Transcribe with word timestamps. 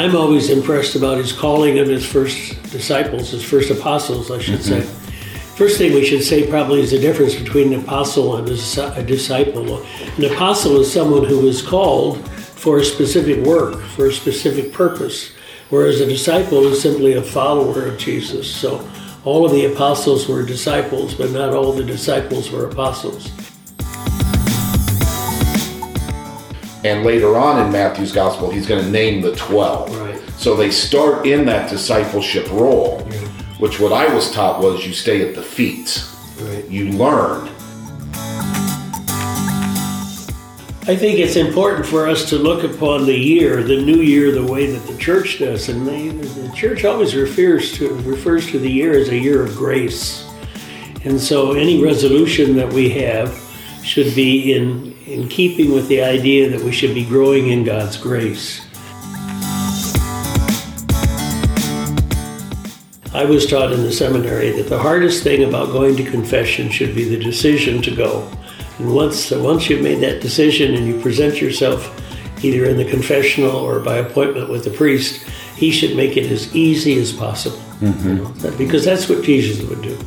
I'm 0.00 0.16
always 0.16 0.48
impressed 0.48 0.96
about 0.96 1.18
his 1.18 1.30
calling 1.30 1.78
of 1.78 1.86
his 1.86 2.06
first 2.06 2.62
disciples, 2.70 3.32
his 3.32 3.44
first 3.44 3.70
apostles, 3.70 4.30
I 4.30 4.38
should 4.38 4.62
say. 4.62 4.80
Mm-hmm. 4.80 5.56
First 5.56 5.76
thing 5.76 5.92
we 5.92 6.06
should 6.06 6.22
say 6.22 6.48
probably 6.48 6.80
is 6.80 6.92
the 6.92 6.98
difference 6.98 7.34
between 7.34 7.74
an 7.74 7.80
apostle 7.80 8.36
and 8.36 8.48
a 8.48 8.98
a 8.98 9.02
disciple. 9.02 9.82
An 10.16 10.24
apostle 10.24 10.80
is 10.80 10.90
someone 10.90 11.26
who 11.26 11.46
is 11.46 11.60
called 11.60 12.26
for 12.30 12.78
a 12.78 12.84
specific 12.84 13.44
work, 13.44 13.78
for 13.94 14.06
a 14.06 14.12
specific 14.12 14.72
purpose, 14.72 15.32
whereas 15.68 16.00
a 16.00 16.06
disciple 16.06 16.66
is 16.68 16.80
simply 16.80 17.12
a 17.12 17.22
follower 17.22 17.84
of 17.84 17.98
Jesus. 17.98 18.50
So 18.50 18.88
all 19.26 19.44
of 19.44 19.52
the 19.52 19.66
apostles 19.66 20.26
were 20.26 20.46
disciples, 20.46 21.12
but 21.12 21.30
not 21.30 21.52
all 21.52 21.72
the 21.74 21.84
disciples 21.84 22.50
were 22.50 22.64
apostles. 22.64 23.30
And 26.82 27.04
later 27.04 27.36
on 27.36 27.64
in 27.64 27.72
Matthew's 27.72 28.12
gospel, 28.12 28.50
he's 28.50 28.66
going 28.66 28.82
to 28.82 28.90
name 28.90 29.20
the 29.20 29.36
12. 29.36 29.98
Right. 29.98 30.20
So 30.38 30.56
they 30.56 30.70
start 30.70 31.26
in 31.26 31.44
that 31.44 31.68
discipleship 31.68 32.50
role, 32.50 33.00
which 33.58 33.78
what 33.78 33.92
I 33.92 34.12
was 34.14 34.32
taught 34.32 34.62
was 34.62 34.86
you 34.86 34.94
stay 34.94 35.28
at 35.28 35.34
the 35.34 35.42
feet. 35.42 36.02
Right. 36.40 36.66
You 36.68 36.92
learn. 36.92 37.50
I 40.90 40.96
think 40.96 41.18
it's 41.18 41.36
important 41.36 41.86
for 41.86 42.08
us 42.08 42.28
to 42.30 42.36
look 42.36 42.64
upon 42.64 43.04
the 43.04 43.14
year, 43.14 43.62
the 43.62 43.80
new 43.80 44.00
year, 44.00 44.32
the 44.32 44.50
way 44.50 44.66
that 44.72 44.90
the 44.90 44.96
church 44.96 45.38
does, 45.38 45.68
and 45.68 45.86
they, 45.86 46.08
the 46.08 46.50
church 46.52 46.84
always 46.86 47.14
refers 47.14 47.72
to 47.74 47.94
refers 47.98 48.50
to 48.50 48.58
the 48.58 48.70
year 48.70 48.98
as 48.98 49.10
a 49.10 49.16
year 49.16 49.42
of 49.42 49.54
grace. 49.54 50.26
And 51.04 51.20
so, 51.20 51.52
any 51.52 51.82
resolution 51.82 52.56
that 52.56 52.72
we 52.72 52.88
have 52.90 53.38
should 53.84 54.14
be 54.14 54.54
in 54.54 54.89
in 55.10 55.28
keeping 55.28 55.72
with 55.72 55.88
the 55.88 56.00
idea 56.00 56.48
that 56.48 56.60
we 56.60 56.70
should 56.70 56.94
be 56.94 57.04
growing 57.04 57.48
in 57.48 57.64
God's 57.64 57.96
grace. 57.96 58.64
I 63.12 63.24
was 63.24 63.44
taught 63.44 63.72
in 63.72 63.82
the 63.82 63.90
seminary 63.90 64.50
that 64.52 64.68
the 64.68 64.78
hardest 64.78 65.24
thing 65.24 65.42
about 65.42 65.72
going 65.72 65.96
to 65.96 66.08
confession 66.08 66.70
should 66.70 66.94
be 66.94 67.02
the 67.04 67.18
decision 67.18 67.82
to 67.82 67.94
go. 67.94 68.30
And 68.78 68.94
once 68.94 69.32
once 69.32 69.68
you've 69.68 69.82
made 69.82 70.00
that 70.00 70.22
decision 70.22 70.76
and 70.76 70.86
you 70.86 71.00
present 71.00 71.40
yourself 71.40 71.92
either 72.44 72.66
in 72.66 72.76
the 72.76 72.84
confessional 72.84 73.50
or 73.50 73.80
by 73.80 73.96
appointment 73.96 74.48
with 74.48 74.62
the 74.62 74.70
priest, 74.70 75.28
he 75.56 75.72
should 75.72 75.96
make 75.96 76.16
it 76.16 76.30
as 76.30 76.54
easy 76.54 77.00
as 77.00 77.12
possible. 77.12 77.58
Mm-hmm. 77.80 78.08
You 78.08 78.14
know, 78.14 78.56
because 78.56 78.84
that's 78.84 79.08
what 79.08 79.24
Jesus 79.24 79.68
would 79.68 79.82
do. 79.82 79.98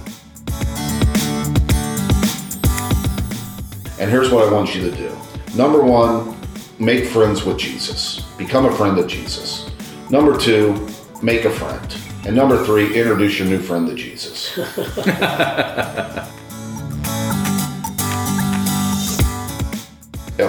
And 4.04 4.12
here's 4.12 4.32
what 4.32 4.46
I 4.46 4.52
want 4.52 4.76
you 4.76 4.82
to 4.82 4.92
do. 4.98 5.18
Number 5.56 5.82
one, 5.82 6.36
make 6.78 7.06
friends 7.06 7.46
with 7.46 7.58
Jesus. 7.58 8.20
Become 8.38 8.66
a 8.66 8.76
friend 8.76 9.00
of 9.00 9.08
Jesus. 9.08 9.72
Number 10.10 10.38
two, 10.38 10.90
make 11.22 11.46
a 11.46 11.50
friend. 11.50 11.98
And 12.26 12.36
number 12.36 12.66
three, 12.66 13.00
introduce 13.00 13.40
your 13.40 13.48
new 13.48 13.60
friend 13.60 13.88
to 13.88 13.96
Jesus. 13.96 14.58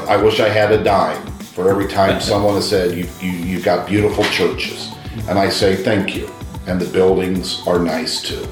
I 0.08 0.16
wish 0.20 0.40
I 0.40 0.48
had 0.48 0.72
a 0.72 0.82
dime 0.82 1.24
for 1.54 1.70
every 1.70 1.86
time 1.86 2.20
someone 2.20 2.56
has 2.56 2.68
said 2.68 2.98
you, 2.98 3.06
you, 3.20 3.30
you've 3.30 3.64
got 3.64 3.86
beautiful 3.86 4.24
churches. 4.24 4.90
And 5.28 5.38
I 5.38 5.48
say 5.48 5.76
thank 5.76 6.16
you. 6.16 6.28
And 6.66 6.80
the 6.80 6.92
buildings 6.92 7.64
are 7.68 7.78
nice 7.78 8.20
too. 8.20 8.48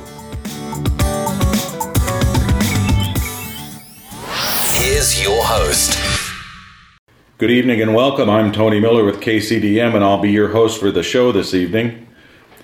Here's 5.03 5.20
your 5.20 5.42
host, 5.45 5.98
Good 7.36 7.50
evening 7.50 7.83
and 7.83 7.92
welcome. 7.92 8.31
I'm 8.31 8.53
Tony 8.53 8.78
Miller 8.78 9.03
with 9.03 9.20
KCDM, 9.20 9.97
and 9.97 10.05
I'll 10.05 10.20
be 10.20 10.31
your 10.31 10.50
host 10.50 10.78
for 10.78 10.92
the 10.92 11.03
show 11.03 11.33
this 11.33 11.55
evening. 11.55 12.06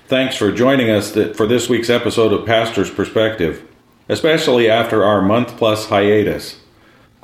Thanks 0.06 0.36
for 0.36 0.53
joining 0.53 0.89
us 0.89 1.11
for 1.11 1.48
this 1.48 1.69
week's 1.69 1.91
episode 1.91 2.32
of 2.32 2.47
Pastor's 2.47 2.93
Perspective, 2.93 3.66
especially 4.09 4.71
after 4.71 5.03
our 5.03 5.21
month 5.21 5.56
plus 5.56 5.88
hiatus. 5.88 6.60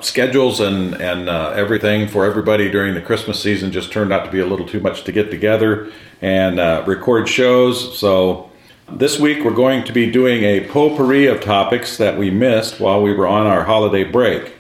Schedules 0.01 0.59
and, 0.59 0.95
and 1.01 1.29
uh, 1.29 1.51
everything 1.51 2.09
for 2.09 2.25
everybody 2.25 2.69
during 2.69 2.95
the 2.95 3.01
Christmas 3.01 3.39
season 3.39 3.71
just 3.71 3.93
turned 3.93 4.13
out 4.13 4.25
to 4.25 4.33
be 4.33 4.41
a 4.41 4.47
little 4.47 4.67
too 4.67 4.81
much 4.81 5.05
to 5.05 5.13
get 5.13 5.31
together 5.31 5.93
and 6.23 6.59
uh, 6.59 6.83
record 6.89 7.29
shows. 7.29 7.97
So 7.97 8.51
this 8.91 9.21
week 9.21 9.45
we're 9.45 9.55
going 9.55 9.85
to 9.85 9.93
be 9.93 10.11
doing 10.11 10.43
a 10.43 10.67
potpourri 10.67 11.29
of 11.29 11.41
topics 11.41 11.99
that 11.99 12.19
we 12.19 12.33
missed 12.33 12.81
while 12.81 13.01
we 13.01 13.15
were 13.15 13.29
on 13.29 13.47
our 13.47 13.63
holiday 13.63 14.03
break. 14.03 14.54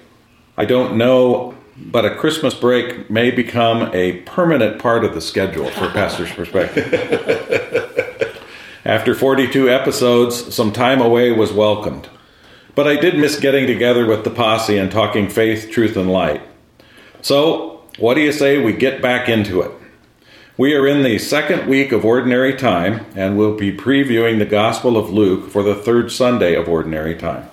I 0.56 0.64
don't 0.64 0.96
know, 0.96 1.54
but 1.76 2.04
a 2.04 2.14
Christmas 2.14 2.54
break 2.54 3.10
may 3.10 3.30
become 3.30 3.90
a 3.92 4.20
permanent 4.22 4.80
part 4.80 5.04
of 5.04 5.14
the 5.14 5.20
schedule 5.20 5.68
for 5.70 5.88
Pastor's 5.90 6.32
Perspective. 6.34 6.92
After 8.84 9.14
42 9.14 9.68
episodes, 9.68 10.54
some 10.54 10.72
time 10.72 11.00
away 11.00 11.32
was 11.32 11.52
welcomed. 11.52 12.08
But 12.74 12.86
I 12.86 12.96
did 12.96 13.18
miss 13.18 13.40
getting 13.40 13.66
together 13.66 14.06
with 14.06 14.24
the 14.24 14.30
posse 14.30 14.76
and 14.76 14.90
talking 14.90 15.28
faith, 15.28 15.70
truth, 15.70 15.96
and 15.96 16.12
light. 16.12 16.42
So, 17.22 17.82
what 17.98 18.14
do 18.14 18.20
you 18.20 18.32
say 18.32 18.58
we 18.62 18.72
get 18.72 19.00
back 19.00 19.28
into 19.28 19.60
it? 19.62 19.70
We 20.56 20.74
are 20.74 20.86
in 20.86 21.02
the 21.02 21.18
second 21.18 21.68
week 21.68 21.90
of 21.90 22.04
Ordinary 22.04 22.54
Time, 22.54 23.06
and 23.16 23.36
we'll 23.36 23.56
be 23.56 23.76
previewing 23.76 24.38
the 24.38 24.44
Gospel 24.44 24.96
of 24.96 25.10
Luke 25.10 25.50
for 25.50 25.64
the 25.64 25.74
third 25.74 26.12
Sunday 26.12 26.54
of 26.54 26.68
Ordinary 26.68 27.16
Time. 27.16 27.48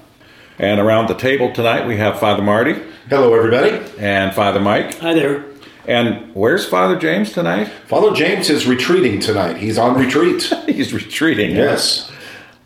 And 0.61 0.79
around 0.79 1.07
the 1.07 1.16
table 1.16 1.51
tonight, 1.51 1.88
we 1.88 1.97
have 1.97 2.19
Father 2.19 2.44
Marty 2.44 2.75
Hello, 3.09 3.33
everybody. 3.33 3.72
and 3.97 4.31
Father 4.33 4.59
Mike. 4.59 4.99
Hi 4.99 5.13
there. 5.16 5.44
And 5.88 6.35
where's 6.35 6.67
Father 6.67 6.99
James 6.99 7.31
tonight? 7.33 7.67
Father 7.88 8.13
James 8.16 8.47
is 8.51 8.67
retreating 8.67 9.19
tonight. 9.19 9.57
He's 9.57 9.79
on 9.79 9.97
retreat. 9.97 10.44
He's 10.67 10.94
retreating. 10.94 11.55
yes. 11.55 12.11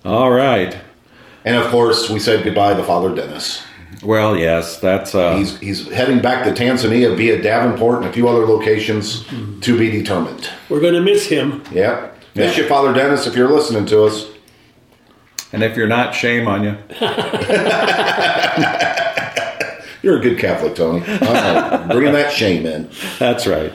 All 0.04 0.30
right. 0.30 0.78
And 1.46 1.56
of 1.56 1.72
course, 1.72 2.10
we 2.10 2.20
said 2.20 2.44
goodbye 2.44 2.74
to 2.74 2.84
Father 2.84 3.16
Dennis. 3.16 3.64
Well, 4.04 4.36
yes, 4.36 4.78
that's 4.82 5.16
uh, 5.16 5.38
He's 5.38 5.58
he's 5.60 5.90
heading 5.92 6.22
back 6.22 6.44
to 6.44 6.52
Tanzania 6.52 7.16
via 7.16 7.42
Davenport 7.42 8.00
and 8.00 8.08
a 8.08 8.12
few 8.14 8.28
other 8.28 8.46
locations 8.46 9.26
to 9.62 9.78
be 9.80 9.90
determined. 9.90 10.50
We're 10.70 10.82
going 10.82 10.94
to 10.96 11.02
miss 11.02 11.28
him. 11.28 11.64
Yeah. 11.72 12.10
Miss 12.36 12.58
Yeah. 12.58 12.64
you, 12.64 12.70
Father 12.70 12.94
Dennis, 12.94 13.26
if 13.26 13.36
you're 13.38 13.50
listening 13.50 13.86
to 13.88 14.04
us. 14.04 14.28
And 15.56 15.64
if 15.64 15.76
you're 15.76 15.88
not, 15.88 16.14
shame 16.14 16.48
on 16.48 16.64
you. 16.64 16.78
You're 20.02 20.20
a 20.20 20.22
good 20.22 20.38
Catholic, 20.38 20.76
Tony. 20.76 21.00
All 21.02 21.18
right. 21.34 21.88
Bringing 21.90 22.14
that 22.14 22.32
shame 22.32 22.68
in. 22.68 22.88
That's 23.18 23.48
right. 23.48 23.72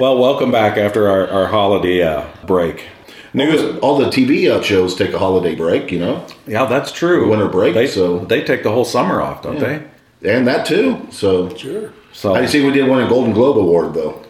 Well, 0.00 0.16
welcome 0.18 0.50
back 0.50 0.78
after 0.78 1.10
our, 1.10 1.28
our 1.28 1.46
holiday 1.46 2.00
uh, 2.02 2.24
break. 2.46 2.86
News. 3.34 3.78
All 3.80 3.98
the 3.98 4.06
TV 4.06 4.50
uh, 4.50 4.62
shows 4.62 4.94
take 4.94 5.12
a 5.12 5.18
holiday 5.18 5.54
break, 5.54 5.92
you 5.92 5.98
know, 5.98 6.26
Yeah, 6.46 6.64
that's 6.64 6.90
true. 6.90 7.28
Winter 7.28 7.48
break, 7.48 7.74
They, 7.74 7.86
so- 7.86 8.20
they 8.24 8.42
take 8.42 8.62
the 8.62 8.70
whole 8.72 8.86
summer 8.86 9.20
off, 9.20 9.42
don't 9.42 9.58
they? 9.58 9.82
and 10.26 10.46
that 10.46 10.64
too. 10.64 11.06
So 11.10 11.54
Sure. 11.54 11.92
So 12.14 12.34
I 12.34 12.46
see 12.46 12.64
we 12.64 12.72
did 12.72 12.88
win 12.88 13.00
a 13.04 13.08
Golden 13.08 13.34
Globe 13.34 13.58
award, 13.58 13.92
though. 13.92 14.22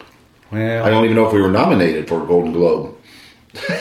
well, 0.51 0.83
I 0.83 0.89
don't 0.89 1.05
even 1.05 1.15
know 1.15 1.25
if 1.27 1.31
we 1.33 1.41
were 1.41 1.47
nominated 1.51 2.09
for 2.09 2.21
a 2.21 2.25
Golden 2.27 2.51
Globe. 2.51 2.97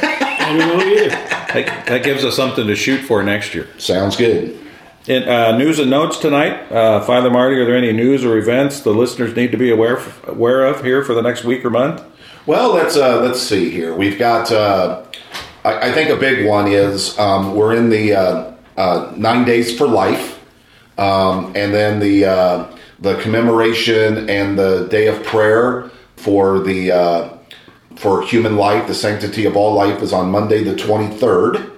I 0.45 0.59
don't 0.59 0.69
know 0.69 0.85
either. 0.85 1.09
that, 1.09 1.87
that 1.87 2.05
gives 2.05 2.23
us 2.23 2.37
something 2.37 2.67
to 2.67 2.77
shoot 2.77 2.99
for 2.99 3.23
next 3.23 3.55
year. 3.55 3.67
Sounds 3.79 4.15
good. 4.15 4.61
In 5.07 5.23
uh, 5.23 5.57
news 5.57 5.79
and 5.79 5.91
notes 5.91 6.19
tonight, 6.19 6.71
uh, 6.71 7.01
Father 7.01 7.31
Marty, 7.31 7.57
are 7.57 7.65
there 7.65 7.77
any 7.77 7.93
news 7.93 8.25
or 8.25 8.37
events 8.37 8.81
the 8.81 8.91
listeners 8.91 9.35
need 9.35 9.53
to 9.53 9.59
be 9.59 9.71
aware 9.71 9.99
aware 10.25 10.67
of 10.67 10.85
here 10.85 11.03
for 11.03 11.15
the 11.15 11.23
next 11.23 11.45
week 11.45 11.65
or 11.65 11.71
month? 11.71 12.03
Well, 12.45 12.75
let's 12.75 12.95
uh, 12.97 13.21
let's 13.23 13.41
see 13.41 13.71
here. 13.71 13.95
We've 13.95 14.19
got. 14.19 14.53
Uh, 14.53 15.05
I, 15.65 15.89
I 15.89 15.93
think 15.93 16.11
a 16.11 16.17
big 16.17 16.47
one 16.47 16.69
is 16.69 17.19
um, 17.19 17.55
we're 17.55 17.75
in 17.75 17.89
the 17.89 18.13
uh, 18.13 18.53
uh, 18.77 19.13
nine 19.17 19.47
days 19.47 19.77
for 19.77 19.87
life, 19.87 20.43
um, 20.99 21.53
and 21.57 21.73
then 21.73 22.01
the 22.01 22.27
uh, 22.27 22.77
the 23.01 23.19
commemoration 23.23 24.29
and 24.29 24.59
the 24.59 24.89
day 24.89 25.07
of 25.07 25.23
prayer 25.23 25.91
for 26.17 26.61
the 26.61 26.93
uh, 26.93 27.34
for 27.97 28.23
human 28.23 28.57
life, 28.57 28.87
the 28.87 28.95
sanctity 28.95 29.45
of 29.47 29.57
all 29.57 29.75
life, 29.75 30.03
is 30.03 30.13
on 30.13 30.31
Monday 30.31 30.63
the 30.63 30.77
twenty 30.77 31.15
third. 31.17 31.71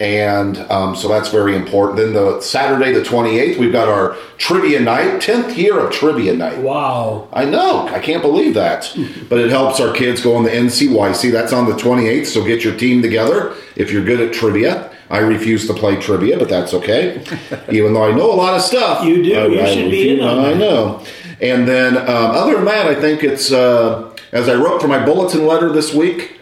And 0.00 0.58
um, 0.72 0.96
so 0.96 1.06
that's 1.06 1.28
very 1.28 1.54
important. 1.54 1.98
Then 1.98 2.14
the 2.14 2.40
Saturday, 2.40 2.90
the 2.92 3.00
28th, 3.00 3.58
we've 3.58 3.72
got 3.72 3.88
our 3.88 4.16
trivia 4.38 4.80
night, 4.80 5.22
10th 5.22 5.56
year 5.56 5.78
of 5.78 5.92
trivia 5.92 6.34
night. 6.34 6.58
Wow. 6.58 7.28
I 7.32 7.44
know. 7.44 7.86
I 7.86 8.00
can't 8.00 8.20
believe 8.20 8.54
that. 8.54 8.92
but 9.28 9.38
it 9.38 9.50
helps 9.50 9.78
our 9.78 9.94
kids 9.94 10.20
go 10.20 10.34
on 10.34 10.42
the 10.42 10.50
NCYC. 10.50 11.30
That's 11.30 11.52
on 11.52 11.66
the 11.66 11.76
28th, 11.76 12.26
so 12.26 12.44
get 12.44 12.64
your 12.64 12.76
team 12.76 13.02
together 13.02 13.54
if 13.76 13.92
you're 13.92 14.04
good 14.04 14.20
at 14.20 14.34
trivia. 14.34 14.90
I 15.10 15.18
refuse 15.18 15.68
to 15.68 15.74
play 15.74 15.94
trivia, 15.96 16.38
but 16.38 16.48
that's 16.48 16.74
okay. 16.74 17.24
Even 17.70 17.94
though 17.94 18.04
I 18.04 18.10
know 18.10 18.32
a 18.32 18.34
lot 18.34 18.54
of 18.54 18.62
stuff. 18.62 19.04
You 19.04 19.22
do. 19.22 19.34
I, 19.38 19.46
You 19.46 19.60
I 19.60 19.74
should 19.74 19.90
be 19.92 20.18
in 20.18 20.26
on 20.26 20.44
I 20.44 20.54
know. 20.54 21.04
And 21.40 21.68
then, 21.68 21.96
um, 21.96 22.06
other 22.08 22.54
than 22.56 22.64
that, 22.64 22.86
I 22.86 22.94
think 23.00 23.22
it's, 23.22 23.52
uh, 23.52 24.13
as 24.34 24.48
I 24.48 24.54
wrote 24.54 24.82
for 24.82 24.88
my 24.88 25.02
bulletin 25.02 25.46
letter 25.46 25.72
this 25.72 25.94
week, 25.94 26.40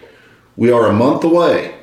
we 0.57 0.71
are 0.71 0.87
a 0.87 0.93
month 0.93 1.23
away 1.23 1.75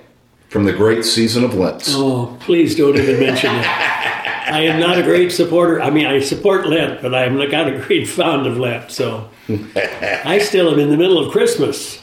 from 0.48 0.64
the 0.64 0.72
great 0.72 1.04
season 1.04 1.44
of 1.44 1.54
Lent. 1.54 1.84
Oh, 1.90 2.36
please 2.40 2.74
don't 2.74 2.96
even 2.96 3.20
mention 3.20 3.54
it. 3.54 3.64
I 4.50 4.62
am 4.62 4.80
not 4.80 4.98
a 4.98 5.04
great 5.04 5.30
supporter. 5.30 5.80
I 5.80 5.90
mean, 5.90 6.06
I 6.06 6.18
support 6.18 6.66
Lent, 6.66 7.00
but 7.00 7.14
I'm 7.14 7.36
not 7.36 7.68
a 7.68 7.78
great 7.78 8.08
fond 8.08 8.48
of 8.48 8.58
Lent. 8.58 8.90
So 8.90 9.30
I 9.48 10.38
still 10.38 10.68
am 10.72 10.80
in 10.80 10.90
the 10.90 10.96
middle 10.96 11.24
of 11.24 11.30
Christmas. 11.30 12.02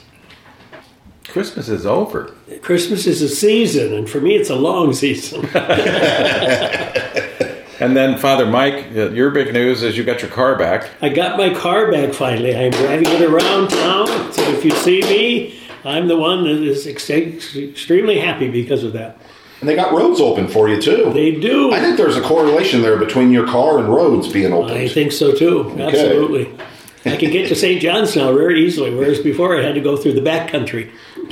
Christmas 1.26 1.68
is 1.68 1.86
over. 1.86 2.34
Christmas 2.62 3.06
is 3.06 3.22
a 3.22 3.28
season, 3.28 3.94
and 3.94 4.10
for 4.10 4.22
me, 4.22 4.38
it's 4.38 4.50
a 4.50 4.56
long 4.56 4.94
season. 4.94 5.42
And 7.80 7.96
then, 7.96 8.18
Father 8.18 8.46
Mike, 8.46 8.88
uh, 8.96 9.10
your 9.12 9.30
big 9.30 9.54
news 9.54 9.84
is 9.84 9.98
you 9.98 10.04
got 10.04 10.22
your 10.22 10.32
car 10.32 10.58
back. 10.58 10.90
I 11.02 11.10
got 11.10 11.38
my 11.38 11.54
car 11.54 11.92
back 11.92 12.14
finally. 12.14 12.56
I'm 12.56 12.72
driving 12.72 13.08
it 13.08 13.22
around 13.22 13.70
town. 13.70 14.08
So 14.34 14.42
if 14.50 14.66
you 14.66 14.72
see 14.72 15.02
me, 15.02 15.60
I'm 15.84 16.08
the 16.08 16.18
one 16.18 16.44
that 16.46 16.64
is 16.64 16.88
ex- 16.88 17.10
extremely 17.56 18.20
happy 18.20 18.50
because 18.50 18.84
of 18.84 18.94
that. 18.94 19.18
And 19.60 19.70
they 19.70 19.76
got 19.76 19.92
roads 19.92 20.20
open 20.20 20.48
for 20.48 20.70
you 20.70 20.82
too. 20.82 21.12
They 21.14 21.40
do. 21.40 21.72
I 21.72 21.80
think 21.80 21.98
there's 21.98 22.18
a 22.18 22.22
correlation 22.22 22.82
there 22.82 22.98
between 22.98 23.32
your 23.32 23.48
car 23.48 23.80
and 23.80 23.90
roads 23.90 24.32
being 24.32 24.54
open. 24.54 24.76
I 24.76 24.88
think 24.88 25.12
so 25.12 25.34
too. 25.34 25.76
Absolutely. 25.80 26.56
I 27.06 27.16
can 27.16 27.32
get 27.32 27.48
to 27.50 27.56
St. 27.56 27.82
John's 27.82 28.16
now 28.16 28.34
very 28.34 28.66
easily, 28.66 28.94
whereas 28.94 29.20
before 29.20 29.58
I 29.58 29.64
had 29.64 29.76
to 29.76 29.82
go 29.82 29.96
through 29.96 30.14
the 30.14 30.22
back 30.22 30.52
country. 30.52 30.92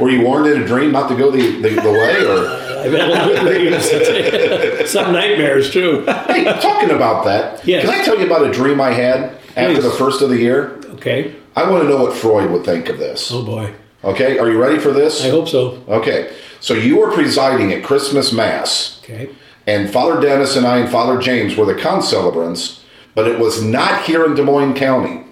Were 0.00 0.10
you 0.10 0.22
warned 0.22 0.46
in 0.48 0.62
a 0.62 0.66
dream 0.66 0.90
not 0.92 1.08
to 1.10 1.16
go 1.16 1.30
the, 1.30 1.60
the, 1.60 1.68
the 1.68 1.92
way? 1.92 2.24
Or 2.26 2.69
I've 2.80 2.92
had 2.92 3.00
a 3.00 3.12
lot 3.12 3.32
of 3.32 3.40
dreams, 3.40 4.90
some 4.90 5.12
nightmares 5.12 5.70
too. 5.72 6.04
hey, 6.28 6.44
talking 6.60 6.90
about 6.90 7.24
that, 7.24 7.64
Yes. 7.66 7.84
can 7.84 7.94
I 8.00 8.04
tell 8.04 8.18
you 8.18 8.26
about 8.26 8.46
a 8.46 8.52
dream 8.52 8.80
I 8.80 8.90
had 8.92 9.36
after 9.56 9.74
Please. 9.74 9.82
the 9.84 9.90
first 9.90 10.22
of 10.22 10.28
the 10.30 10.38
year? 10.38 10.78
Okay. 10.94 11.34
I 11.56 11.68
want 11.70 11.82
to 11.82 11.88
know 11.88 12.02
what 12.02 12.14
Freud 12.16 12.50
would 12.50 12.64
think 12.64 12.88
of 12.88 12.98
this. 12.98 13.30
Oh 13.32 13.42
boy. 13.44 13.72
Okay, 14.02 14.38
are 14.38 14.50
you 14.50 14.58
ready 14.60 14.78
for 14.78 14.92
this? 14.92 15.24
I 15.24 15.28
hope 15.30 15.48
so. 15.48 15.82
Okay, 15.88 16.32
so 16.60 16.72
you 16.74 16.98
were 16.98 17.10
presiding 17.12 17.72
at 17.72 17.84
Christmas 17.84 18.32
Mass, 18.32 19.00
Okay. 19.04 19.28
and 19.66 19.90
Father 19.90 20.20
Dennis 20.20 20.56
and 20.56 20.66
I 20.66 20.78
and 20.78 20.88
Father 20.90 21.18
James 21.20 21.56
were 21.56 21.66
the 21.66 21.74
concelebrants, 21.74 22.80
but 23.14 23.26
it 23.28 23.38
was 23.38 23.62
not 23.62 24.02
here 24.04 24.24
in 24.24 24.34
Des 24.34 24.42
Moines 24.42 24.74
County. 24.74 25.24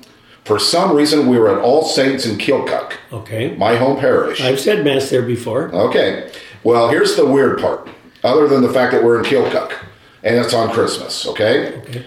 For 0.44 0.58
some 0.58 0.96
reason, 0.96 1.28
we 1.28 1.38
were 1.38 1.50
at 1.50 1.62
All 1.62 1.84
Saints 1.84 2.24
in 2.26 2.38
Keokuk, 2.38 2.92
Okay. 3.12 3.54
my 3.56 3.76
home 3.76 3.98
parish. 4.00 4.40
I've 4.42 4.58
said 4.60 4.82
mass 4.84 5.10
there 5.10 5.22
before. 5.22 5.70
Okay. 5.74 6.30
Well, 6.64 6.88
here's 6.88 7.16
the 7.16 7.26
weird 7.26 7.60
part. 7.60 7.88
Other 8.24 8.48
than 8.48 8.62
the 8.62 8.72
fact 8.72 8.92
that 8.92 9.04
we're 9.04 9.18
in 9.18 9.24
Keokuk 9.24 9.72
and 10.22 10.36
it's 10.36 10.52
on 10.52 10.70
Christmas, 10.70 11.26
okay? 11.26 11.76
Okay. 11.78 12.04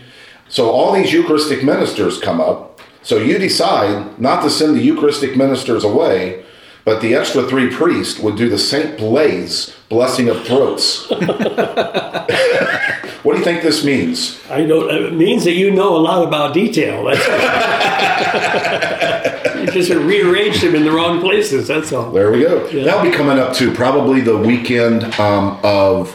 So 0.50 0.70
all 0.70 0.92
these 0.92 1.14
Eucharistic 1.14 1.64
ministers 1.64 2.20
come 2.20 2.42
up. 2.42 2.80
So 3.04 3.18
you 3.18 3.38
decide 3.38 4.20
not 4.20 4.44
to 4.44 4.50
send 4.50 4.76
the 4.76 4.82
Eucharistic 4.82 5.38
ministers 5.38 5.84
away, 5.84 6.44
but 6.84 7.02
the 7.02 7.16
extra 7.16 7.44
three 7.44 7.70
priests 7.70 8.20
would 8.20 8.36
do 8.36 8.50
the 8.50 8.58
Saint 8.58 8.98
Blaise 8.98 9.76
blessing 9.90 10.30
of 10.30 10.44
throats. 10.46 11.10
what 13.24 13.34
do 13.34 13.40
you 13.40 13.44
think 13.44 13.62
this 13.62 13.86
means? 13.86 14.40
I 14.50 14.66
don't. 14.66 14.94
It 14.94 15.14
means 15.14 15.46
that 15.46 15.54
you 15.54 15.72
know 15.72 15.96
a 15.96 16.02
lot 16.02 16.28
about 16.28 16.54
detail. 16.54 17.08
That's 19.66 19.88
just 19.88 19.92
rearranged 19.92 20.62
them 20.64 20.76
in 20.76 20.84
the 20.84 20.92
wrong 20.92 21.20
places. 21.22 21.68
That's 21.68 21.92
all. 21.94 22.12
There 22.12 22.32
we 22.32 22.42
go. 22.42 22.68
That'll 22.84 23.04
be 23.10 23.16
coming 23.16 23.38
up 23.40 23.54
too. 23.54 23.74
Probably 23.74 24.22
the 24.22 24.38
weekend 24.38 25.04
um, 25.20 25.60
of 25.64 26.10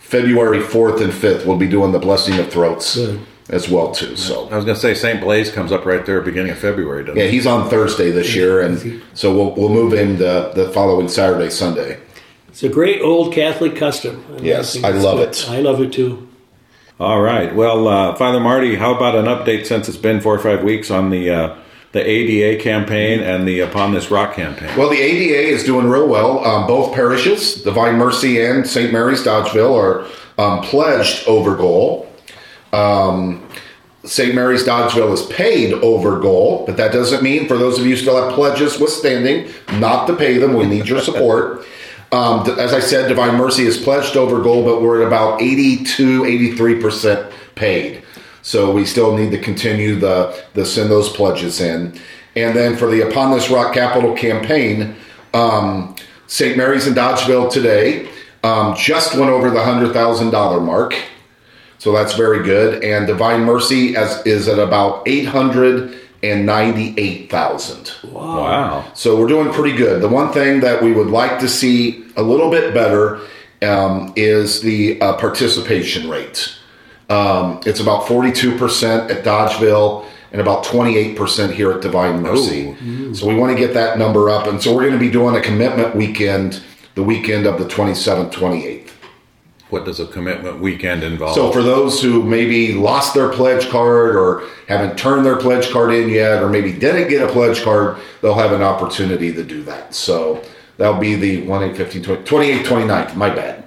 February 0.00 0.58
4th 0.60 1.00
and 1.00 1.12
5th. 1.12 1.46
We'll 1.46 1.56
be 1.58 1.68
doing 1.68 1.92
the 1.92 1.98
blessing 1.98 2.38
of 2.38 2.50
throats 2.50 2.96
Good. 2.96 3.20
as 3.48 3.68
well 3.68 3.92
too. 3.92 4.16
So 4.16 4.48
I 4.50 4.56
was 4.56 4.64
going 4.64 4.74
to 4.74 4.80
say 4.80 4.94
St. 4.94 5.20
Blaise 5.20 5.50
comes 5.52 5.72
up 5.72 5.84
right 5.84 6.04
there 6.04 6.20
beginning 6.20 6.52
of 6.52 6.58
February, 6.58 7.04
doesn't 7.04 7.18
Yeah, 7.18 7.24
it? 7.26 7.32
he's 7.32 7.46
on 7.46 7.68
Thursday 7.70 8.10
this 8.10 8.34
year, 8.34 8.60
and 8.60 9.02
so 9.14 9.34
we'll 9.34 9.54
we'll 9.54 9.68
move 9.68 9.92
in 9.94 10.16
the, 10.18 10.52
the 10.54 10.70
following 10.70 11.08
Saturday, 11.08 11.50
Sunday. 11.50 12.00
It's 12.48 12.62
a 12.64 12.68
great 12.68 13.00
old 13.00 13.32
Catholic 13.32 13.76
custom. 13.76 14.24
And 14.36 14.44
Yes, 14.44 14.82
I 14.82 14.90
love 14.90 15.18
good. 15.18 15.28
it. 15.28 15.48
I 15.48 15.60
love 15.60 15.80
it 15.80 15.92
too. 15.92 16.26
All 16.98 17.20
right. 17.22 17.54
Well, 17.54 17.88
uh, 17.88 18.14
Father 18.16 18.40
Marty, 18.40 18.74
how 18.74 18.94
about 18.94 19.14
an 19.14 19.24
update 19.26 19.64
since 19.66 19.88
it's 19.88 19.96
been 19.96 20.20
four 20.20 20.34
or 20.34 20.38
five 20.38 20.62
weeks 20.64 20.90
on 20.90 21.08
the 21.10 21.30
uh, 21.30 21.56
the 21.92 22.08
ADA 22.08 22.62
campaign 22.62 23.20
and 23.20 23.46
the 23.46 23.60
Upon 23.60 23.92
This 23.92 24.10
Rock 24.10 24.34
campaign? 24.34 24.76
Well, 24.76 24.88
the 24.88 25.00
ADA 25.00 25.48
is 25.48 25.64
doing 25.64 25.88
real 25.88 26.08
well. 26.08 26.44
Um, 26.44 26.66
both 26.66 26.94
parishes, 26.94 27.62
Divine 27.62 27.96
Mercy 27.96 28.40
and 28.44 28.66
St. 28.66 28.92
Mary's 28.92 29.22
Dodgeville, 29.22 29.74
are 29.76 30.06
um, 30.42 30.62
pledged 30.62 31.26
over 31.26 31.56
goal. 31.56 32.10
Um, 32.72 33.46
St. 34.04 34.34
Mary's 34.34 34.64
Dodgeville 34.64 35.12
is 35.12 35.26
paid 35.26 35.74
over 35.74 36.20
goal, 36.20 36.64
but 36.64 36.76
that 36.76 36.92
doesn't 36.92 37.22
mean 37.22 37.46
for 37.48 37.58
those 37.58 37.78
of 37.78 37.84
you 37.84 37.90
who 37.90 38.00
still 38.00 38.22
have 38.22 38.34
pledges 38.34 38.78
withstanding, 38.78 39.52
not 39.74 40.06
to 40.06 40.16
pay 40.16 40.38
them. 40.38 40.54
We 40.54 40.66
need 40.66 40.88
your 40.88 41.00
support. 41.00 41.66
Um, 42.12 42.40
as 42.58 42.72
I 42.72 42.80
said, 42.80 43.06
Divine 43.06 43.36
Mercy 43.36 43.66
is 43.66 43.78
pledged 43.78 44.16
over 44.16 44.42
goal, 44.42 44.64
but 44.64 44.82
we're 44.82 45.00
at 45.00 45.06
about 45.06 45.40
82, 45.40 46.22
83% 46.22 47.32
paid. 47.54 48.02
So 48.42 48.72
we 48.72 48.84
still 48.84 49.16
need 49.16 49.30
to 49.32 49.38
continue 49.38 49.96
the, 49.96 50.44
the 50.54 50.64
send 50.64 50.90
those 50.90 51.08
pledges 51.10 51.60
in. 51.60 51.98
And 52.36 52.56
then 52.56 52.76
for 52.76 52.88
the 52.90 53.08
Upon 53.08 53.32
This 53.32 53.50
Rock 53.50 53.74
Capital 53.74 54.14
campaign, 54.14 54.94
um, 55.34 55.96
St. 56.26 56.56
Mary's 56.56 56.86
in 56.86 56.94
Dodgeville 56.94 57.50
today 57.50 58.08
um, 58.42 58.74
just 58.76 59.16
went 59.16 59.30
over 59.30 59.50
the 59.50 59.58
$100,000 59.58 60.64
mark. 60.64 60.94
So 61.78 61.92
that's 61.92 62.14
very 62.14 62.42
good. 62.44 62.82
And 62.84 63.06
Divine 63.06 63.42
Mercy 63.42 63.96
as, 63.96 64.24
is 64.26 64.48
at 64.48 64.58
about 64.58 65.06
898,000. 65.08 67.92
Wow. 68.12 68.84
So 68.94 69.18
we're 69.18 69.28
doing 69.28 69.50
pretty 69.52 69.76
good. 69.76 70.02
The 70.02 70.08
one 70.08 70.32
thing 70.32 70.60
that 70.60 70.82
we 70.82 70.92
would 70.92 71.08
like 71.08 71.38
to 71.40 71.48
see 71.48 72.04
a 72.16 72.22
little 72.22 72.50
bit 72.50 72.74
better 72.74 73.20
um, 73.62 74.12
is 74.16 74.60
the 74.60 75.00
uh, 75.00 75.16
participation 75.16 76.08
rate. 76.08 76.54
Um, 77.10 77.60
it's 77.66 77.80
about 77.80 78.04
42% 78.04 79.10
at 79.10 79.24
Dodgeville 79.24 80.06
and 80.32 80.40
about 80.40 80.64
28% 80.64 81.52
here 81.52 81.72
at 81.72 81.82
Divine 81.82 82.22
Mercy. 82.22 82.74
So 83.14 83.26
we 83.26 83.34
want 83.34 83.52
to 83.52 83.58
get 83.58 83.74
that 83.74 83.98
number 83.98 84.30
up. 84.30 84.46
And 84.46 84.62
so 84.62 84.74
we're 84.74 84.82
going 84.82 84.92
to 84.92 84.98
be 84.98 85.10
doing 85.10 85.34
a 85.36 85.40
commitment 85.40 85.96
weekend 85.96 86.62
the 86.94 87.02
weekend 87.02 87.46
of 87.46 87.58
the 87.58 87.64
27th, 87.64 88.32
28th. 88.32 88.90
What 89.70 89.84
does 89.84 90.00
a 90.00 90.06
commitment 90.06 90.60
weekend 90.60 91.04
involve? 91.04 91.34
So 91.34 91.52
for 91.52 91.62
those 91.62 92.02
who 92.02 92.22
maybe 92.24 92.72
lost 92.74 93.14
their 93.14 93.28
pledge 93.28 93.68
card 93.70 94.16
or 94.16 94.48
haven't 94.66 94.98
turned 94.98 95.24
their 95.24 95.36
pledge 95.36 95.70
card 95.70 95.94
in 95.94 96.08
yet, 96.08 96.42
or 96.42 96.48
maybe 96.48 96.72
didn't 96.72 97.08
get 97.08 97.22
a 97.22 97.32
pledge 97.32 97.62
card, 97.62 97.98
they'll 98.20 98.34
have 98.34 98.52
an 98.52 98.62
opportunity 98.62 99.32
to 99.32 99.44
do 99.44 99.62
that. 99.62 99.94
So 99.94 100.42
that'll 100.76 101.00
be 101.00 101.14
the 101.14 101.42
1 101.46 101.62
8 101.70 101.76
15 101.76 102.02
20, 102.02 102.24
28 102.24 102.66
29th, 102.66 103.14
my 103.14 103.30
bad. 103.30 103.64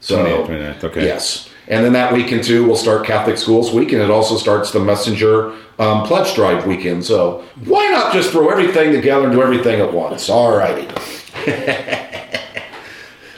So 0.00 0.24
28th, 0.24 0.46
29th, 0.46 0.84
okay. 0.84 1.04
Yes. 1.04 1.51
And 1.72 1.82
then 1.82 1.94
that 1.94 2.12
weekend 2.12 2.44
too, 2.44 2.66
we'll 2.66 2.76
start 2.76 3.06
Catholic 3.06 3.38
Schools 3.38 3.72
Week, 3.72 3.92
and 3.92 4.02
it 4.02 4.10
also 4.10 4.36
starts 4.36 4.72
the 4.72 4.80
Messenger 4.80 5.52
um, 5.78 6.06
Pledge 6.06 6.34
Drive 6.34 6.66
weekend. 6.66 7.02
So 7.02 7.42
why 7.64 7.88
not 7.88 8.12
just 8.12 8.30
throw 8.30 8.50
everything 8.50 8.92
together 8.92 9.24
and 9.24 9.32
do 9.32 9.42
everything 9.42 9.80
at 9.80 9.90
once? 9.90 10.28
All 10.28 10.54
righty. 10.54 10.86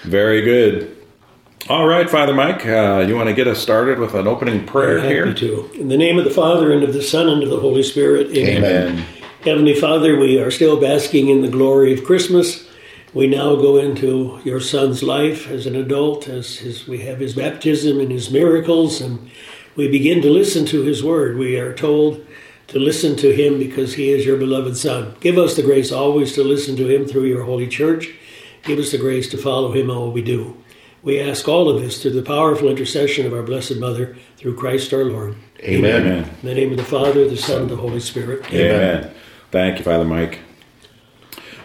Very 0.03 0.43
good. 0.43 0.97
All 1.69 1.87
right, 1.87 2.11
Father 2.11 2.35
Mike, 2.35 2.67
uh, 2.67 3.05
you 3.07 3.15
want 3.15 3.29
to 3.29 3.35
get 3.35 3.47
us 3.47 3.61
started 3.61 4.01
with 4.01 4.15
an 4.15 4.27
opening 4.27 4.67
prayer 4.67 4.99
Happy 4.99 5.15
here? 5.15 5.33
to. 5.33 5.71
In 5.75 5.87
the 5.87 5.97
name 5.97 6.19
of 6.19 6.25
the 6.25 6.31
Father 6.33 6.73
and 6.73 6.83
of 6.83 6.93
the 6.93 7.03
Son 7.03 7.29
and 7.29 7.41
of 7.41 7.51
the 7.51 7.61
Holy 7.61 7.85
Spirit. 7.85 8.37
Amen. 8.37 8.65
Amen. 8.65 9.07
Heavenly 9.45 9.79
Father, 9.79 10.19
we 10.19 10.41
are 10.41 10.51
still 10.51 10.81
basking 10.81 11.29
in 11.29 11.43
the 11.43 11.49
glory 11.49 11.95
of 11.95 12.03
Christmas. 12.03 12.64
We 13.15 13.29
now 13.29 13.55
go 13.55 13.77
into 13.77 14.41
your 14.45 14.61
Son's 14.61 15.05
life 15.05 15.49
as 15.49 15.67
an 15.67 15.77
adult, 15.77 16.29
as 16.29 16.57
his, 16.57 16.89
we 16.89 16.99
have 17.03 17.21
his 17.21 17.35
baptism 17.35 18.01
and 18.01 18.11
his 18.11 18.29
miracles, 18.29 19.01
and 19.01 19.31
we 19.77 19.89
begin 19.89 20.21
to 20.23 20.31
listen 20.31 20.67
to 20.67 20.83
his 20.83 21.05
word. 21.05 21.39
We 21.39 21.57
are 21.57 21.73
told 21.73 22.27
to 22.69 22.79
listen 22.81 23.15
to 23.17 23.33
him 23.33 23.59
because 23.59 23.95
he 23.95 24.11
is 24.11 24.27
your 24.27 24.37
beloved 24.37 24.77
Son. 24.77 25.15
Give 25.21 25.39
us 25.39 25.55
the 25.55 25.63
grace 25.63 25.93
always 25.93 26.33
to 26.33 26.43
listen 26.43 26.75
to 26.77 26.89
him 26.89 27.07
through 27.07 27.27
your 27.27 27.45
holy 27.45 27.69
church. 27.69 28.11
Give 28.65 28.81
us 28.81 28.91
the 28.91 28.99
grace 28.99 29.29
to 29.31 29.39
follow 29.39 29.71
him 29.71 29.91
all 29.91 30.11
we 30.11 30.23
do. 30.23 30.57
We 31.05 31.21
ask 31.21 31.47
all 31.47 31.69
of 31.69 31.81
this 31.81 32.03
through 32.03 32.13
the 32.13 32.23
powerful 32.23 32.69
intercession 32.69 33.27
of 33.27 33.33
our 33.33 33.43
Blessed 33.43 33.77
Mother, 33.77 34.17
through 34.39 34.57
Christ 34.57 34.93
our 34.93 35.05
Lord. 35.05 35.37
Amen. 35.61 36.01
Amen. 36.01 36.31
In 36.43 36.49
the 36.49 36.55
name 36.55 36.71
of 36.73 36.79
the 36.79 36.85
Father, 36.85 37.29
the 37.29 37.37
Son, 37.37 37.63
and 37.63 37.71
the 37.71 37.77
Holy 37.77 38.01
Spirit. 38.01 38.53
Amen. 38.53 39.15
Thank 39.53 39.79
you, 39.79 39.85
Father 39.85 40.05
Mike. 40.05 40.41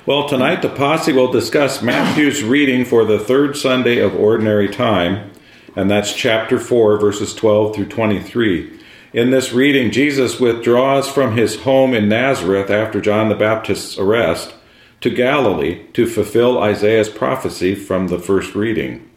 Well, 0.09 0.27
tonight 0.27 0.63
the 0.63 0.69
posse 0.69 1.13
will 1.13 1.31
discuss 1.31 1.83
Matthew's 1.83 2.41
reading 2.41 2.83
for 2.83 3.05
the 3.05 3.19
third 3.19 3.55
Sunday 3.55 3.99
of 3.99 4.15
Ordinary 4.15 4.67
Time, 4.67 5.29
and 5.75 5.87
that's 5.87 6.15
chapter 6.15 6.59
4, 6.59 6.97
verses 6.97 7.31
12 7.35 7.75
through 7.75 7.89
23. 7.89 8.79
In 9.13 9.29
this 9.29 9.53
reading, 9.53 9.91
Jesus 9.91 10.39
withdraws 10.39 11.07
from 11.07 11.37
his 11.37 11.61
home 11.61 11.93
in 11.93 12.09
Nazareth 12.09 12.71
after 12.71 12.99
John 12.99 13.29
the 13.29 13.35
Baptist's 13.35 13.99
arrest 13.99 14.55
to 15.01 15.11
Galilee 15.11 15.85
to 15.93 16.07
fulfill 16.07 16.57
Isaiah's 16.57 17.09
prophecy 17.09 17.75
from 17.75 18.07
the 18.07 18.17
first 18.17 18.55
reading. 18.55 19.07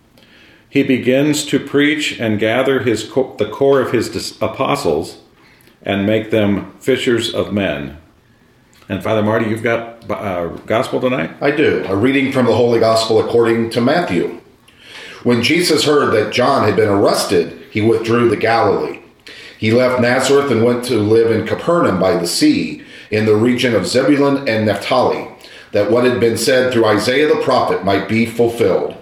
He 0.68 0.82
begins 0.82 1.46
to 1.46 1.58
preach 1.58 2.20
and 2.20 2.38
gather 2.38 2.80
his 2.80 3.08
the 3.08 3.48
core 3.50 3.80
of 3.80 3.92
his 3.92 4.36
apostles 4.42 5.22
and 5.82 6.04
make 6.04 6.30
them 6.30 6.70
fishers 6.80 7.34
of 7.34 7.50
men. 7.50 7.96
And 8.92 9.02
Father 9.02 9.22
Marty, 9.22 9.46
you've 9.48 9.62
got 9.62 10.10
uh, 10.10 10.48
gospel 10.66 11.00
tonight. 11.00 11.30
I 11.40 11.50
do. 11.50 11.82
A 11.86 11.96
reading 11.96 12.30
from 12.30 12.44
the 12.44 12.54
Holy 12.54 12.78
Gospel 12.78 13.26
according 13.26 13.70
to 13.70 13.80
Matthew. 13.80 14.38
When 15.22 15.42
Jesus 15.42 15.86
heard 15.86 16.12
that 16.12 16.30
John 16.30 16.66
had 16.68 16.76
been 16.76 16.90
arrested, 16.90 17.58
he 17.70 17.80
withdrew 17.80 18.28
to 18.28 18.36
Galilee. 18.36 19.00
He 19.56 19.72
left 19.72 20.02
Nazareth 20.02 20.50
and 20.50 20.62
went 20.62 20.84
to 20.84 20.98
live 20.98 21.30
in 21.30 21.46
Capernaum 21.46 21.98
by 21.98 22.18
the 22.18 22.26
sea, 22.26 22.84
in 23.10 23.24
the 23.24 23.34
region 23.34 23.74
of 23.74 23.86
Zebulun 23.86 24.46
and 24.46 24.66
Naphtali, 24.66 25.26
that 25.70 25.90
what 25.90 26.04
had 26.04 26.20
been 26.20 26.36
said 26.36 26.70
through 26.70 26.84
Isaiah 26.84 27.34
the 27.34 27.40
prophet 27.40 27.86
might 27.86 28.10
be 28.10 28.26
fulfilled. 28.26 28.94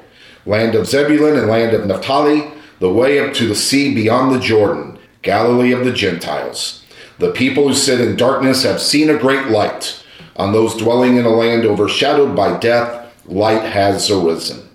Land 0.46 0.76
of 0.76 0.86
Zebulun 0.86 1.36
and 1.36 1.48
land 1.48 1.74
of 1.74 1.84
Naphtali, 1.84 2.48
the 2.78 2.92
way 2.92 3.18
up 3.18 3.34
to 3.34 3.48
the 3.48 3.56
sea 3.56 3.92
beyond 3.92 4.32
the 4.32 4.38
Jordan, 4.38 5.00
Galilee 5.22 5.72
of 5.72 5.84
the 5.84 5.92
Gentiles. 5.92 6.79
The 7.20 7.32
people 7.32 7.68
who 7.68 7.74
sit 7.74 8.00
in 8.00 8.16
darkness 8.16 8.62
have 8.62 8.80
seen 8.80 9.10
a 9.10 9.18
great 9.18 9.48
light. 9.48 10.02
On 10.36 10.54
those 10.54 10.74
dwelling 10.74 11.18
in 11.18 11.26
a 11.26 11.28
land 11.28 11.66
overshadowed 11.66 12.34
by 12.34 12.56
death, 12.58 13.14
light 13.26 13.62
has 13.62 14.10
arisen. 14.10 14.66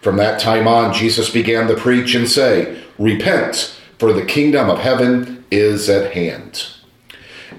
From 0.00 0.16
that 0.16 0.40
time 0.40 0.66
on, 0.66 0.92
Jesus 0.92 1.30
began 1.30 1.68
to 1.68 1.76
preach 1.76 2.16
and 2.16 2.28
say, 2.28 2.82
Repent, 2.98 3.78
for 3.96 4.12
the 4.12 4.24
kingdom 4.24 4.68
of 4.68 4.80
heaven 4.80 5.44
is 5.52 5.88
at 5.88 6.14
hand. 6.14 6.66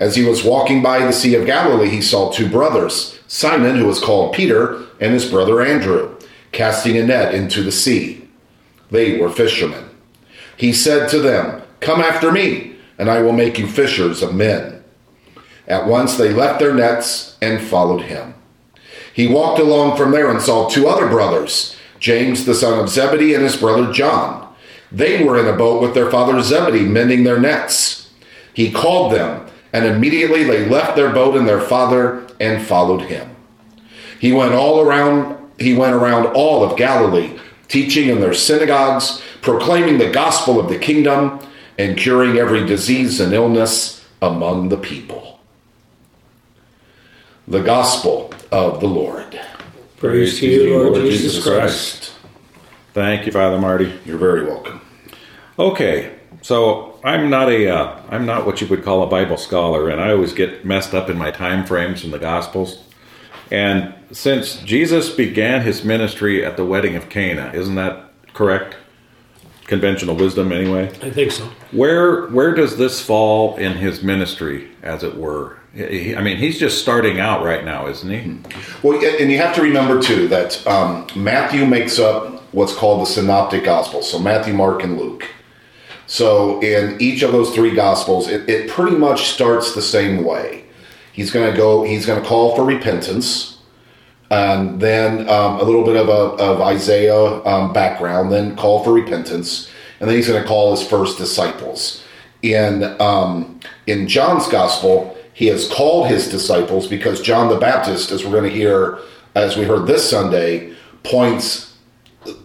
As 0.01 0.17
he 0.17 0.25
was 0.25 0.43
walking 0.43 0.83
by 0.83 0.99
the 0.99 1.13
Sea 1.13 1.35
of 1.35 1.45
Galilee, 1.45 1.89
he 1.89 2.01
saw 2.01 2.29
two 2.29 2.49
brothers, 2.49 3.17
Simon, 3.27 3.77
who 3.77 3.85
was 3.85 4.01
called 4.01 4.35
Peter, 4.35 4.83
and 4.99 5.13
his 5.13 5.31
brother 5.31 5.61
Andrew, 5.61 6.19
casting 6.51 6.97
a 6.97 7.05
net 7.05 7.33
into 7.33 7.63
the 7.63 7.71
sea. 7.71 8.27
They 8.91 9.17
were 9.17 9.29
fishermen. 9.29 9.91
He 10.57 10.73
said 10.73 11.07
to 11.11 11.19
them, 11.19 11.61
Come 11.79 12.01
after 12.01 12.29
me, 12.29 12.72
and 12.97 13.09
I 13.09 13.21
will 13.21 13.33
make 13.33 13.57
you 13.57 13.67
fishers 13.67 14.21
of 14.21 14.35
men. 14.35 14.83
At 15.67 15.87
once 15.87 16.17
they 16.17 16.33
left 16.33 16.59
their 16.59 16.73
nets 16.73 17.37
and 17.41 17.61
followed 17.61 18.03
him. 18.03 18.35
He 19.13 19.27
walked 19.27 19.59
along 19.59 19.97
from 19.97 20.11
there 20.11 20.29
and 20.29 20.41
saw 20.41 20.67
two 20.67 20.87
other 20.87 21.07
brothers, 21.07 21.75
James 21.99 22.45
the 22.45 22.55
son 22.55 22.79
of 22.79 22.89
Zebedee 22.89 23.33
and 23.33 23.43
his 23.43 23.57
brother 23.57 23.91
John. 23.93 24.53
They 24.91 25.23
were 25.23 25.39
in 25.39 25.47
a 25.47 25.57
boat 25.57 25.81
with 25.81 25.93
their 25.93 26.11
father 26.11 26.41
Zebedee, 26.41 26.85
mending 26.85 27.23
their 27.23 27.39
nets. 27.39 28.11
He 28.53 28.71
called 28.71 29.13
them, 29.13 29.47
and 29.71 29.85
immediately 29.85 30.43
they 30.43 30.67
left 30.67 30.95
their 30.95 31.11
boat 31.11 31.35
and 31.35 31.47
their 31.47 31.61
father 31.61 32.27
and 32.39 32.65
followed 32.65 33.03
him. 33.03 33.35
He 34.19 34.31
went 34.31 34.53
all 34.53 34.81
around 34.81 35.37
he 35.59 35.75
went 35.75 35.93
around 35.93 36.25
all 36.27 36.63
of 36.63 36.77
Galilee, 36.77 37.37
teaching 37.67 38.09
in 38.09 38.19
their 38.19 38.33
synagogues, 38.33 39.21
proclaiming 39.41 39.97
the 39.97 40.09
gospel 40.09 40.59
of 40.59 40.67
the 40.67 40.79
kingdom, 40.79 41.39
and 41.77 41.97
curing 41.97 42.37
every 42.37 42.65
disease 42.65 43.19
and 43.19 43.33
illness 43.33 44.05
among 44.21 44.69
the 44.69 44.77
people. 44.77 45.39
The 47.47 47.61
gospel 47.61 48.33
of 48.51 48.79
the 48.79 48.87
Lord. 48.87 49.39
Praise 49.97 50.39
to 50.39 50.47
you, 50.47 50.77
Lord 50.77 50.95
Jesus 50.95 51.43
Christ. 51.43 52.13
Thank 52.93 53.25
you, 53.25 53.31
Father 53.31 53.59
Marty. 53.59 53.99
You're 54.05 54.17
very 54.17 54.45
welcome. 54.45 54.81
Okay, 55.57 56.19
so 56.41 56.99
I'm 57.03 57.29
not 57.29 57.49
a 57.49 57.69
uh, 57.69 58.01
I'm 58.09 58.25
not 58.25 58.45
what 58.45 58.61
you 58.61 58.67
would 58.67 58.83
call 58.83 59.03
a 59.03 59.07
Bible 59.07 59.37
scholar, 59.37 59.89
and 59.89 59.99
I 59.99 60.11
always 60.11 60.33
get 60.33 60.65
messed 60.65 60.93
up 60.93 61.09
in 61.09 61.17
my 61.17 61.31
time 61.31 61.65
frames 61.65 62.03
in 62.03 62.11
the 62.11 62.19
Gospels. 62.19 62.83
And 63.51 63.93
since 64.11 64.57
Jesus 64.57 65.09
began 65.09 65.61
his 65.61 65.83
ministry 65.83 66.45
at 66.45 66.57
the 66.57 66.65
wedding 66.65 66.95
of 66.95 67.09
Cana, 67.09 67.51
isn't 67.53 67.75
that 67.75 68.11
correct? 68.33 68.75
Conventional 69.65 70.15
wisdom, 70.15 70.51
anyway. 70.51 70.87
I 71.01 71.09
think 71.09 71.31
so. 71.31 71.45
Where 71.71 72.27
where 72.27 72.53
does 72.53 72.77
this 72.77 73.01
fall 73.01 73.55
in 73.55 73.73
his 73.73 74.03
ministry, 74.03 74.71
as 74.81 75.03
it 75.03 75.15
were? 75.15 75.59
I 75.75 76.21
mean, 76.21 76.37
he's 76.37 76.59
just 76.59 76.81
starting 76.81 77.19
out 77.19 77.43
right 77.43 77.65
now, 77.65 77.87
isn't 77.87 78.09
he? 78.09 78.37
Well, 78.83 79.03
and 79.19 79.31
you 79.31 79.39
have 79.39 79.55
to 79.55 79.61
remember 79.61 80.01
too 80.01 80.27
that 80.27 80.65
um, 80.67 81.07
Matthew 81.15 81.65
makes 81.65 81.97
up 81.97 82.43
what's 82.53 82.75
called 82.75 83.01
the 83.01 83.05
synoptic 83.05 83.63
gospels. 83.63 84.11
So 84.11 84.19
Matthew, 84.19 84.53
Mark, 84.53 84.83
and 84.83 84.99
Luke. 84.99 85.27
So 86.05 86.61
in 86.61 87.01
each 87.01 87.23
of 87.23 87.31
those 87.31 87.55
three 87.55 87.73
gospels, 87.73 88.27
it, 88.27 88.47
it 88.47 88.69
pretty 88.69 88.95
much 88.95 89.29
starts 89.29 89.73
the 89.73 89.81
same 89.81 90.23
way. 90.23 90.65
He's 91.11 91.31
going 91.31 91.49
to 91.49 91.57
go. 91.57 91.83
He's 91.83 92.05
going 92.05 92.21
to 92.21 92.27
call 92.27 92.55
for 92.55 92.63
repentance, 92.63 93.52
and 94.33 94.79
then 94.79 95.29
um, 95.29 95.59
a 95.59 95.63
little 95.63 95.83
bit 95.83 95.95
of 95.95 96.09
a 96.09 96.43
of 96.43 96.61
Isaiah 96.61 97.43
um, 97.45 97.73
background. 97.73 98.31
Then 98.31 98.55
call 98.55 98.83
for 98.83 98.91
repentance, 98.91 99.69
and 99.99 100.09
then 100.09 100.15
he's 100.15 100.27
going 100.27 100.41
to 100.41 100.47
call 100.47 100.75
his 100.75 100.87
first 100.87 101.17
disciples. 101.17 102.03
In 102.41 102.83
um, 102.99 103.59
in 103.87 104.07
John's 104.07 104.47
gospel, 104.47 105.17
he 105.33 105.47
has 105.47 105.69
called 105.69 106.07
his 106.07 106.29
disciples 106.29 106.87
because 106.87 107.21
John 107.21 107.49
the 107.49 107.57
Baptist, 107.57 108.11
as 108.11 108.25
we're 108.25 108.31
going 108.31 108.49
to 108.49 108.55
hear, 108.55 108.99
as 109.35 109.55
we 109.55 109.63
heard 109.63 109.87
this 109.87 110.09
Sunday, 110.09 110.73
points 111.03 111.75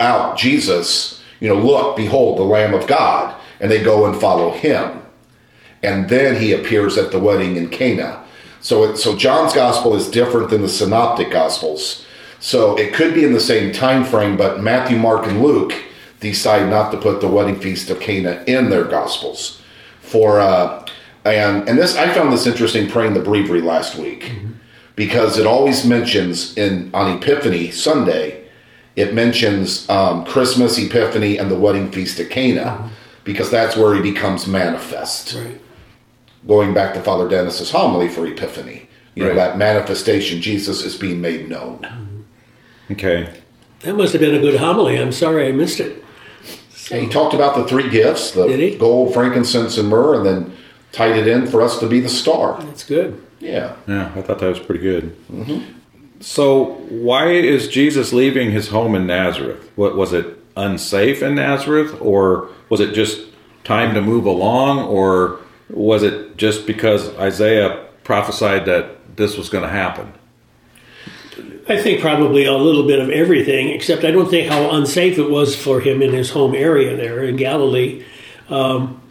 out 0.00 0.36
Jesus. 0.36 1.22
You 1.40 1.48
know, 1.48 1.60
look, 1.60 1.96
behold, 1.96 2.38
the 2.38 2.42
Lamb 2.42 2.74
of 2.74 2.88
God, 2.88 3.34
and 3.60 3.70
they 3.70 3.82
go 3.82 4.06
and 4.06 4.20
follow 4.20 4.50
him 4.50 4.98
and 5.82 6.08
then 6.08 6.40
he 6.40 6.52
appears 6.52 6.98
at 6.98 7.12
the 7.12 7.18
wedding 7.18 7.56
in 7.56 7.68
Cana. 7.68 8.24
So, 8.60 8.84
it, 8.84 8.96
so 8.96 9.16
John's 9.16 9.52
gospel 9.52 9.94
is 9.94 10.10
different 10.10 10.50
than 10.50 10.62
the 10.62 10.68
synoptic 10.68 11.30
gospels. 11.30 12.04
So 12.40 12.76
it 12.76 12.94
could 12.94 13.14
be 13.14 13.24
in 13.24 13.32
the 13.32 13.40
same 13.40 13.72
time 13.72 14.04
frame, 14.04 14.36
but 14.36 14.60
Matthew, 14.60 14.96
Mark, 14.96 15.26
and 15.26 15.42
Luke 15.42 15.72
decide 16.20 16.68
not 16.68 16.90
to 16.92 16.98
put 16.98 17.20
the 17.20 17.28
wedding 17.28 17.58
feast 17.60 17.90
of 17.90 18.00
Cana 18.00 18.42
in 18.46 18.70
their 18.70 18.84
gospels. 18.84 19.60
For 20.00 20.40
uh, 20.40 20.86
and 21.24 21.68
and 21.68 21.78
this 21.78 21.96
I 21.96 22.12
found 22.12 22.32
this 22.32 22.46
interesting 22.46 22.88
praying 22.88 23.14
the 23.14 23.20
breviary 23.20 23.60
last 23.60 23.96
week 23.96 24.32
because 24.96 25.38
it 25.38 25.46
always 25.46 25.84
mentions 25.84 26.56
in 26.56 26.90
on 26.94 27.18
Epiphany 27.18 27.70
Sunday, 27.70 28.48
it 28.96 29.14
mentions 29.14 29.88
um, 29.88 30.24
Christmas, 30.24 30.78
Epiphany, 30.78 31.38
and 31.38 31.50
the 31.50 31.58
wedding 31.58 31.90
feast 31.90 32.18
at 32.18 32.30
Cana 32.30 32.90
because 33.24 33.50
that's 33.50 33.76
where 33.76 33.94
he 33.94 34.00
becomes 34.00 34.46
manifest 34.46 35.34
Right. 35.34 35.60
Going 36.48 36.74
back 36.74 36.94
to 36.94 37.00
Father 37.00 37.28
Dennis's 37.28 37.70
homily 37.70 38.08
for 38.08 38.26
Epiphany. 38.26 38.88
You 39.14 39.24
know, 39.24 39.34
that 39.34 39.58
manifestation, 39.58 40.40
Jesus 40.40 40.84
is 40.84 40.96
being 40.96 41.20
made 41.20 41.48
known. 41.48 42.24
Okay. 42.90 43.28
That 43.80 43.94
must 43.94 44.12
have 44.12 44.20
been 44.20 44.34
a 44.34 44.40
good 44.40 44.60
homily. 44.60 44.96
I'm 44.96 45.12
sorry 45.12 45.48
I 45.48 45.52
missed 45.52 45.80
it. 45.80 46.04
And 46.90 47.02
he 47.02 47.08
talked 47.08 47.34
about 47.34 47.56
the 47.56 47.64
three 47.66 47.90
gifts 47.90 48.30
the 48.30 48.76
gold, 48.78 49.12
frankincense, 49.12 49.76
and 49.76 49.88
myrrh, 49.88 50.14
and 50.14 50.24
then 50.24 50.56
tied 50.92 51.16
it 51.16 51.26
in 51.26 51.46
for 51.46 51.62
us 51.62 51.78
to 51.80 51.88
be 51.88 52.00
the 52.00 52.08
star. 52.08 52.62
That's 52.62 52.84
good. 52.84 53.22
Yeah. 53.40 53.76
Yeah, 53.86 54.12
I 54.14 54.22
thought 54.22 54.38
that 54.38 54.48
was 54.48 54.58
pretty 54.58 54.80
good. 54.80 55.16
Mm-hmm. 55.30 55.74
So, 56.20 56.76
why 56.88 57.30
is 57.30 57.68
Jesus 57.68 58.12
leaving 58.12 58.50
his 58.50 58.68
home 58.68 58.94
in 58.94 59.06
Nazareth? 59.06 59.70
What 59.76 59.96
was 59.96 60.12
it 60.12 60.38
unsafe 60.56 61.22
in 61.22 61.34
Nazareth, 61.34 62.00
or 62.00 62.48
was 62.68 62.80
it 62.80 62.94
just 62.94 63.20
time 63.64 63.94
to 63.94 64.00
move 64.00 64.26
along, 64.26 64.80
or 64.88 65.40
was 65.70 66.02
it 66.02 66.36
just 66.36 66.66
because 66.66 67.14
Isaiah 67.16 67.86
prophesied 68.04 68.66
that 68.66 69.16
this 69.16 69.36
was 69.36 69.48
going 69.48 69.64
to 69.64 69.70
happen? 69.70 70.12
I 71.68 71.76
think 71.76 72.00
probably 72.00 72.46
a 72.46 72.54
little 72.54 72.86
bit 72.86 72.98
of 72.98 73.10
everything, 73.10 73.68
except 73.68 74.04
I 74.04 74.10
don't 74.10 74.30
think 74.30 74.50
how 74.50 74.70
unsafe 74.70 75.18
it 75.18 75.30
was 75.30 75.54
for 75.54 75.80
him 75.80 76.00
in 76.00 76.12
his 76.12 76.30
home 76.30 76.54
area 76.54 76.96
there 76.96 77.22
in 77.22 77.36
Galilee. 77.36 78.04
Um, 78.48 79.02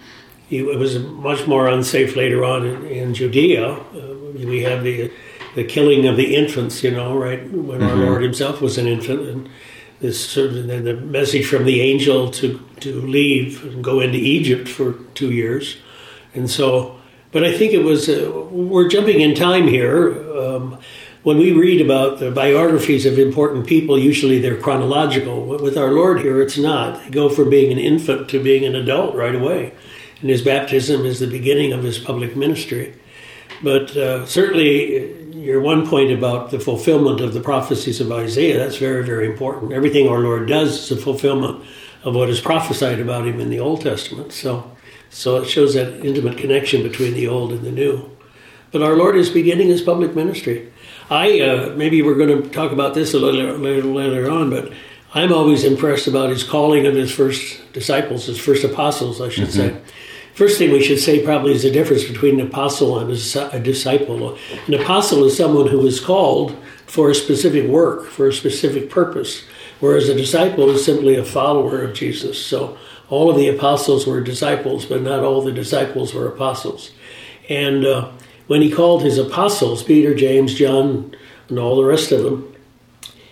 it 0.49 0.63
was 0.63 0.97
much 0.97 1.45
more 1.45 1.67
unsafe 1.67 2.15
later 2.15 2.43
on 2.43 2.65
in, 2.65 2.85
in 2.87 3.13
Judea. 3.13 3.73
Uh, 3.73 4.15
we 4.33 4.63
have 4.63 4.83
the 4.83 5.11
the 5.55 5.63
killing 5.63 6.05
of 6.05 6.17
the 6.17 6.35
infants, 6.35 6.83
you 6.83 6.91
know, 6.91 7.17
right 7.17 7.49
when 7.51 7.81
our 7.81 7.95
Lord 7.95 8.21
Himself 8.21 8.61
was 8.61 8.77
an 8.77 8.87
infant, 8.87 9.21
and 9.21 9.49
this 9.99 10.23
sort 10.23 10.51
of 10.51 10.67
then 10.67 10.83
the 10.83 10.93
message 10.95 11.47
from 11.47 11.65
the 11.65 11.81
angel 11.81 12.29
to 12.31 12.59
to 12.79 13.01
leave 13.01 13.63
and 13.63 13.83
go 13.83 13.99
into 13.99 14.17
Egypt 14.17 14.67
for 14.67 14.93
two 15.15 15.31
years, 15.31 15.77
and 16.37 16.49
so. 16.49 16.95
But 17.31 17.43
I 17.43 17.57
think 17.57 17.73
it 17.73 17.83
was 17.83 18.07
uh, 18.07 18.31
we're 18.51 18.87
jumping 18.87 19.19
in 19.19 19.35
time 19.35 19.67
here. 19.67 20.13
Um, 20.37 20.79
when 21.23 21.37
we 21.39 21.51
read 21.51 21.81
about 21.81 22.19
the 22.19 22.31
biographies 22.31 23.05
of 23.05 23.19
important 23.19 23.67
people, 23.67 23.99
usually 23.99 24.39
they're 24.39 24.61
chronological. 24.61 25.45
With 25.45 25.77
our 25.77 25.91
Lord 25.91 26.21
here, 26.21 26.41
it's 26.41 26.57
not. 26.57 27.03
They 27.03 27.09
go 27.09 27.27
from 27.27 27.49
being 27.49 27.69
an 27.69 27.79
infant 27.79 28.29
to 28.29 28.41
being 28.41 28.63
an 28.63 28.75
adult 28.75 29.13
right 29.13 29.35
away. 29.35 29.73
And 30.21 30.29
his 30.29 30.41
baptism 30.41 31.05
is 31.05 31.19
the 31.19 31.27
beginning 31.27 31.73
of 31.73 31.83
his 31.83 31.97
public 31.97 32.37
ministry. 32.37 32.93
But 33.61 33.95
uh, 33.97 34.25
certainly, 34.25 34.99
uh, 34.99 35.35
your 35.35 35.59
one 35.59 35.87
point 35.87 36.11
about 36.11 36.51
the 36.51 36.59
fulfillment 36.59 37.19
of 37.19 37.33
the 37.33 37.41
prophecies 37.41 37.99
of 37.99 38.11
Isaiah, 38.11 38.57
that's 38.57 38.77
very, 38.77 39.03
very 39.03 39.27
important. 39.27 39.73
Everything 39.73 40.07
our 40.07 40.19
Lord 40.19 40.47
does 40.47 40.79
is 40.79 40.97
a 40.97 41.01
fulfillment 41.01 41.65
of 42.03 42.15
what 42.15 42.29
is 42.29 42.39
prophesied 42.39 42.99
about 42.99 43.27
him 43.27 43.39
in 43.39 43.49
the 43.49 43.59
Old 43.59 43.81
Testament. 43.81 44.31
So, 44.31 44.76
so 45.09 45.37
it 45.37 45.47
shows 45.47 45.73
that 45.73 46.05
intimate 46.05 46.37
connection 46.37 46.83
between 46.83 47.13
the 47.13 47.27
Old 47.27 47.51
and 47.51 47.61
the 47.61 47.71
New. 47.71 48.09
But 48.71 48.83
our 48.83 48.95
Lord 48.95 49.15
is 49.15 49.29
beginning 49.29 49.69
his 49.69 49.81
public 49.81 50.15
ministry. 50.15 50.71
I 51.09 51.39
uh, 51.39 51.73
maybe 51.75 52.01
we're 52.01 52.15
going 52.15 52.43
to 52.43 52.49
talk 52.49 52.71
about 52.71 52.93
this 52.93 53.13
a 53.13 53.19
little, 53.19 53.57
little 53.57 53.93
later 53.93 54.29
on, 54.29 54.49
but 54.49 54.71
I'm 55.13 55.31
always 55.31 55.63
impressed 55.63 56.07
about 56.07 56.29
his 56.29 56.43
calling 56.43 56.85
of 56.85 56.93
his 56.93 57.11
first 57.11 57.71
disciples, 57.71 58.25
his 58.25 58.39
first 58.39 58.63
apostles, 58.63 59.21
I 59.21 59.29
should 59.29 59.51
say. 59.51 59.79
First 60.33 60.59
thing 60.59 60.71
we 60.71 60.83
should 60.83 60.99
say 60.99 61.23
probably 61.23 61.53
is 61.53 61.63
the 61.63 61.71
difference 61.71 62.03
between 62.03 62.39
an 62.39 62.47
apostle 62.47 62.99
and 62.99 63.09
a 63.09 63.55
a 63.55 63.59
disciple. 63.59 64.37
An 64.67 64.73
apostle 64.75 65.23
is 65.23 65.35
someone 65.35 65.67
who 65.67 65.83
is 65.87 65.99
called 65.99 66.55
for 66.85 67.09
a 67.09 67.15
specific 67.15 67.67
work, 67.67 68.05
for 68.05 68.27
a 68.27 68.33
specific 68.33 68.89
purpose, 68.89 69.45
whereas 69.79 70.09
a 70.09 70.13
disciple 70.13 70.69
is 70.69 70.85
simply 70.85 71.15
a 71.15 71.25
follower 71.25 71.81
of 71.81 71.95
Jesus. 71.95 72.37
So 72.45 72.77
all 73.09 73.29
of 73.29 73.37
the 73.37 73.47
apostles 73.47 74.05
were 74.05 74.21
disciples, 74.21 74.85
but 74.85 75.01
not 75.01 75.23
all 75.23 75.41
the 75.41 75.51
disciples 75.51 76.13
were 76.13 76.27
apostles. 76.27 76.91
And 77.49 77.85
uh, 77.85 78.11
when 78.47 78.61
he 78.61 78.71
called 78.71 79.03
his 79.03 79.17
apostles, 79.17 79.83
Peter, 79.83 80.13
James, 80.13 80.53
John, 80.53 81.15
and 81.49 81.59
all 81.59 81.75
the 81.75 81.85
rest 81.85 82.11
of 82.11 82.23
them, 82.23 82.53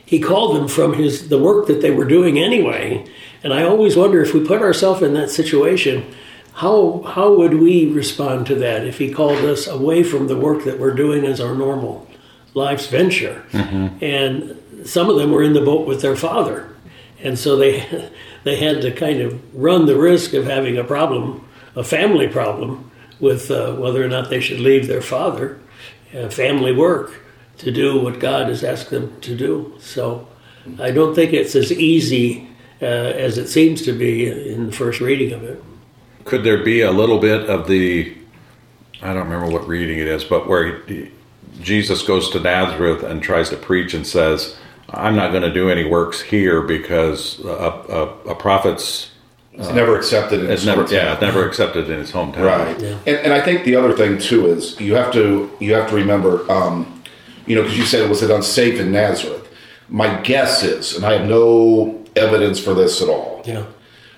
he 0.06 0.20
called 0.20 0.56
them 0.56 0.68
from 0.68 0.94
his 0.94 1.30
the 1.30 1.40
work 1.40 1.68
that 1.68 1.82
they 1.82 1.92
were 1.92 2.06
doing 2.06 2.38
anyway. 2.38 3.06
And 3.44 3.54
I 3.54 3.64
always 3.64 3.98
wonder 3.98 4.22
if 4.22 4.34
we 4.34 4.46
put 4.46 4.62
ourselves 4.62 5.02
in 5.02 5.14
that 5.16 5.30
situation, 5.30 6.06
how 6.54 7.02
how 7.02 7.34
would 7.36 7.56
we 7.56 7.92
respond 7.92 8.48
to 8.48 8.56
that 8.56 8.86
if 8.86 8.98
he 9.00 9.12
called 9.12 9.44
us 9.44 9.68
away 9.68 10.04
from 10.04 10.28
the 10.28 10.38
work 10.38 10.64
that 10.64 10.80
we're 10.80 10.94
doing 10.94 11.26
as 11.26 11.42
our 11.42 11.56
normal 11.56 12.08
life's 12.54 12.88
venture? 12.88 13.44
And 14.02 14.62
some 14.86 15.10
of 15.10 15.18
them 15.18 15.32
were 15.32 15.44
in 15.44 15.54
the 15.54 15.62
boat 15.62 15.88
with 15.88 16.02
their 16.02 16.16
father, 16.16 16.70
and 17.22 17.38
so 17.38 17.56
they 17.58 18.10
they 18.46 18.56
had 18.56 18.82
to 18.82 18.92
kind 18.92 19.20
of 19.22 19.42
run 19.54 19.88
the 19.88 19.98
risk 19.98 20.34
of 20.34 20.46
having 20.46 20.78
a 20.78 20.84
problem, 20.84 21.46
a 21.76 21.84
family 21.84 22.28
problem, 22.28 22.92
with 23.20 23.50
uh, 23.50 23.74
whether 23.74 24.04
or 24.04 24.08
not 24.08 24.30
they 24.30 24.40
should 24.40 24.60
leave 24.60 24.88
their 24.88 25.02
father, 25.02 25.60
uh, 26.16 26.30
family 26.30 26.72
work, 26.72 27.22
to 27.58 27.72
do 27.72 28.00
what 28.00 28.20
God 28.20 28.48
has 28.48 28.64
asked 28.64 28.92
them 28.92 29.20
to 29.22 29.36
do. 29.36 29.74
So 29.80 30.28
I 30.80 30.92
don't 30.92 31.16
think 31.16 31.34
it's 31.34 31.56
as 31.56 31.72
easy 31.72 32.48
uh, 32.82 32.86
as 32.86 33.38
it 33.38 33.48
seems 33.48 33.82
to 33.84 33.92
be 33.92 34.30
in 34.30 34.68
the 34.68 34.72
first 34.72 35.02
reading 35.02 35.34
of 35.34 35.44
it. 35.44 35.64
Could 36.26 36.44
there 36.44 36.64
be 36.64 36.82
a 36.82 36.92
little 36.92 37.20
bit 37.20 37.50
of 37.50 37.68
the, 37.68 38.16
I 39.02 39.14
don't 39.14 39.28
remember 39.28 39.50
what 39.52 39.68
reading 39.68 39.98
it 39.98 40.08
is, 40.08 40.24
but 40.24 40.48
where 40.48 40.84
he, 40.86 41.12
Jesus 41.62 42.04
goes 42.04 42.30
to 42.32 42.40
Nazareth 42.40 43.02
and 43.02 43.24
tries 43.24 43.50
to 43.50 43.58
preach 43.58 43.96
and 43.96 44.06
says, 44.06 44.56
I'm 44.96 45.16
not 45.16 45.32
going 45.32 45.44
to 45.44 45.54
do 45.54 45.70
any 45.70 45.86
works 45.86 46.22
here 46.22 46.62
because 46.62 47.40
a, 47.44 47.48
a, 47.50 48.04
a 48.32 48.36
prophet's 48.36 49.12
It's 49.54 49.70
never 49.72 49.98
accepted 49.98 50.40
in 50.42 50.46
it's 50.52 50.62
his 50.62 50.66
never 50.66 50.84
hometown. 50.86 50.92
yeah 50.92 51.18
never 51.22 51.48
accepted 51.48 51.90
in 51.90 52.00
his 52.00 52.12
hometown. 52.12 52.46
Right, 52.46 52.80
Yeah. 52.82 52.98
and, 53.06 53.18
and 53.18 53.34
I 53.34 53.42
think 53.42 53.64
the 53.66 53.76
other 53.76 53.94
thing 53.94 54.18
too 54.18 54.48
is 54.48 54.80
you 54.80 54.96
have 54.96 55.12
to 55.14 55.50
you 55.60 55.74
have 55.74 55.90
to 55.90 55.96
remember, 55.96 56.50
um, 56.52 57.04
you 57.46 57.56
know, 57.56 57.62
because 57.64 57.78
you 57.78 57.86
said 57.86 58.02
it 58.02 58.10
was 58.10 58.24
it 58.24 58.32
unsafe 58.32 58.80
in 58.80 58.92
Nazareth. 58.92 59.48
My 59.90 60.20
guess 60.22 60.64
is, 60.64 60.96
and 60.96 61.06
I 61.06 61.14
have 61.18 61.28
no 61.30 62.04
evidence 62.16 62.60
for 62.60 62.74
this 62.74 63.02
at 63.04 63.10
all, 63.10 63.44
Yeah. 63.46 63.66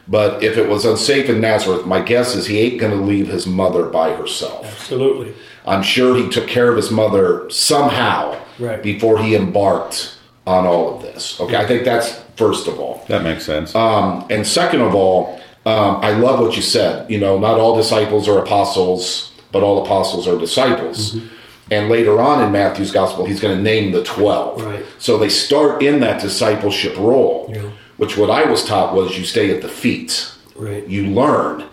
but 0.07 0.41
if 0.43 0.57
it 0.57 0.69
was 0.69 0.86
unsafe 0.86 1.29
in 1.29 1.41
Nazareth, 1.41 1.86
my 1.86 2.00
guess 2.01 2.36
is 2.36 2.46
he 2.48 2.60
ain't 2.60 2.79
going 2.79 2.93
to 2.98 3.03
leave 3.03 3.27
his 3.27 3.46
mother 3.48 3.84
by 3.86 4.13
herself. 4.15 4.65
Absolutely. 4.65 5.34
I'm 5.65 5.84
sure 5.84 6.15
he 6.15 6.29
took 6.29 6.48
care 6.48 6.69
of 6.69 6.77
his 6.77 6.89
mother 6.91 7.50
somehow 7.50 8.38
Right. 8.60 8.81
before 8.81 9.19
he 9.19 9.36
embarked 9.36 10.15
on 10.48 10.66
all 10.66 10.96
of 10.96 11.01
this. 11.01 11.39
Okay, 11.42 11.58
I 11.58 11.66
think 11.68 11.84
that's 11.84 12.20
first 12.38 12.68
of 12.68 12.80
all. 12.80 13.04
That 13.10 13.22
makes 13.22 13.46
sense. 13.46 13.75
Um, 13.75 14.25
and 14.30 14.48
second 14.48 14.82
of 14.82 14.96
all, 14.96 15.39
um, 15.66 15.98
I 16.01 16.12
love 16.12 16.39
what 16.39 16.56
you 16.56 16.62
said. 16.62 17.12
You 17.12 17.20
know, 17.20 17.38
not 17.38 17.60
all 17.60 17.75
disciples 17.75 18.27
are 18.30 18.39
apostles, 18.39 19.34
but 19.51 19.62
all 19.62 19.84
apostles 19.84 20.27
are 20.27 20.39
disciples. 20.39 21.16
Mm-hmm. 21.16 21.27
And 21.70 21.89
later 21.89 22.22
on 22.22 22.42
in 22.42 22.54
Matthew's 22.54 22.92
gospel, 22.94 23.25
he's 23.25 23.42
going 23.42 23.58
to 23.58 23.62
name 23.62 23.92
the 23.92 24.01
12. 24.06 24.63
Right. 24.63 24.86
So 25.00 25.18
they 25.18 25.27
start 25.27 25.84
in 25.84 26.00
that 26.00 26.22
discipleship 26.22 26.96
role, 26.98 27.51
Yeah. 27.54 27.70
which 27.98 28.16
what 28.18 28.30
I 28.30 28.46
was 28.50 28.63
taught 28.63 28.96
was 28.96 29.18
you 29.18 29.25
stay 29.25 29.54
at 29.54 29.62
the 29.62 29.68
feet, 29.68 30.32
Right. 30.56 30.88
you 30.88 31.08
learn, 31.08 31.66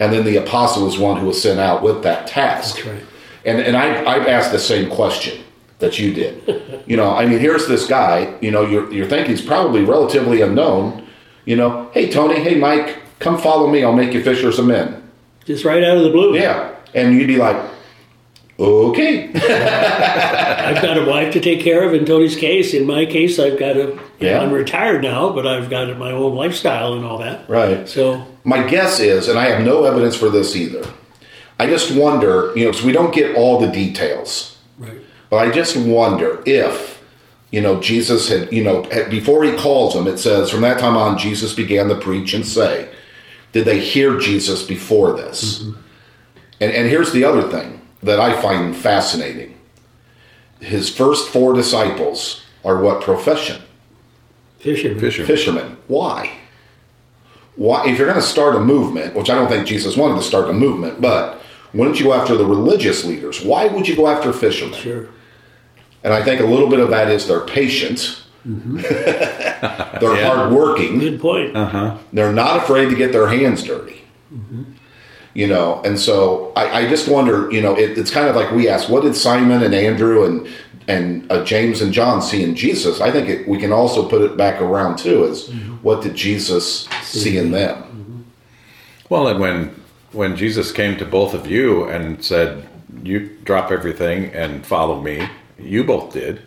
and 0.00 0.12
then 0.12 0.26
the 0.26 0.36
apostle 0.36 0.86
is 0.86 0.98
one 0.98 1.18
who 1.18 1.26
was 1.28 1.40
sent 1.40 1.58
out 1.58 1.82
with 1.82 2.02
that 2.02 2.26
task. 2.26 2.76
That's 2.76 2.88
right. 2.88 3.02
And, 3.46 3.58
and 3.60 3.74
I, 3.74 4.04
I've 4.04 4.26
asked 4.28 4.52
the 4.52 4.58
same 4.58 4.90
question 4.90 5.42
that 5.78 5.98
you 5.98 6.12
did. 6.12 6.82
you 6.86 6.96
know, 6.96 7.10
I 7.10 7.26
mean, 7.26 7.38
here's 7.38 7.66
this 7.68 7.86
guy, 7.86 8.34
you 8.40 8.50
know, 8.50 8.62
you're, 8.66 8.92
you're 8.92 9.06
thinking 9.06 9.30
he's 9.36 9.44
probably 9.44 9.84
relatively 9.84 10.40
unknown. 10.42 11.06
You 11.44 11.56
know, 11.56 11.90
hey, 11.94 12.10
Tony, 12.10 12.40
hey, 12.40 12.56
Mike, 12.56 12.98
come 13.20 13.38
follow 13.38 13.68
me. 13.68 13.84
I'll 13.84 13.92
make 13.92 14.12
you 14.12 14.22
fishers 14.22 14.58
of 14.58 14.66
men. 14.66 15.02
Just 15.44 15.64
right 15.64 15.82
out 15.82 15.96
of 15.96 16.02
the 16.02 16.10
blue. 16.10 16.36
Yeah. 16.36 16.74
And 16.94 17.14
you'd 17.14 17.26
be 17.26 17.36
like, 17.36 17.56
okay. 18.58 19.28
I've 19.34 20.82
got 20.82 20.98
a 20.98 21.04
wife 21.06 21.32
to 21.34 21.40
take 21.40 21.60
care 21.60 21.86
of 21.86 21.94
in 21.94 22.04
Tony's 22.04 22.36
case. 22.36 22.74
In 22.74 22.86
my 22.86 23.06
case, 23.06 23.38
I've 23.38 23.58
got 23.58 23.76
a. 23.76 23.98
Yeah. 24.18 24.40
I'm 24.40 24.52
retired 24.52 25.02
now, 25.02 25.32
but 25.32 25.46
I've 25.46 25.70
got 25.70 25.96
my 25.96 26.10
own 26.10 26.34
lifestyle 26.34 26.94
and 26.94 27.04
all 27.04 27.18
that. 27.18 27.48
Right. 27.48 27.88
So 27.88 28.26
My 28.44 28.66
guess 28.66 29.00
is, 29.00 29.28
and 29.28 29.38
I 29.38 29.46
have 29.46 29.64
no 29.64 29.84
evidence 29.84 30.16
for 30.16 30.28
this 30.28 30.56
either, 30.56 30.84
I 31.58 31.66
just 31.66 31.96
wonder, 31.96 32.52
you 32.56 32.64
know, 32.64 32.70
because 32.70 32.84
we 32.84 32.92
don't 32.92 33.14
get 33.14 33.36
all 33.36 33.58
the 33.60 33.68
details. 33.68 34.57
Right. 35.30 35.44
But 35.44 35.48
I 35.48 35.50
just 35.50 35.76
wonder 35.76 36.42
if, 36.46 37.02
you 37.50 37.60
know, 37.60 37.80
Jesus 37.80 38.28
had, 38.28 38.52
you 38.52 38.62
know, 38.62 38.82
before 39.10 39.44
he 39.44 39.56
calls 39.56 39.94
them, 39.94 40.06
it 40.06 40.18
says, 40.18 40.50
from 40.50 40.62
that 40.62 40.78
time 40.78 40.96
on, 40.96 41.18
Jesus 41.18 41.54
began 41.54 41.88
to 41.88 41.94
preach 41.94 42.34
and 42.34 42.46
say, 42.46 42.90
did 43.52 43.64
they 43.64 43.80
hear 43.80 44.18
Jesus 44.18 44.62
before 44.62 45.12
this? 45.12 45.62
Mm-hmm. 45.62 45.80
And, 46.60 46.72
and 46.72 46.88
here's 46.88 47.12
the 47.12 47.24
other 47.24 47.48
thing 47.48 47.80
that 48.02 48.20
I 48.20 48.40
find 48.40 48.76
fascinating 48.76 49.54
his 50.60 50.94
first 50.94 51.28
four 51.28 51.52
disciples 51.52 52.44
are 52.64 52.80
what 52.82 53.02
profession? 53.02 53.62
Fisherman. 54.58 54.98
Fisher. 54.98 55.24
Fishermen. 55.24 55.76
Why? 55.86 56.32
Why? 57.56 57.88
If 57.88 57.98
you're 57.98 58.08
going 58.08 58.20
to 58.20 58.26
start 58.26 58.56
a 58.56 58.60
movement, 58.60 59.14
which 59.14 59.30
I 59.30 59.34
don't 59.34 59.48
think 59.48 59.66
Jesus 59.66 59.96
wanted 59.96 60.16
to 60.16 60.22
start 60.22 60.50
a 60.50 60.52
movement, 60.52 61.00
but 61.00 61.40
wouldn't 61.72 62.00
you 62.00 62.06
go 62.06 62.14
after 62.14 62.36
the 62.36 62.46
religious 62.46 63.04
leaders? 63.04 63.42
Why 63.42 63.66
would 63.66 63.86
you 63.86 63.94
go 63.94 64.08
after 64.08 64.32
fishermen? 64.32 64.78
Sure. 64.78 65.08
And 66.04 66.12
I 66.14 66.22
think 66.22 66.40
a 66.40 66.46
little 66.46 66.68
bit 66.68 66.80
of 66.80 66.90
that 66.90 67.10
is 67.10 67.26
they're 67.26 67.40
patient. 67.40 68.22
Mm-hmm. 68.46 68.76
they're 70.00 70.16
Yeah. 70.16 70.26
hardworking. 70.26 70.98
Good 70.98 71.20
point. 71.20 71.56
Uh-huh. 71.56 71.96
They're 72.12 72.32
not 72.32 72.58
afraid 72.58 72.88
to 72.90 72.96
get 72.96 73.12
their 73.12 73.28
hands 73.28 73.62
dirty. 73.62 74.02
Mm-hmm. 74.32 74.62
You 75.34 75.46
know, 75.46 75.80
and 75.84 75.98
so 75.98 76.52
I, 76.56 76.80
I 76.80 76.88
just 76.88 77.08
wonder. 77.08 77.50
You 77.52 77.60
know, 77.60 77.76
it, 77.76 77.96
it's 77.98 78.10
kind 78.10 78.28
of 78.28 78.34
like 78.36 78.50
we 78.52 78.68
ask, 78.68 78.88
what 78.88 79.02
did 79.02 79.14
Simon 79.14 79.62
and 79.62 79.74
Andrew 79.74 80.24
and 80.24 80.48
and 80.88 81.30
uh, 81.30 81.44
James 81.44 81.82
and 81.82 81.92
John 81.92 82.22
see 82.22 82.42
in 82.42 82.54
Jesus? 82.56 83.00
I 83.00 83.10
think 83.10 83.28
it, 83.28 83.46
we 83.46 83.58
can 83.58 83.72
also 83.72 84.08
put 84.08 84.22
it 84.22 84.36
back 84.36 84.60
around 84.60 84.98
too. 84.98 85.24
Is 85.24 85.48
mm-hmm. 85.48 85.74
what 85.76 86.02
did 86.02 86.14
Jesus 86.14 86.88
see 87.02 87.36
in 87.38 87.50
them? 87.52 88.24
Well, 89.10 89.28
and 89.28 89.38
when 89.38 89.74
when 90.12 90.34
Jesus 90.36 90.72
came 90.72 90.96
to 90.98 91.04
both 91.04 91.34
of 91.34 91.46
you 91.46 91.84
and 91.84 92.24
said, 92.24 92.66
"You 93.02 93.28
drop 93.44 93.70
everything 93.70 94.26
and 94.34 94.66
follow 94.66 95.00
me," 95.00 95.28
you 95.58 95.84
both 95.84 96.12
did. 96.12 96.42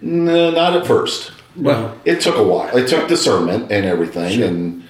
No, 0.00 0.50
not 0.50 0.76
at 0.76 0.86
first. 0.86 1.32
Well, 1.56 1.96
it 2.04 2.20
took 2.20 2.36
a 2.36 2.42
while. 2.42 2.76
It 2.76 2.88
took 2.88 3.08
discernment 3.08 3.70
and 3.70 3.86
everything, 3.86 4.42
and 4.42 4.84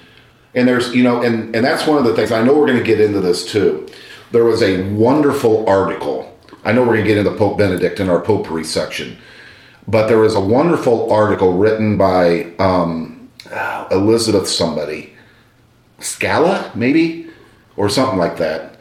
and 0.55 0.67
there's 0.67 0.95
you 0.95 1.03
know, 1.03 1.23
and 1.23 1.55
and 1.55 1.65
that's 1.65 1.87
one 1.87 1.99
of 1.99 2.05
the 2.05 2.15
things. 2.15 2.33
I 2.33 2.43
know 2.43 2.55
we're 2.55 2.67
going 2.67 2.79
to 2.79 2.85
get 2.85 3.01
into 3.01 3.21
this 3.21 3.45
too. 3.51 3.87
There 4.33 4.45
was 4.45 4.63
a 4.63 4.83
wonderful 4.91 5.69
article. 5.69 6.37
I 6.65 6.73
know 6.73 6.81
we're 6.81 6.95
going 6.95 7.05
to 7.05 7.09
get 7.09 7.19
into 7.19 7.33
Pope 7.33 7.59
Benedict 7.59 8.01
in 8.01 8.09
our 8.09 8.21
popery 8.21 8.65
section, 8.65 9.19
but 9.87 10.09
there 10.09 10.19
was 10.19 10.35
a 10.35 10.41
wonderful 10.41 11.13
article 11.13 11.53
written 11.53 11.99
by 11.99 12.53
um, 12.59 13.31
Elizabeth 13.91 14.49
somebody, 14.49 15.13
Scalia 16.01 16.75
maybe, 16.75 17.29
or 17.77 17.89
something 17.91 18.19
like 18.19 18.39
that. 18.39 18.77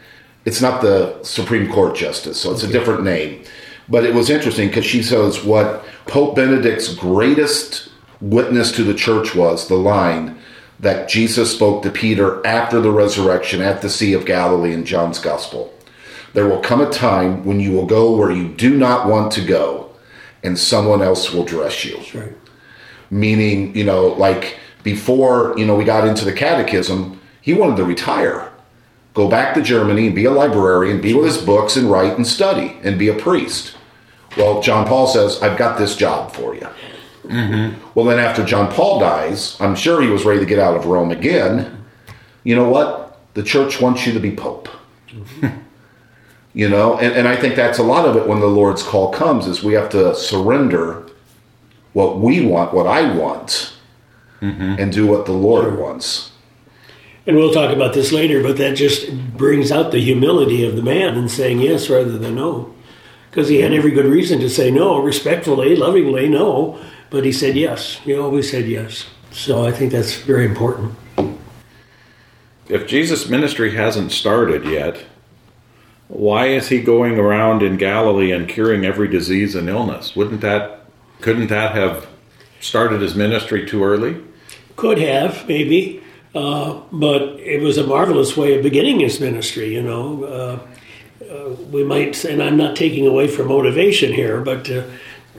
It's 0.45 0.61
not 0.61 0.81
the 0.81 1.21
Supreme 1.23 1.71
Court 1.71 1.95
justice, 1.95 2.39
so 2.39 2.51
it's 2.51 2.63
a 2.63 2.67
different 2.67 3.03
name. 3.03 3.43
But 3.89 4.05
it 4.05 4.13
was 4.13 4.29
interesting 4.29 4.69
because 4.69 4.85
she 4.85 5.03
says 5.03 5.43
what 5.43 5.83
Pope 6.07 6.35
Benedict's 6.35 6.93
greatest 6.95 7.89
witness 8.21 8.71
to 8.73 8.83
the 8.83 8.93
church 8.93 9.35
was 9.35 9.67
the 9.67 9.75
line 9.75 10.37
that 10.79 11.07
Jesus 11.09 11.53
spoke 11.53 11.83
to 11.83 11.91
Peter 11.91 12.45
after 12.45 12.81
the 12.81 12.91
resurrection 12.91 13.61
at 13.61 13.81
the 13.81 13.89
Sea 13.89 14.13
of 14.13 14.25
Galilee 14.25 14.73
in 14.73 14.85
John's 14.85 15.19
Gospel. 15.19 15.73
There 16.33 16.47
will 16.47 16.61
come 16.61 16.81
a 16.81 16.89
time 16.89 17.45
when 17.45 17.59
you 17.59 17.71
will 17.71 17.85
go 17.85 18.15
where 18.15 18.31
you 18.31 18.47
do 18.47 18.75
not 18.75 19.07
want 19.07 19.31
to 19.33 19.45
go, 19.45 19.91
and 20.43 20.57
someone 20.57 21.01
else 21.01 21.31
will 21.31 21.45
dress 21.45 21.85
you 21.85 21.97
Right. 22.13 22.33
meaning 23.09 23.75
you 23.75 23.83
know 23.83 24.07
like 24.07 24.57
before 24.83 25.53
you 25.57 25.65
know 25.65 25.75
we 25.75 25.83
got 25.85 26.07
into 26.07 26.25
the 26.25 26.33
catechism 26.33 27.19
he 27.41 27.53
wanted 27.53 27.77
to 27.77 27.83
retire 27.85 28.51
go 29.13 29.29
back 29.29 29.53
to 29.53 29.61
germany 29.61 30.07
and 30.07 30.15
be 30.15 30.25
a 30.25 30.31
librarian 30.31 31.01
be 31.01 31.13
with 31.13 31.25
his 31.25 31.37
books 31.37 31.75
and 31.75 31.89
write 31.89 32.15
and 32.15 32.25
study 32.25 32.77
and 32.83 32.97
be 32.97 33.09
a 33.09 33.13
priest. 33.13 33.75
Well 34.37 34.61
john 34.61 34.87
paul 34.87 35.07
says 35.07 35.41
i've 35.41 35.57
got 35.57 35.77
this 35.77 35.95
job 35.95 36.31
for 36.33 36.55
you 36.55 36.67
mm-hmm. 37.23 37.79
well 37.93 38.05
then 38.05 38.19
after 38.19 38.43
john 38.43 38.71
paul 38.71 38.99
dies 38.99 39.59
i'm 39.61 39.75
sure 39.75 40.01
he 40.01 40.09
was 40.09 40.25
ready 40.25 40.39
to 40.39 40.45
get 40.45 40.59
out 40.59 40.75
of 40.75 40.85
rome 40.85 41.11
again. 41.11 41.79
You 42.43 42.57
know 42.57 42.67
what? 42.67 43.19
The 43.35 43.43
church 43.43 43.79
wants 43.79 44.05
you 44.05 44.11
to 44.13 44.19
be 44.19 44.31
pope. 44.31 44.69
You 46.55 46.69
know 46.69 46.99
and, 46.99 47.11
and 47.15 47.27
i 47.27 47.35
think 47.35 47.55
that's 47.55 47.79
a 47.79 47.83
lot 47.83 48.07
of 48.07 48.15
it 48.15 48.27
when 48.27 48.39
the 48.39 48.45
lord's 48.45 48.83
call 48.83 49.11
comes 49.11 49.47
is 49.47 49.63
we 49.63 49.73
have 49.73 49.89
to 49.89 50.13
surrender 50.13 51.03
what 51.93 52.19
we 52.19 52.45
want, 52.45 52.73
what 52.73 52.87
I 52.87 53.15
want, 53.15 53.73
mm-hmm. 54.41 54.75
and 54.79 54.91
do 54.91 55.07
what 55.07 55.25
the 55.25 55.31
Lord 55.31 55.79
wants. 55.79 56.31
And 57.25 57.37
we'll 57.37 57.53
talk 57.53 57.73
about 57.73 57.93
this 57.93 58.11
later, 58.11 58.43
but 58.43 58.57
that 58.57 58.75
just 58.75 59.11
brings 59.37 59.71
out 59.71 59.91
the 59.91 59.99
humility 59.99 60.65
of 60.65 60.75
the 60.75 60.81
man 60.81 61.17
in 61.17 61.29
saying 61.29 61.59
yes 61.61 61.89
rather 61.89 62.17
than 62.17 62.35
no. 62.35 62.73
Because 63.29 63.47
he 63.47 63.61
had 63.61 63.73
every 63.73 63.91
good 63.91 64.05
reason 64.05 64.39
to 64.41 64.49
say 64.49 64.69
no, 64.69 64.99
respectfully, 64.99 65.75
lovingly, 65.75 66.27
no, 66.27 66.79
but 67.09 67.23
he 67.23 67.31
said 67.31 67.55
yes. 67.55 67.95
He 67.99 68.15
always 68.15 68.51
said 68.51 68.67
yes. 68.67 69.05
So 69.31 69.65
I 69.65 69.71
think 69.71 69.91
that's 69.91 70.15
very 70.15 70.45
important. 70.45 70.95
if 72.67 72.87
Jesus' 72.87 73.29
ministry 73.29 73.75
hasn't 73.75 74.11
started 74.11 74.65
yet, 74.65 75.05
why 76.09 76.47
is 76.47 76.67
he 76.67 76.81
going 76.81 77.17
around 77.17 77.63
in 77.63 77.77
Galilee 77.77 78.31
and 78.31 78.47
curing 78.47 78.85
every 78.85 79.07
disease 79.07 79.55
and 79.55 79.69
illness? 79.69 80.15
Wouldn't 80.15 80.41
that 80.41 80.81
couldn't 81.21 81.47
that 81.47 81.73
have 81.73 82.07
started 82.59 83.01
his 83.01 83.15
ministry 83.15 83.65
too 83.65 83.83
early? 83.83 84.21
Could 84.75 84.97
have, 84.97 85.47
maybe. 85.47 86.02
Uh, 86.33 86.81
but 86.91 87.21
it 87.39 87.61
was 87.61 87.77
a 87.77 87.85
marvelous 87.85 88.35
way 88.35 88.57
of 88.57 88.63
beginning 88.63 88.99
his 88.99 89.19
ministry, 89.19 89.73
you 89.73 89.81
know. 89.81 90.23
Uh, 90.23 90.59
uh, 91.31 91.49
we 91.71 91.83
might, 91.83 92.25
and 92.25 92.41
I'm 92.41 92.57
not 92.57 92.75
taking 92.75 93.05
away 93.05 93.27
from 93.27 93.47
motivation 93.47 94.13
here, 94.13 94.41
but 94.41 94.65
to, 94.65 94.89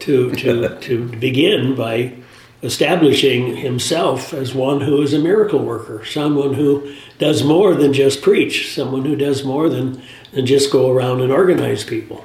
to, 0.00 0.32
to, 0.32 0.78
to 0.80 1.08
begin 1.16 1.74
by 1.74 2.14
establishing 2.62 3.56
himself 3.56 4.32
as 4.32 4.54
one 4.54 4.80
who 4.80 5.02
is 5.02 5.12
a 5.12 5.18
miracle 5.18 5.62
worker, 5.62 6.04
someone 6.04 6.54
who 6.54 6.94
does 7.18 7.44
more 7.44 7.74
than 7.74 7.92
just 7.92 8.22
preach, 8.22 8.72
someone 8.74 9.04
who 9.04 9.14
does 9.14 9.44
more 9.44 9.68
than, 9.68 10.02
than 10.32 10.46
just 10.46 10.72
go 10.72 10.90
around 10.90 11.20
and 11.20 11.30
organize 11.30 11.84
people. 11.84 12.24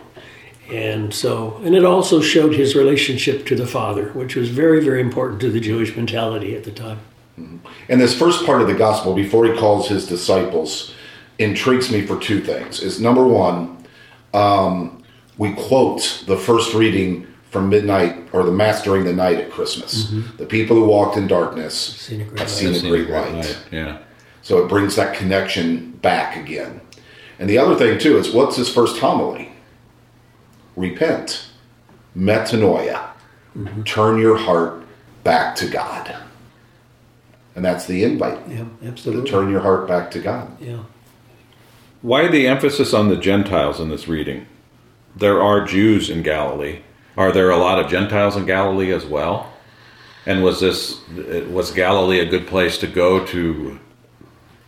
And 0.72 1.14
so, 1.14 1.60
and 1.64 1.76
it 1.76 1.84
also 1.84 2.22
showed 2.22 2.54
his 2.54 2.76
relationship 2.76 3.46
to 3.48 3.56
the 3.56 3.68
Father, 3.68 4.10
which 4.12 4.36
was 4.36 4.50
very, 4.50 4.84
very 4.84 5.02
important 5.02 5.42
to 5.42 5.50
the 5.50 5.60
Jewish 5.60 5.96
mentality 5.96 6.56
at 6.56 6.64
the 6.64 6.72
time. 6.72 7.00
Mm-hmm. 7.40 7.68
And 7.90 8.02
this 8.02 8.18
first 8.18 8.46
part 8.46 8.62
of 8.62 8.68
the 8.68 8.76
gospel, 8.76 9.14
before 9.14 9.46
he 9.46 9.58
calls 9.58 9.88
his 9.88 10.08
disciples, 10.08 10.94
intrigues 11.38 11.92
me 11.92 12.06
for 12.06 12.20
two 12.20 12.42
things. 12.42 12.82
Is 12.82 13.00
number 13.00 13.26
one, 13.26 13.86
um, 14.34 15.04
we 15.38 15.54
quote 15.54 16.24
the 16.28 16.38
first 16.38 16.74
reading 16.74 17.26
from 17.50 17.70
midnight 17.70 18.28
or 18.32 18.44
the 18.44 18.52
mass 18.52 18.84
during 18.84 19.06
the 19.06 19.14
night 19.14 19.38
at 19.38 19.50
Christmas. 19.50 20.06
Mm-hmm. 20.06 20.38
The 20.38 20.46
people 20.46 20.76
who 20.76 20.86
walked 20.86 21.18
in 21.18 21.28
darkness 21.28 21.76
Seen 21.76 22.22
a 22.22 22.24
great 22.26 22.40
have 22.40 22.48
light. 22.48 22.56
seen 22.56 22.86
a 22.86 22.90
great 22.90 23.10
light. 23.10 23.66
Yeah. 23.72 24.00
So 24.42 24.64
it 24.64 24.70
brings 24.70 24.96
that 24.96 25.16
connection 25.16 25.92
back 25.94 26.36
again. 26.38 26.82
And 27.40 27.50
the 27.50 27.58
other 27.58 27.76
thing 27.76 27.98
too 27.98 28.18
is 28.18 28.32
what's 28.32 28.56
his 28.56 28.70
first 28.70 29.00
homily? 29.00 29.52
Repent, 30.76 31.48
metanoia, 32.16 33.10
mm-hmm. 33.58 33.84
turn 33.84 34.20
your 34.20 34.38
heart 34.38 34.84
back 35.24 35.56
to 35.56 35.68
God. 35.68 36.16
And 37.60 37.66
that's 37.66 37.88
the 37.88 38.06
invite. 38.06 38.40
Yeah, 38.48 38.64
absolutely. 38.86 39.26
To 39.26 39.30
turn 39.30 39.52
your 39.52 39.60
heart 39.60 39.86
back 39.86 40.12
to 40.12 40.20
God. 40.20 40.56
Yeah. 40.62 40.84
Why 42.02 42.30
the 42.30 42.48
emphasis 42.48 42.94
on 42.94 43.10
the 43.10 43.18
Gentiles 43.18 43.82
in 43.82 43.90
this 43.90 44.08
reading? 44.08 44.46
There 45.14 45.44
are 45.44 45.66
Jews 45.66 46.10
in 46.10 46.24
Galilee. 46.24 46.80
Are 47.18 47.34
there 47.34 47.50
a 47.50 47.58
lot 47.58 47.78
of 47.78 47.92
Gentiles 47.92 48.38
in 48.38 48.46
Galilee 48.46 48.94
as 48.94 49.06
well? 49.06 49.52
And 50.26 50.42
was 50.42 50.62
this 50.62 51.02
was 51.50 51.72
Galilee 51.72 52.20
a 52.20 52.26
good 52.26 52.48
place 52.48 52.78
to 52.78 52.88
go 52.88 53.26
to 53.26 53.78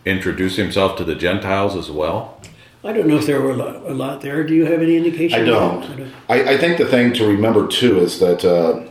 introduce 0.03 0.57
himself 0.57 0.97
to 0.97 1.05
the 1.05 1.15
Gentiles 1.15 1.77
as 1.77 1.89
well? 1.89 2.41
I 2.83 2.91
don't 2.91 3.07
know 3.07 3.15
if 3.15 3.25
there 3.25 3.39
were 3.39 3.51
a 3.51 3.55
lot, 3.55 3.75
a 3.89 3.93
lot 3.93 4.19
there. 4.19 4.43
Do 4.43 4.53
you 4.53 4.65
have 4.65 4.81
any 4.81 4.97
indication? 4.97 5.39
I 5.39 5.43
of 5.43 5.47
don't. 5.87 6.13
I, 6.27 6.55
I 6.55 6.57
think 6.57 6.77
the 6.77 6.89
thing 6.89 7.13
to 7.13 7.25
remember 7.25 7.69
too 7.69 7.99
is 7.99 8.19
that 8.19 8.43
uh, 8.43 8.85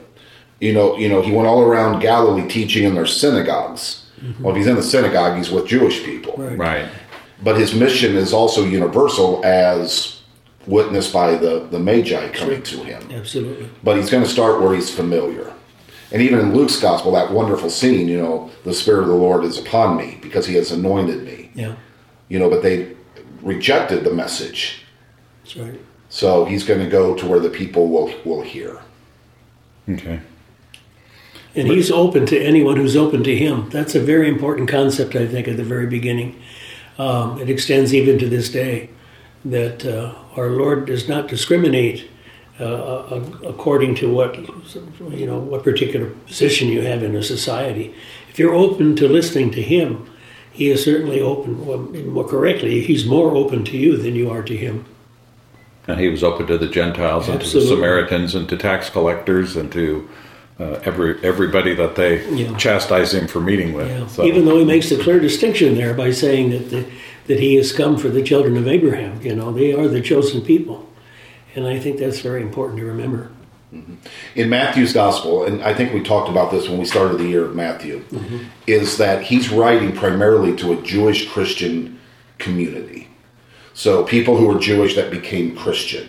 you 0.60 0.72
know 0.72 0.96
you 0.96 1.08
know 1.08 1.22
he 1.22 1.32
went 1.32 1.48
all 1.48 1.62
around 1.62 2.00
Galilee 2.00 2.48
teaching 2.48 2.84
in 2.84 2.94
their 2.94 3.06
synagogues. 3.06 4.06
Mm-hmm. 4.20 4.42
Well, 4.42 4.52
if 4.54 4.58
he's 4.58 4.66
in 4.66 4.76
the 4.76 4.82
synagogue, 4.82 5.36
he's 5.38 5.50
with 5.50 5.66
Jewish 5.66 6.04
people. 6.04 6.34
Right. 6.36 6.58
Right. 6.58 6.88
But 7.42 7.56
his 7.56 7.74
mission 7.74 8.16
is 8.16 8.34
also 8.34 8.64
universal, 8.64 9.40
as 9.44 10.20
witnessed 10.66 11.12
by 11.12 11.36
the 11.36 11.66
the 11.70 11.78
Magi 11.78 12.28
coming 12.30 12.62
to 12.64 12.84
him. 12.84 13.10
Absolutely. 13.10 13.68
But 13.82 13.96
he's 13.96 14.10
going 14.10 14.22
to 14.24 14.28
start 14.28 14.60
where 14.60 14.74
he's 14.74 14.94
familiar. 14.94 15.52
And 16.12 16.20
even 16.20 16.40
in 16.40 16.54
Luke's 16.54 16.78
gospel, 16.80 17.12
that 17.12 17.30
wonderful 17.32 17.70
scene, 17.70 18.08
you 18.08 18.18
know, 18.20 18.50
the 18.64 18.74
Spirit 18.74 19.02
of 19.02 19.08
the 19.08 19.14
Lord 19.14 19.44
is 19.44 19.56
upon 19.58 19.96
me 19.96 20.18
because 20.20 20.44
he 20.44 20.54
has 20.56 20.72
anointed 20.72 21.22
me. 21.22 21.52
Yeah, 21.54 21.76
You 22.28 22.40
know, 22.40 22.50
but 22.50 22.62
they 22.64 22.96
rejected 23.42 24.02
the 24.02 24.12
message. 24.12 24.82
that's 25.44 25.56
right. 25.56 25.80
So 26.08 26.44
he's 26.44 26.64
going 26.64 26.80
to 26.80 26.88
go 26.90 27.14
to 27.14 27.26
where 27.28 27.38
the 27.38 27.48
people 27.48 27.88
will, 27.88 28.12
will 28.24 28.42
hear. 28.42 28.80
Okay. 29.88 30.20
And 31.54 31.66
he's 31.66 31.90
open 31.90 32.26
to 32.26 32.40
anyone 32.40 32.76
who's 32.76 32.96
open 32.96 33.24
to 33.24 33.36
him. 33.36 33.68
That's 33.70 33.94
a 33.94 34.00
very 34.00 34.28
important 34.28 34.68
concept, 34.68 35.16
I 35.16 35.26
think, 35.26 35.48
at 35.48 35.56
the 35.56 35.64
very 35.64 35.86
beginning. 35.86 36.40
Um, 36.98 37.40
it 37.40 37.50
extends 37.50 37.92
even 37.92 38.18
to 38.18 38.28
this 38.28 38.50
day 38.50 38.90
that 39.44 39.84
uh, 39.84 40.14
our 40.36 40.50
Lord 40.50 40.86
does 40.86 41.08
not 41.08 41.28
discriminate 41.28 42.08
uh, 42.60 43.22
according 43.46 43.94
to 43.94 44.12
what 44.12 44.36
you 44.36 45.26
know 45.26 45.38
what 45.38 45.64
particular 45.64 46.10
position 46.26 46.68
you 46.68 46.82
have 46.82 47.02
in 47.02 47.16
a 47.16 47.22
society. 47.22 47.94
If 48.28 48.38
you're 48.38 48.54
open 48.54 48.96
to 48.96 49.08
listening 49.08 49.50
to 49.52 49.62
Him, 49.62 50.08
He 50.52 50.68
is 50.68 50.84
certainly 50.84 51.20
open. 51.20 51.64
Well, 51.64 51.78
more 51.78 52.28
correctly, 52.28 52.82
He's 52.82 53.06
more 53.06 53.34
open 53.34 53.64
to 53.64 53.78
you 53.78 53.96
than 53.96 54.14
you 54.14 54.30
are 54.30 54.42
to 54.42 54.56
Him. 54.56 54.84
And 55.88 55.98
he 55.98 56.08
was 56.08 56.22
open 56.22 56.46
to 56.48 56.58
the 56.58 56.68
Gentiles 56.68 57.28
and 57.28 57.40
to 57.40 57.46
the 57.46 57.66
Samaritans 57.66 58.34
and 58.34 58.48
to 58.50 58.56
tax 58.56 58.90
collectors 58.90 59.56
and 59.56 59.72
to 59.72 60.08
uh, 60.60 60.80
every 60.84 61.16
everybody 61.24 61.74
that 61.74 61.94
they 61.96 62.24
Yeah. 62.30 62.54
chastise 62.56 63.14
him 63.14 63.26
for 63.26 63.40
meeting 63.40 63.72
with. 63.72 63.88
Yeah. 63.88 64.06
So- 64.06 64.24
Even 64.24 64.44
though 64.44 64.58
he 64.58 64.64
makes 64.64 64.90
a 64.90 64.96
clear 64.98 65.18
distinction 65.18 65.74
there 65.76 65.94
by 65.94 66.10
saying 66.10 66.50
that 66.50 66.70
the, 66.70 66.84
that 67.26 67.40
he 67.40 67.56
has 67.56 67.72
come 67.72 67.96
for 67.96 68.08
the 68.08 68.22
children 68.22 68.56
of 68.56 68.68
Abraham, 68.68 69.20
you 69.22 69.34
know, 69.34 69.52
they 69.52 69.72
are 69.72 69.88
the 69.88 70.00
chosen 70.00 70.42
people, 70.42 70.86
and 71.54 71.66
I 71.66 71.78
think 71.78 71.98
that's 71.98 72.20
very 72.20 72.42
important 72.42 72.78
to 72.80 72.84
remember. 72.86 73.30
In 74.34 74.48
Matthew's 74.48 74.92
gospel, 74.92 75.44
and 75.44 75.62
I 75.62 75.72
think 75.74 75.94
we 75.94 76.02
talked 76.02 76.28
about 76.28 76.50
this 76.50 76.68
when 76.68 76.78
we 76.78 76.84
started 76.84 77.18
the 77.18 77.28
year 77.28 77.44
of 77.44 77.54
Matthew, 77.54 78.02
is 78.66 78.96
that 78.98 79.22
he's 79.22 79.48
writing 79.50 79.92
primarily 79.92 80.56
to 80.56 80.72
a 80.72 80.82
Jewish 80.82 81.28
Christian 81.28 81.96
community. 82.38 83.06
So 83.72 84.02
people 84.02 84.36
who 84.36 84.46
were 84.46 84.58
Jewish 84.58 84.96
that 84.96 85.12
became 85.12 85.54
Christian. 85.54 86.08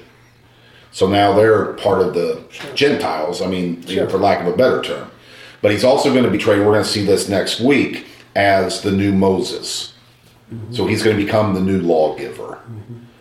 So 0.92 1.08
now 1.08 1.34
they're 1.34 1.74
part 1.74 2.02
of 2.02 2.14
the 2.14 2.44
Gentiles, 2.76 3.42
I 3.42 3.48
mean, 3.48 3.84
you 3.88 3.98
know, 3.98 4.10
for 4.10 4.18
lack 4.18 4.42
of 4.42 4.48
a 4.54 4.56
better 4.58 4.82
term. 4.82 5.10
But 5.62 5.72
he's 5.72 5.84
also 5.84 6.12
going 6.12 6.26
to 6.26 6.30
be 6.32 6.38
trained, 6.38 6.66
we're 6.66 6.74
going 6.74 6.84
to 6.84 6.90
see 6.90 7.06
this 7.06 7.30
next 7.30 7.60
week, 7.62 8.06
as 8.36 8.82
the 8.82 8.92
new 8.92 9.14
Moses. 9.14 9.94
So 10.72 10.86
he's 10.86 11.02
going 11.02 11.18
to 11.18 11.24
become 11.24 11.54
the 11.54 11.62
new 11.62 11.80
lawgiver. 11.80 12.60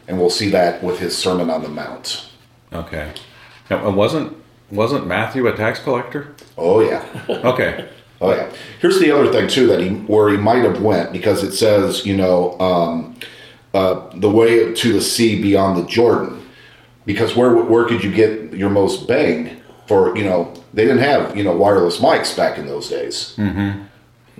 And 0.08 0.18
we'll 0.18 0.30
see 0.30 0.48
that 0.50 0.82
with 0.82 0.98
his 0.98 1.16
Sermon 1.16 1.48
on 1.50 1.62
the 1.62 1.68
Mount. 1.68 2.28
okay. 2.72 3.12
Now, 3.70 3.86
And 3.86 3.96
wasn't 3.96 4.36
wasn't 4.72 5.06
Matthew 5.06 5.46
a 5.46 5.56
tax 5.56 5.78
collector? 5.80 6.34
Oh, 6.58 6.80
yeah. 6.80 7.04
Okay. 7.28 7.88
Oh 8.20 8.34
yeah. 8.34 8.50
Here's 8.80 8.98
the 8.98 9.10
other 9.12 9.32
thing 9.32 9.48
too 9.48 9.66
that 9.68 9.80
he 9.80 9.88
where 9.90 10.28
he 10.28 10.36
might 10.36 10.62
have 10.64 10.82
went 10.82 11.10
because 11.12 11.42
it 11.42 11.52
says 11.52 12.04
you 12.04 12.14
know 12.16 12.58
um, 12.60 13.16
uh, 13.72 14.10
the 14.16 14.28
way 14.30 14.74
to 14.74 14.92
the 14.92 15.00
sea 15.00 15.40
beyond 15.40 15.78
the 15.78 15.88
Jordan 15.88 16.39
because 17.12 17.34
where 17.36 17.54
where 17.54 17.84
could 17.84 18.04
you 18.04 18.12
get 18.12 18.52
your 18.52 18.70
most 18.70 19.08
bang 19.08 19.60
for 19.86 20.16
you 20.16 20.24
know 20.24 20.52
they 20.72 20.84
didn't 20.84 21.02
have 21.02 21.36
you 21.36 21.42
know 21.42 21.56
wireless 21.56 21.98
mics 21.98 22.36
back 22.36 22.58
in 22.58 22.66
those 22.66 22.88
days. 22.88 23.34
Mm-hmm. 23.36 23.82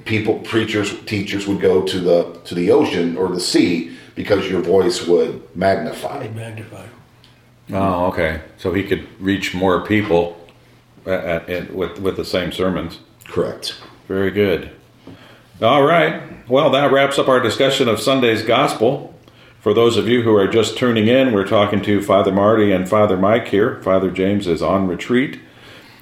People, 0.04 0.38
preachers, 0.38 0.98
teachers 1.04 1.46
would 1.46 1.60
go 1.60 1.82
to 1.82 2.00
the 2.00 2.38
to 2.44 2.54
the 2.54 2.70
ocean 2.70 3.16
or 3.16 3.28
the 3.28 3.40
sea 3.40 3.96
because 4.14 4.48
your 4.48 4.62
voice 4.62 5.06
would 5.06 5.54
magnify. 5.54 6.28
Magnify. 6.28 6.86
Oh, 7.72 8.06
okay. 8.06 8.40
So 8.56 8.72
he 8.72 8.82
could 8.84 9.06
reach 9.20 9.54
more 9.54 9.84
people 9.84 10.36
at, 11.04 11.24
at, 11.24 11.50
at- 11.50 11.74
with 11.74 11.98
with 11.98 12.16
the 12.16 12.24
same 12.24 12.52
sermons. 12.52 13.00
Correct. 13.26 13.80
Very 14.08 14.30
good. 14.30 14.70
All 15.60 15.82
right. 15.82 16.48
Well, 16.48 16.70
that 16.70 16.90
wraps 16.90 17.18
up 17.18 17.28
our 17.28 17.40
discussion 17.40 17.86
of 17.88 18.00
Sunday's 18.00 18.42
gospel. 18.42 19.09
For 19.60 19.74
those 19.74 19.96
of 19.96 20.08
you 20.08 20.22
who 20.22 20.34
are 20.36 20.48
just 20.48 20.78
tuning 20.78 21.06
in, 21.08 21.32
we're 21.32 21.46
talking 21.46 21.82
to 21.82 22.00
Father 22.00 22.32
Marty 22.32 22.72
and 22.72 22.88
Father 22.88 23.16
Mike 23.16 23.48
here. 23.48 23.80
Father 23.82 24.10
James 24.10 24.46
is 24.46 24.62
on 24.62 24.86
retreat. 24.86 25.38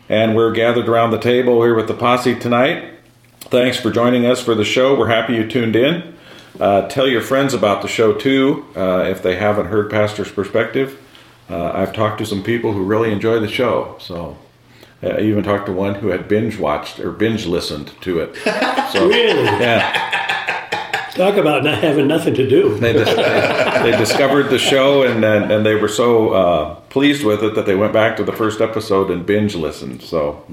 And 0.09 0.37
we're 0.37 0.53
gathered 0.53 0.88
around 0.88 1.11
the 1.11 1.18
table 1.18 1.62
here 1.62 1.75
with 1.75 1.88
the 1.88 1.94
posse 1.94 2.38
tonight. 2.38 2.94
Thanks 3.40 3.79
for 3.79 3.90
joining 3.90 4.27
us 4.27 4.40
for 4.40 4.55
the 4.55 4.64
show. 4.64 4.97
We're 4.97 5.09
happy 5.09 5.35
you 5.35 5.49
tuned 5.49 5.75
in. 5.77 6.14
Uh, 6.59 6.88
tell 6.88 7.07
your 7.09 7.21
friends 7.21 7.53
about 7.53 7.83
the 7.83 7.88
show 7.88 8.12
too 8.14 8.64
uh, 8.77 9.05
if 9.09 9.23
they 9.23 9.37
haven't 9.37 9.66
heard 9.66 9.90
Pastor's 9.90 10.31
Perspective. 10.31 11.01
Uh, 11.51 11.73
I've 11.73 11.92
talked 11.92 12.18
to 12.18 12.27
some 12.27 12.42
people 12.42 12.73
who 12.73 12.85
really 12.85 13.11
enjoy 13.12 13.38
the 13.40 13.49
show. 13.49 13.97
So 14.01 14.38
uh, 15.03 15.09
I 15.09 15.21
even 15.21 15.42
talked 15.44 15.66
to 15.66 15.73
one 15.73 15.97
who 15.97 16.09
had 16.09 16.29
binge 16.29 16.59
watched 16.59 17.01
or 17.01 17.11
binge 17.11 17.44
listened 17.47 17.92
to 18.03 18.21
it. 18.21 18.37
So, 18.88 19.07
Really? 19.07 19.42
yeah, 19.44 20.27
Talk 21.18 21.37
about 21.37 21.64
not 21.64 21.83
having 21.83 22.07
nothing 22.07 22.35
to 22.35 22.48
do. 22.48 22.78
they, 22.78 22.92
dis- 22.92 23.16
they 23.83 23.90
discovered 23.98 24.50
the 24.50 24.59
show 24.59 25.02
and, 25.02 25.24
and, 25.24 25.50
and 25.50 25.66
they 25.66 25.74
were 25.74 25.88
so 25.88 26.28
uh, 26.31 26.74
pleased 26.90 27.24
with 27.24 27.42
it 27.42 27.57
that 27.57 27.66
they 27.66 27.74
went 27.74 27.92
back 27.92 28.16
to 28.18 28.22
the 28.22 28.33
first 28.33 28.61
episode 28.61 29.11
and 29.11 29.26
binge 29.26 29.57
listened. 29.57 30.00
So 30.00 30.46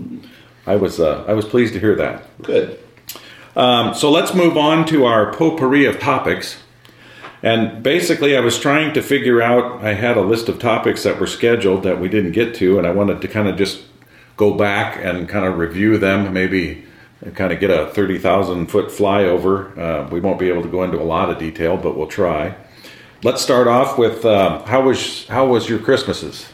I 0.66 0.76
was 0.78 1.00
uh, 1.00 1.24
I 1.28 1.34
was 1.34 1.46
pleased 1.46 1.74
to 1.74 1.80
hear 1.80 1.94
that. 1.98 2.24
Good. 2.42 2.80
Um, 3.56 3.94
so 3.94 4.10
let's 4.10 4.34
move 4.34 4.58
on 4.58 4.88
to 4.88 5.06
our 5.06 5.32
potpourri 5.32 5.86
of 5.86 6.00
topics. 6.00 6.58
And 7.44 7.84
basically, 7.84 8.36
I 8.36 8.40
was 8.40 8.58
trying 8.58 8.96
to 8.96 9.04
figure 9.04 9.44
out. 9.44 9.84
I 9.84 9.94
had 9.94 10.18
a 10.18 10.22
list 10.22 10.50
of 10.50 10.58
topics 10.58 11.04
that 11.04 11.20
were 11.20 11.28
scheduled 11.28 11.84
that 11.84 12.00
we 12.00 12.10
didn't 12.10 12.32
get 12.32 12.56
to, 12.56 12.80
and 12.80 12.88
I 12.88 12.92
wanted 12.92 13.22
to 13.22 13.28
kind 13.28 13.48
of 13.48 13.56
just 13.56 13.84
go 14.36 14.56
back 14.56 14.98
and 14.98 15.30
kind 15.30 15.46
of 15.46 15.60
review 15.60 16.00
them. 16.00 16.34
Maybe 16.34 16.85
kind 17.34 17.52
of 17.54 17.60
get 17.60 17.70
a 17.70 17.88
thirty 17.94 18.18
thousand 18.18 18.68
foot 18.68 18.88
flyover. 18.88 19.78
Uh, 19.78 20.08
we 20.10 20.20
won't 20.20 20.40
be 20.40 20.50
able 20.50 20.62
to 20.64 20.70
go 20.70 20.84
into 20.84 21.00
a 21.00 21.04
lot 21.04 21.30
of 21.30 21.38
detail, 21.38 21.78
but 21.78 21.98
we'll 21.98 22.08
try. 22.08 22.56
let's 23.24 23.42
start 23.42 23.68
off 23.68 23.98
with 23.98 24.24
uh, 24.26 24.64
how 24.66 24.82
was 24.82 25.28
how 25.28 25.48
was 25.48 25.68
your 25.70 25.80
Christmases? 25.80 26.48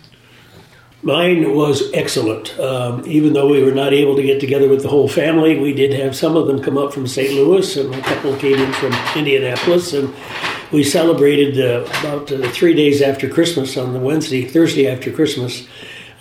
Mine 1.03 1.55
was 1.55 1.91
excellent. 1.93 2.57
Um, 2.59 3.03
even 3.07 3.33
though 3.33 3.49
we 3.49 3.63
were 3.63 3.71
not 3.73 3.91
able 3.91 4.15
to 4.15 4.21
get 4.21 4.39
together 4.39 4.69
with 4.69 4.83
the 4.83 4.87
whole 4.89 5.07
family, 5.07 5.57
we 5.57 5.73
did 5.73 5.93
have 5.93 6.15
some 6.15 6.37
of 6.37 6.45
them 6.45 6.61
come 6.61 6.77
up 6.77 6.93
from 6.93 7.07
St. 7.07 7.33
Louis, 7.33 7.75
and 7.75 7.93
a 7.95 8.01
couple 8.01 8.35
came 8.37 8.59
in 8.59 8.71
from 8.73 8.93
Indianapolis, 9.15 9.93
and 9.93 10.13
we 10.71 10.83
celebrated 10.83 11.59
uh, 11.59 11.89
about 12.01 12.31
uh, 12.31 12.47
three 12.51 12.75
days 12.75 13.01
after 13.01 13.27
Christmas 13.27 13.77
on 13.77 13.93
the 13.93 13.99
Wednesday, 13.99 14.45
Thursday 14.45 14.87
after 14.87 15.11
Christmas, 15.11 15.67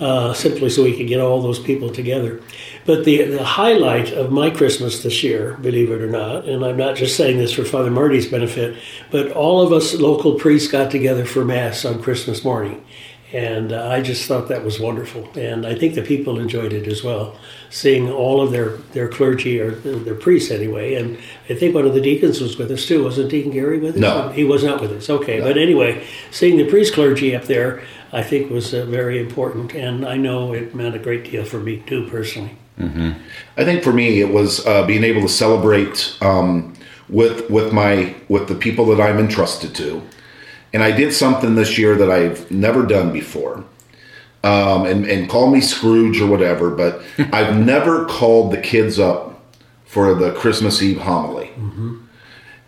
uh, 0.00 0.32
simply 0.32 0.70
so 0.70 0.82
we 0.82 0.96
could 0.96 1.06
get 1.06 1.20
all 1.20 1.42
those 1.42 1.58
people 1.58 1.90
together. 1.90 2.40
But 2.86 3.04
the, 3.04 3.24
the 3.24 3.44
highlight 3.44 4.12
of 4.12 4.32
my 4.32 4.50
Christmas 4.50 5.02
this 5.02 5.22
year, 5.22 5.58
believe 5.60 5.90
it 5.90 6.00
or 6.00 6.08
not, 6.08 6.46
and 6.46 6.64
I'm 6.64 6.78
not 6.78 6.96
just 6.96 7.16
saying 7.16 7.38
this 7.38 7.52
for 7.52 7.64
Father 7.64 7.90
Marty's 7.90 8.26
benefit, 8.26 8.78
but 9.10 9.30
all 9.32 9.60
of 9.60 9.72
us 9.72 9.94
local 9.94 10.34
priests 10.34 10.70
got 10.72 10.90
together 10.90 11.24
for 11.24 11.44
Mass 11.44 11.84
on 11.84 12.02
Christmas 12.02 12.44
morning. 12.44 12.84
And 13.32 13.72
uh, 13.72 13.86
I 13.86 14.00
just 14.00 14.26
thought 14.26 14.48
that 14.48 14.64
was 14.64 14.80
wonderful. 14.80 15.28
And 15.38 15.64
I 15.64 15.76
think 15.76 15.94
the 15.94 16.02
people 16.02 16.40
enjoyed 16.40 16.72
it 16.72 16.88
as 16.88 17.04
well, 17.04 17.36
seeing 17.68 18.10
all 18.10 18.40
of 18.40 18.50
their, 18.50 18.70
their 18.92 19.06
clergy, 19.06 19.60
or 19.60 19.70
their 19.70 20.16
priests 20.16 20.50
anyway. 20.50 20.94
And 20.94 21.16
I 21.48 21.54
think 21.54 21.74
one 21.74 21.86
of 21.86 21.94
the 21.94 22.00
deacons 22.00 22.40
was 22.40 22.56
with 22.56 22.72
us 22.72 22.86
too. 22.86 23.04
Wasn't 23.04 23.30
Deacon 23.30 23.52
Gary 23.52 23.78
with 23.78 23.94
us? 23.94 24.00
No. 24.00 24.30
He 24.30 24.42
was 24.42 24.64
not 24.64 24.80
with 24.80 24.90
us. 24.90 25.08
Okay. 25.08 25.40
But 25.40 25.56
anyway, 25.56 26.04
seeing 26.32 26.56
the 26.56 26.68
priest 26.68 26.92
clergy 26.92 27.36
up 27.36 27.44
there, 27.44 27.84
I 28.12 28.22
think 28.22 28.50
was 28.50 28.74
uh, 28.74 28.84
very 28.86 29.18
important. 29.20 29.74
And 29.74 30.04
I 30.06 30.16
know 30.16 30.52
it 30.52 30.74
meant 30.74 30.94
a 30.94 30.98
great 30.98 31.30
deal 31.30 31.44
for 31.44 31.58
me 31.58 31.82
too, 31.86 32.08
personally. 32.08 32.56
I 33.56 33.64
think 33.64 33.82
for 33.82 33.92
me, 33.92 34.20
it 34.20 34.32
was 34.32 34.66
uh, 34.66 34.86
being 34.86 35.04
able 35.04 35.22
to 35.22 35.28
celebrate 35.28 36.16
um, 36.20 36.74
with 37.08 37.50
with 37.50 37.72
my 37.72 38.14
with 38.28 38.48
the 38.48 38.54
people 38.54 38.86
that 38.86 39.00
I'm 39.00 39.18
entrusted 39.18 39.74
to, 39.76 40.02
and 40.72 40.82
I 40.82 40.90
did 40.90 41.12
something 41.12 41.56
this 41.56 41.76
year 41.76 41.94
that 41.96 42.10
I've 42.10 42.50
never 42.50 42.86
done 42.86 43.12
before. 43.12 43.64
Um, 44.42 44.86
and 44.86 45.04
and 45.04 45.28
call 45.28 45.50
me 45.50 45.60
Scrooge 45.60 46.20
or 46.20 46.26
whatever, 46.26 46.70
but 46.70 47.02
I've 47.32 47.56
never 47.56 48.06
called 48.06 48.52
the 48.52 48.60
kids 48.60 48.98
up 48.98 49.42
for 49.84 50.14
the 50.14 50.32
Christmas 50.32 50.82
Eve 50.82 51.00
homily. 51.00 51.50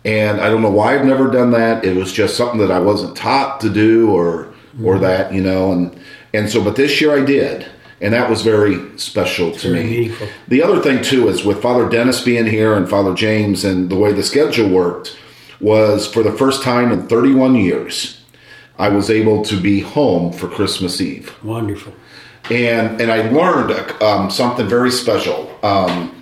And 0.05 0.41
I 0.41 0.49
don't 0.49 0.61
know 0.61 0.69
why 0.69 0.95
I've 0.95 1.05
never 1.05 1.31
done 1.31 1.51
that. 1.51 1.85
It 1.85 1.95
was 1.95 2.11
just 2.11 2.35
something 2.35 2.59
that 2.59 2.69
I 2.69 2.79
wasn't 2.79 3.15
taught 3.15 3.61
to 3.61 3.69
do 3.69 4.11
or 4.11 4.52
or 4.83 4.97
that, 4.99 5.33
you 5.33 5.41
know, 5.41 5.71
and 5.71 5.99
and 6.33 6.49
so 6.49 6.63
but 6.63 6.75
this 6.75 6.99
year 7.01 7.15
I 7.21 7.23
did. 7.25 7.65
And 8.01 8.13
that 8.13 8.29
was 8.29 8.41
very 8.41 8.97
special 8.97 9.53
to 9.53 9.71
Very 9.71 9.83
me. 9.85 9.89
meaningful. 9.89 10.27
The 10.49 10.61
other 10.61 10.81
thing 10.81 11.01
too 11.01 11.29
is 11.29 11.45
with 11.45 11.61
Father 11.61 11.87
Dennis 11.87 12.19
being 12.21 12.45
here 12.45 12.73
and 12.73 12.89
Father 12.89 13.13
James 13.13 13.63
and 13.63 13.89
the 13.89 13.95
way 13.95 14.11
the 14.11 14.23
schedule 14.23 14.67
worked 14.67 15.15
was 15.61 16.05
for 16.05 16.21
the 16.21 16.31
first 16.33 16.63
time 16.63 16.91
in 16.91 17.07
31 17.07 17.55
years 17.55 18.19
I 18.77 18.89
was 18.89 19.09
able 19.09 19.45
to 19.45 19.55
be 19.57 19.79
home 19.79 20.33
for 20.33 20.49
Christmas 20.49 20.99
Eve 20.99 21.31
Wonderful. 21.43 21.93
and 22.51 22.99
and 22.99 23.09
I 23.09 23.29
learned 23.29 23.71
um, 24.01 24.29
something 24.29 24.67
very 24.67 24.91
special. 24.91 25.57
Um, 25.63 26.21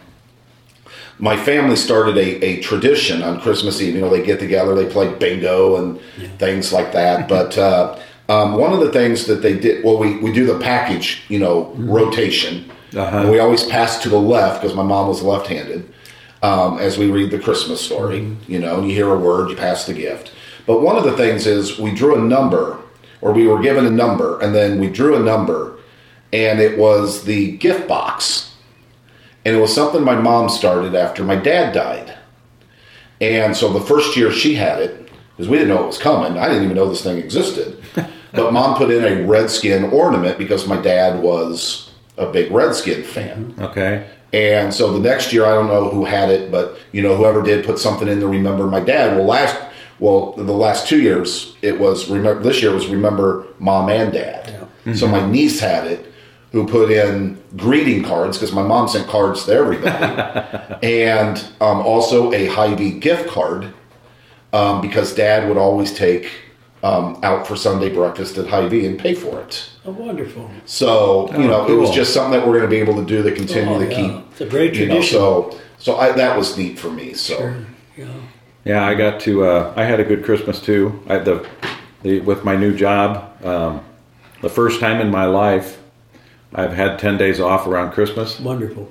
my 1.18 1.36
family 1.38 1.76
started 1.76 2.18
a, 2.18 2.44
a 2.46 2.62
tradition 2.62 3.24
on 3.24 3.40
Christmas 3.42 3.82
Eve. 3.82 3.96
You 3.96 4.02
know, 4.02 4.10
they 4.10 4.24
get 4.24 4.40
together, 4.40 4.76
they 4.76 4.86
play 4.92 5.12
bingo 5.16 5.78
and 5.78 6.00
things 6.40 6.72
like 6.74 6.92
that. 6.94 7.28
But 7.28 7.58
uh, 7.58 7.98
um, 8.30 8.56
one 8.56 8.74
of 8.74 8.80
the 8.80 8.92
things 8.92 9.26
that 9.28 9.42
they 9.42 9.58
did, 9.58 9.84
well, 9.84 9.98
we, 9.98 10.18
we 10.18 10.32
do 10.32 10.46
the 10.46 10.60
package, 10.60 11.24
you 11.28 11.40
know, 11.40 11.74
rotation. 11.76 12.70
Uh-huh. 12.96 13.20
And 13.20 13.32
we 13.32 13.40
always 13.40 13.64
pass 13.66 14.02
to 14.04 14.10
the 14.10 14.20
left 14.20 14.62
because 14.62 14.76
my 14.76 14.84
mom 14.84 15.08
was 15.08 15.22
left-handed. 15.22 15.92
Um, 16.44 16.80
as 16.80 16.98
we 16.98 17.12
read 17.12 17.30
the 17.30 17.40
Christmas 17.40 17.80
story, 17.80 18.36
you 18.48 18.60
know, 18.60 18.80
and 18.80 18.88
you 18.88 18.96
hear 18.96 19.14
a 19.14 19.20
word, 19.20 19.50
you 19.50 19.56
pass 19.56 19.86
the 19.86 19.94
gift. 19.94 20.32
But 20.66 20.82
one 20.82 20.98
of 20.98 21.04
the 21.04 21.16
things 21.16 21.46
is 21.46 21.78
we 21.78 21.94
drew 21.94 22.16
a 22.16 22.22
number, 22.22 22.80
or 23.22 23.32
we 23.32 23.48
were 23.48 23.62
given 23.62 23.86
a 23.86 23.92
number, 23.92 24.40
and 24.40 24.54
then 24.54 24.80
we 24.80 24.90
drew 24.90 25.16
a 25.16 25.20
number, 25.20 25.78
and 26.34 26.60
it 26.60 26.78
was 26.78 27.26
the 27.26 27.58
gift 27.58 27.88
box. 27.88 28.56
And 29.46 29.56
it 29.56 29.60
was 29.60 29.74
something 29.74 30.04
my 30.04 30.16
mom 30.16 30.50
started 30.50 30.96
after 30.96 31.24
my 31.24 31.36
dad 31.36 31.74
died. 31.74 32.18
And 33.20 33.56
so 33.56 33.72
the 33.72 33.80
first 33.80 34.18
year 34.18 34.32
she 34.32 34.56
had 34.56 34.80
it, 34.80 35.10
because 35.36 35.48
we 35.48 35.58
didn't 35.58 35.70
know 35.76 35.84
it 35.84 35.88
was 35.88 35.98
coming, 35.98 36.38
I 36.38 36.48
didn't 36.48 36.64
even 36.64 36.76
know 36.76 36.90
this 36.90 37.04
thing 37.04 37.18
existed. 37.18 37.81
But 38.34 38.54
mom 38.54 38.76
put 38.76 38.92
in 38.92 39.04
a 39.04 39.26
redskin 39.26 39.86
ornament 39.86 40.38
because 40.38 40.68
my 40.68 40.80
dad 40.80 41.22
was 41.22 41.92
a 42.18 42.32
big 42.32 42.52
redskin 42.52 43.04
fan. 43.04 43.56
Okay. 43.60 44.08
And 44.34 44.74
so 44.74 44.94
the 44.94 45.00
next 45.00 45.34
year, 45.34 45.46
I 45.46 45.54
don't 45.54 45.68
know 45.68 45.90
who 45.90 46.06
had 46.06 46.30
it, 46.30 46.52
but 46.52 46.78
you 46.92 47.02
know, 47.02 47.16
whoever 47.16 47.42
did 47.42 47.66
put 47.66 47.80
something 47.80 48.08
in 48.08 48.20
to 48.22 48.28
remember 48.28 48.68
my 48.68 48.80
dad. 48.80 49.18
Well, 49.18 49.26
last, 49.26 49.58
well, 50.00 50.34
the 50.34 50.54
last 50.54 50.88
two 50.88 51.02
years, 51.02 51.56
it 51.62 51.80
was 51.80 52.10
remember. 52.10 52.42
This 52.42 52.62
year 52.62 52.74
was 52.74 52.88
remember 52.88 53.48
mom 53.60 53.90
and 53.90 54.14
dad. 54.14 54.68
So 54.96 55.08
my 55.08 55.24
niece 55.30 55.60
had 55.60 55.86
it, 55.86 56.12
who 56.52 56.68
put 56.68 56.90
in 56.92 57.40
greeting 57.56 58.04
cards 58.04 58.38
because 58.38 58.54
my 58.54 58.64
mom 58.64 58.88
sent 58.88 59.08
cards 59.08 59.46
to 59.46 59.52
everybody, 59.52 60.76
and 60.84 61.38
um, 61.62 61.82
also 61.82 62.34
a 62.34 62.48
Hy-Vee 62.48 63.00
gift 63.00 63.30
card 63.30 63.72
um, 64.54 64.82
because 64.82 65.14
dad 65.14 65.48
would 65.48 65.58
always 65.58 65.94
take 65.94 66.32
um, 66.84 67.20
out 67.24 67.46
for 67.48 67.56
Sunday 67.56 67.90
breakfast 67.94 68.38
at 68.38 68.48
Hy-Vee 68.48 68.86
and 68.88 68.98
pay 69.00 69.14
for 69.14 69.40
it. 69.42 69.70
Oh, 69.86 69.92
wonderful. 69.92 70.50
So 70.66 71.30
you 71.38 71.44
Oh, 71.46 71.48
know, 71.48 71.68
it 71.68 71.76
was 71.78 71.92
just 71.92 72.14
something 72.14 72.32
that 72.40 72.46
we're 72.48 72.58
going 72.58 72.70
to 72.70 72.76
be 72.76 72.78
able 72.80 72.96
to 72.96 73.06
do 73.06 73.22
to 73.24 73.32
continue 73.32 73.76
Oh, 73.76 73.80
to 73.80 73.90
yeah. 73.90 73.96
keep. 73.96 74.32
It's 74.32 74.42
a 74.42 74.46
great 74.48 74.74
You 74.76 74.88
know, 74.88 74.94
tradition. 74.96 75.20
so 75.20 75.60
so 75.78 75.96
I, 75.98 76.12
that 76.14 76.38
was 76.38 76.58
neat 76.58 76.78
for 76.80 76.90
me. 76.92 77.14
So 77.14 77.54
Yeah. 77.98 78.08
Yeah, 78.64 78.86
I 78.86 78.94
got 78.94 79.20
to. 79.22 79.44
Uh, 79.46 79.74
I 79.76 79.84
had 79.86 80.00
a 80.00 80.04
good 80.04 80.24
Christmas 80.24 80.60
too. 80.62 81.02
I 81.08 81.18
the, 81.18 81.48
the 82.04 82.20
with 82.20 82.44
my 82.44 82.56
new 82.56 82.76
job. 82.76 83.44
Um, 83.44 83.82
the 84.42 84.50
first 84.50 84.80
time 84.80 85.02
in 85.02 85.10
my 85.10 85.26
life, 85.26 85.80
I've 86.54 86.74
had 86.74 87.00
ten 87.00 87.18
days 87.18 87.40
off 87.40 87.66
around 87.66 87.92
Christmas, 87.94 88.40
Wonderful. 88.40 88.88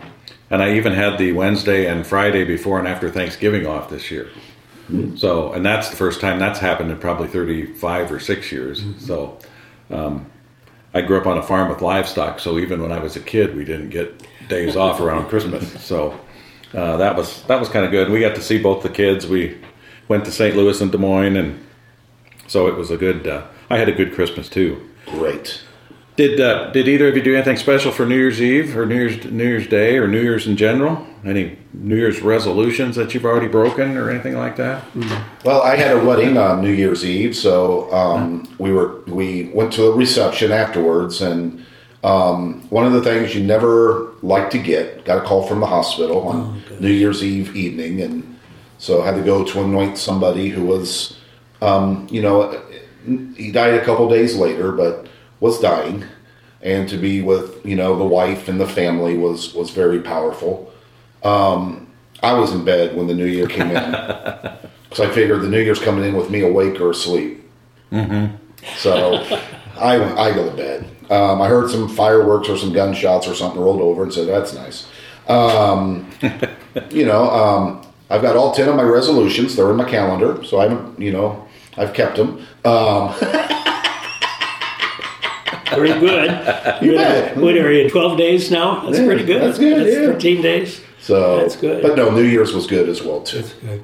and 0.50 0.60
I 0.60 0.74
even 0.74 0.92
had 0.92 1.18
the 1.18 1.30
Wednesday 1.32 1.86
and 1.86 2.04
Friday 2.04 2.42
before 2.44 2.80
and 2.80 2.88
after 2.88 3.08
Thanksgiving 3.10 3.64
off 3.66 3.88
this 3.90 4.10
year. 4.10 4.28
So, 5.16 5.52
and 5.52 5.64
that's 5.64 5.88
the 5.90 5.96
first 5.96 6.20
time 6.20 6.38
that's 6.38 6.58
happened 6.58 6.90
in 6.90 6.98
probably 6.98 7.28
thirty-five 7.28 8.10
or 8.10 8.18
six 8.20 8.50
years. 8.50 8.82
So, 8.98 9.38
um, 9.90 10.26
I 10.94 11.00
grew 11.02 11.18
up 11.20 11.26
on 11.26 11.38
a 11.38 11.42
farm 11.42 11.68
with 11.68 11.80
livestock, 11.82 12.40
so 12.40 12.58
even 12.58 12.82
when 12.82 12.90
I 12.92 12.98
was 12.98 13.14
a 13.16 13.20
kid, 13.20 13.56
we 13.56 13.64
didn't 13.64 13.90
get 13.90 14.26
days 14.48 14.76
off 14.76 15.00
around 15.00 15.28
Christmas. 15.28 15.64
So 15.86 16.18
uh, 16.74 16.96
that 16.98 17.16
was 17.16 17.42
that 17.44 17.58
was 17.60 17.68
kind 17.68 17.84
of 17.84 17.90
good. 17.90 18.10
We 18.10 18.20
got 18.20 18.34
to 18.36 18.42
see 18.42 18.58
both 18.62 18.82
the 18.82 18.88
kids. 18.90 19.26
We 19.26 19.58
went 20.08 20.24
to 20.24 20.32
St. 20.32 20.56
Louis 20.56 20.80
and 20.80 20.90
Des 20.92 20.98
Moines, 20.98 21.36
and 21.36 21.64
so 22.46 22.66
it 22.68 22.74
was 22.76 22.90
a 22.90 22.96
good. 22.96 23.26
Uh, 23.26 23.46
I 23.68 23.76
had 23.78 23.88
a 23.88 23.92
good 23.92 24.12
Christmas 24.14 24.48
too. 24.48 24.88
great. 25.06 25.62
Did 26.20 26.38
uh, 26.38 26.70
did 26.72 26.86
either 26.86 27.08
of 27.08 27.16
you 27.16 27.22
do 27.22 27.34
anything 27.34 27.56
special 27.56 27.90
for 27.90 28.04
New 28.04 28.14
Year's 28.14 28.42
Eve 28.42 28.76
or 28.76 28.84
New 28.84 28.94
Year's 28.94 29.24
New 29.24 29.42
Year's 29.42 29.66
Day 29.66 29.96
or 29.96 30.06
New 30.06 30.20
Year's 30.20 30.46
in 30.46 30.54
general? 30.54 31.06
Any 31.24 31.56
New 31.72 31.96
Year's 31.96 32.20
resolutions 32.20 32.94
that 32.96 33.14
you've 33.14 33.24
already 33.24 33.48
broken 33.48 33.96
or 33.96 34.10
anything 34.10 34.36
like 34.36 34.56
that? 34.56 34.84
Well, 35.46 35.62
I 35.62 35.76
had 35.76 35.96
a 35.96 36.04
wedding 36.04 36.36
on 36.36 36.60
New 36.60 36.74
Year's 36.74 37.06
Eve, 37.06 37.34
so 37.34 37.90
um, 37.90 38.46
we 38.58 38.70
were 38.70 39.00
we 39.06 39.44
went 39.54 39.72
to 39.72 39.84
a 39.84 39.96
reception 39.96 40.52
afterwards, 40.52 41.22
and 41.22 41.64
um, 42.04 42.68
one 42.68 42.84
of 42.84 42.92
the 42.92 43.00
things 43.00 43.34
you 43.34 43.42
never 43.42 44.12
like 44.20 44.50
to 44.50 44.58
get 44.58 45.06
got 45.06 45.24
a 45.24 45.26
call 45.26 45.46
from 45.46 45.60
the 45.60 45.66
hospital 45.66 46.28
on 46.28 46.62
New 46.80 46.92
Year's 46.92 47.24
Eve 47.24 47.56
evening, 47.56 48.02
and 48.02 48.38
so 48.76 49.00
I 49.00 49.06
had 49.06 49.16
to 49.16 49.22
go 49.22 49.42
to 49.42 49.64
anoint 49.64 49.96
somebody 49.96 50.50
who 50.50 50.66
was, 50.66 51.16
um, 51.62 52.06
you 52.10 52.20
know, 52.20 52.62
he 53.38 53.50
died 53.50 53.72
a 53.72 53.84
couple 53.86 54.06
days 54.10 54.36
later, 54.36 54.70
but 54.70 55.06
was 55.40 55.58
dying, 55.60 56.04
and 56.62 56.88
to 56.88 56.96
be 56.96 57.22
with 57.22 57.64
you 57.64 57.76
know 57.76 57.96
the 57.98 58.04
wife 58.04 58.48
and 58.48 58.60
the 58.60 58.68
family 58.68 59.16
was 59.16 59.54
was 59.54 59.70
very 59.70 60.00
powerful. 60.00 60.72
Um, 61.22 61.88
I 62.22 62.34
was 62.34 62.52
in 62.52 62.64
bed 62.64 62.96
when 62.96 63.06
the 63.06 63.14
New 63.14 63.26
Year 63.26 63.46
came 63.46 63.70
in. 63.70 64.56
Because 64.90 65.08
I 65.08 65.14
figured 65.14 65.42
the 65.42 65.48
New 65.48 65.60
Year's 65.60 65.78
coming 65.78 66.04
in 66.04 66.16
with 66.16 66.30
me 66.30 66.40
awake 66.40 66.80
or 66.80 66.90
asleep. 66.90 67.48
Mm-hmm. 67.92 68.34
So 68.76 69.24
I 69.78 70.02
I 70.18 70.34
go 70.34 70.50
to 70.50 70.56
bed. 70.56 70.84
Um, 71.10 71.40
I 71.40 71.48
heard 71.48 71.70
some 71.70 71.88
fireworks 71.88 72.48
or 72.48 72.56
some 72.56 72.72
gunshots 72.72 73.28
or 73.28 73.34
something 73.34 73.60
rolled 73.60 73.80
over 73.80 74.02
and 74.02 74.12
said, 74.12 74.26
"That's 74.26 74.52
nice." 74.52 74.88
Um, 75.28 76.10
you 76.90 77.04
know, 77.04 77.30
um, 77.30 77.86
I've 78.10 78.22
got 78.22 78.36
all 78.36 78.52
ten 78.52 78.68
of 78.68 78.74
my 78.74 78.82
resolutions. 78.82 79.54
They're 79.54 79.70
in 79.70 79.76
my 79.76 79.88
calendar, 79.88 80.42
so 80.42 80.58
I 80.58 80.68
haven't. 80.68 81.00
You 81.00 81.12
know, 81.12 81.48
I've 81.76 81.94
kept 81.94 82.16
them. 82.16 82.44
Very 85.74 85.88
good. 86.00 86.30
You 86.82 86.92
What- 86.92 86.96
bet. 86.98 87.36
What 87.36 87.56
are 87.56 87.72
you, 87.72 87.88
12 87.88 88.16
days 88.18 88.50
now? 88.50 88.82
That's 88.86 88.98
Yeah, 88.98 89.06
pretty 89.06 89.24
good. 89.24 89.42
that's 89.42 89.58
good, 89.58 89.78
That's 89.86 89.90
yeah. 89.96 90.06
13 90.06 90.42
days. 90.42 90.80
so 91.00 91.36
That's 91.38 91.56
good. 91.56 91.82
But 91.82 91.96
no, 91.96 92.10
New 92.10 92.22
Year's 92.22 92.52
was 92.52 92.66
good 92.66 92.88
as 92.88 93.02
well 93.02 93.20
too. 93.20 93.44
It 93.68 93.82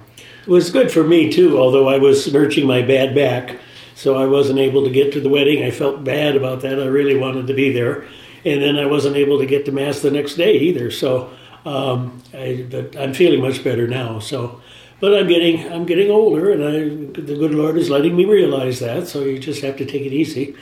was 0.51 0.71
good 0.71 0.91
for 0.91 1.03
me 1.05 1.31
too, 1.31 1.59
although 1.59 1.89
I 1.89 1.99
was 1.99 2.33
lurching 2.33 2.67
my 2.67 2.83
bad 2.83 3.15
back, 3.15 3.57
so 3.95 4.15
I 4.17 4.27
wasn't 4.27 4.59
able 4.59 4.85
to 4.85 4.91
get 4.91 5.13
to 5.13 5.21
the 5.21 5.29
wedding. 5.29 5.65
I 5.65 5.71
felt 5.71 6.05
bad 6.05 6.37
about 6.37 6.61
that. 6.63 6.81
I 6.81 6.87
really 6.87 7.17
wanted 7.17 7.47
to 7.49 7.55
be 7.55 7.73
there, 7.73 8.05
and 8.45 8.63
then 8.63 8.77
I 8.77 8.87
wasn't 8.87 9.17
able 9.17 9.39
to 9.39 9.47
get 9.47 9.65
to 9.67 9.73
mass 9.73 10.01
the 10.01 10.11
next 10.11 10.35
day 10.35 10.55
either. 10.59 10.91
So, 10.91 11.31
um, 11.65 12.23
I, 12.33 12.65
but 12.71 12.97
I'm 12.97 13.13
feeling 13.13 13.41
much 13.41 13.65
better 13.65 13.87
now. 13.89 14.19
So, 14.21 14.61
But 15.01 15.15
I'm 15.15 15.27
getting 15.29 15.71
I'm 15.73 15.85
getting 15.85 16.11
older, 16.11 16.51
and 16.53 16.63
I, 16.65 16.73
the 17.21 17.35
good 17.37 17.55
Lord 17.55 17.77
is 17.77 17.91
letting 17.91 18.17
me 18.17 18.25
realize 18.25 18.79
that. 18.81 19.09
So 19.09 19.25
you 19.25 19.39
just 19.39 19.63
have 19.63 19.77
to 19.79 19.85
take 19.85 20.03
it 20.07 20.13
easy. 20.13 20.55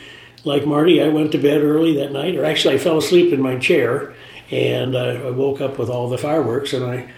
Like 0.44 0.66
Marty, 0.66 1.02
I 1.02 1.08
went 1.08 1.32
to 1.32 1.38
bed 1.38 1.62
early 1.62 1.96
that 1.96 2.12
night, 2.12 2.36
or 2.36 2.44
actually 2.44 2.74
I 2.74 2.78
fell 2.78 2.98
asleep 2.98 3.32
in 3.32 3.40
my 3.40 3.58
chair, 3.58 4.14
and 4.50 4.96
I, 4.96 5.16
I 5.16 5.30
woke 5.30 5.60
up 5.60 5.78
with 5.78 5.88
all 5.88 6.08
the 6.08 6.18
fireworks, 6.18 6.72
and 6.72 6.84
I. 6.84 7.10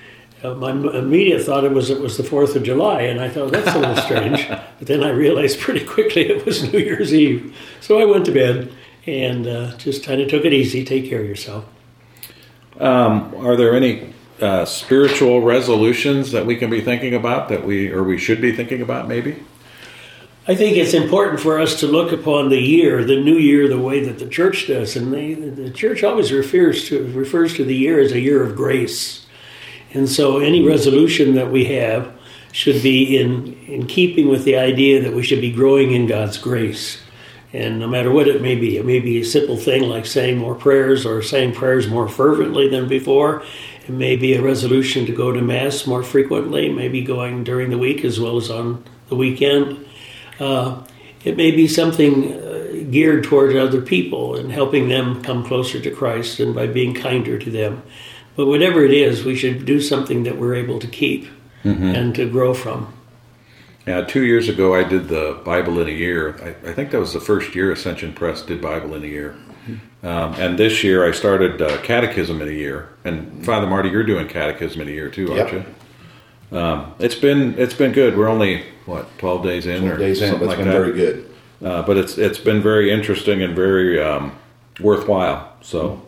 Uh, 0.45 0.55
my 0.55 0.71
immediate 0.71 1.43
thought 1.43 1.65
it 1.65 1.73
was 1.73 1.89
it 1.89 1.99
was 1.99 2.19
the 2.19 2.23
Fourth 2.23 2.55
of 2.57 2.62
July, 2.62 3.01
and 3.01 3.19
I 3.19 3.31
thought 3.31 3.53
that's 3.53 3.75
a 3.75 3.79
little 3.79 3.97
strange. 3.97 4.47
But 4.79 4.89
then 4.89 5.03
I 5.03 5.09
realized 5.09 5.59
pretty 5.59 5.85
quickly 5.87 6.29
it 6.29 6.45
was 6.45 6.71
New 6.71 6.79
Year's 6.79 7.15
Eve. 7.15 7.57
So 7.81 7.99
I 7.99 8.05
went 8.05 8.27
to 8.27 8.33
bed 8.33 8.71
and 9.07 9.47
uh, 9.47 9.77
just 9.79 10.05
kind 10.05 10.21
of 10.21 10.29
took 10.29 10.45
it 10.45 10.53
easy. 10.53 10.85
Take 10.85 11.09
care 11.09 11.23
of 11.23 11.27
yourself. 11.27 11.65
Um, 12.79 13.35
are 13.37 13.57
there 13.57 13.75
any 13.75 14.12
uh, 14.41 14.65
spiritual 14.67 15.41
resolutions 15.41 16.33
that 16.33 16.45
we 16.45 16.57
can 16.57 16.69
be 16.69 16.81
thinking 16.81 17.15
about 17.15 17.49
that 17.49 17.65
we 17.65 17.91
or 17.91 18.03
we 18.03 18.19
should 18.19 18.41
be 18.41 18.53
thinking 18.53 18.83
about 18.83 19.09
maybe? 19.09 19.43
I 20.48 20.54
think 20.54 20.76
it's 20.76 20.94
important 20.94 21.40
for 21.40 21.59
us 21.59 21.80
to 21.80 21.88
look 21.88 22.12
upon 22.12 22.50
the 22.50 22.61
year, 22.61 23.04
the 23.04 23.20
new 23.20 23.37
year, 23.37 23.66
the 23.66 23.80
way 23.80 24.04
that 24.04 24.20
the 24.20 24.28
church 24.28 24.68
does, 24.68 24.94
and 24.94 25.12
the, 25.12 25.35
the 25.35 25.70
church 25.70 26.04
always 26.04 26.30
refers 26.30 26.87
to 26.88 27.04
refers 27.09 27.54
to 27.54 27.64
the 27.64 27.74
year 27.74 27.98
as 27.98 28.12
a 28.12 28.20
year 28.20 28.44
of 28.44 28.54
grace, 28.54 29.26
and 29.92 30.09
so 30.09 30.38
any 30.38 30.64
resolution 30.64 31.35
that 31.35 31.50
we 31.50 31.64
have 31.64 32.12
should 32.52 32.80
be 32.80 33.18
in 33.18 33.54
in 33.66 33.88
keeping 33.88 34.28
with 34.28 34.44
the 34.44 34.56
idea 34.56 35.02
that 35.02 35.14
we 35.14 35.24
should 35.24 35.40
be 35.40 35.50
growing 35.50 35.90
in 35.90 36.06
God's 36.06 36.38
grace, 36.38 37.02
and 37.52 37.80
no 37.80 37.88
matter 37.88 38.12
what 38.12 38.28
it 38.28 38.40
may 38.40 38.54
be, 38.54 38.76
it 38.76 38.87
may 38.87 39.00
be 39.00 39.20
a 39.20 39.24
simple 39.24 39.56
thing 39.56 39.82
like 39.88 40.06
saying 40.06 40.38
more 40.38 40.54
prayers 40.54 41.04
or 41.04 41.22
saying 41.22 41.54
prayers 41.54 41.88
more 41.88 42.09
fervently 42.09 42.68
than 42.68 42.87
before. 42.87 43.42
It 43.88 43.92
may 43.92 44.14
be 44.14 44.35
a 44.35 44.42
resolution 44.42 45.06
to 45.06 45.12
go 45.12 45.32
to 45.32 45.42
mass 45.42 45.88
more 45.88 46.04
frequently, 46.04 46.72
maybe 46.72 47.02
going 47.02 47.42
during 47.42 47.70
the 47.70 47.78
week 47.78 48.04
as 48.04 48.20
well 48.20 48.37
as 48.37 48.48
on 48.48 48.85
the 49.09 49.16
weekend 49.16 49.86
uh, 50.38 50.85
it 51.25 51.37
may 51.37 51.51
be 51.51 51.66
something 51.66 52.33
uh, 52.35 52.85
geared 52.90 53.25
toward 53.25 53.57
other 53.57 53.81
people 53.81 54.37
and 54.37 54.53
helping 54.53 54.88
them 54.88 55.22
come 55.22 55.44
closer 55.44 55.81
to 55.81 55.90
Christ 55.90 56.40
and 56.40 56.55
by 56.55 56.66
being 56.66 56.94
kinder 56.94 57.38
to 57.38 57.51
them. 57.51 57.83
But 58.37 58.46
whatever 58.46 58.85
it 58.85 58.92
is, 58.92 59.25
we 59.25 59.35
should 59.35 59.64
do 59.64 59.81
something 59.81 60.25
that 60.25 60.37
we're 60.37 60.55
able 60.55 60.79
to 60.79 60.87
keep 60.87 61.27
mm-hmm. 61.64 61.85
and 61.85 62.14
to 62.14 62.29
grow 62.29 62.55
from. 62.55 62.92
Yeah, 63.87 64.03
two 64.03 64.25
years 64.25 64.49
ago 64.49 64.75
I 64.75 64.85
did 64.85 65.09
the 65.09 65.40
Bible 65.44 65.81
in 65.81 65.88
a 65.88 65.92
year. 65.92 66.37
I, 66.42 66.70
I, 66.70 66.72
think 66.72 66.90
that 66.90 66.99
was 66.99 67.12
the 67.12 67.20
first 67.20 67.55
year 67.55 67.70
Ascension 67.72 68.12
Press 68.12 68.42
did 68.42 68.61
Bible 68.61 68.94
in 68.94 69.05
a 69.05 69.07
year. 69.07 69.37
Mm-hmm. 69.66 70.07
Um, 70.07 70.35
and 70.35 70.59
this 70.59 70.85
year 70.85 71.09
I 71.09 71.12
started 71.12 71.62
uh, 71.62 71.81
Catechism 71.83 72.42
in 72.42 72.49
a 72.49 72.53
year. 72.53 72.90
And 73.05 73.44
Father 73.44 73.66
Marty, 73.66 73.88
you're 73.88 74.05
doing 74.05 74.29
Catechism 74.29 74.81
in 74.81 74.88
a 74.88 74.90
year 74.90 75.09
too, 75.09 75.33
aren't 75.33 75.53
yep. 75.53 75.66
you? 75.66 75.75
Um, 76.52 76.94
it's 76.98 77.14
been 77.14 77.59
it's 77.59 77.74
been 77.74 77.92
good. 77.92 78.16
We're 78.16 78.28
only 78.28 78.64
what 78.87 79.06
twelve 79.18 79.42
days 79.42 79.66
in 79.66 79.80
12 79.80 79.94
or 79.94 79.98
days 79.98 80.22
in, 80.22 80.30
something 80.30 80.48
but 80.48 80.59
like 80.59 80.59
it's 80.59 80.66
that. 80.66 80.72
been 80.72 80.82
very 80.82 80.96
good. 80.96 81.30
Uh, 81.64 81.82
but 81.82 81.96
it's 81.96 82.18
it's 82.18 82.38
been 82.38 82.62
very 82.62 82.90
interesting 82.90 83.42
and 83.42 83.54
very 83.56 84.00
um, 84.00 84.32
worthwhile. 84.80 85.52
So, 85.62 86.06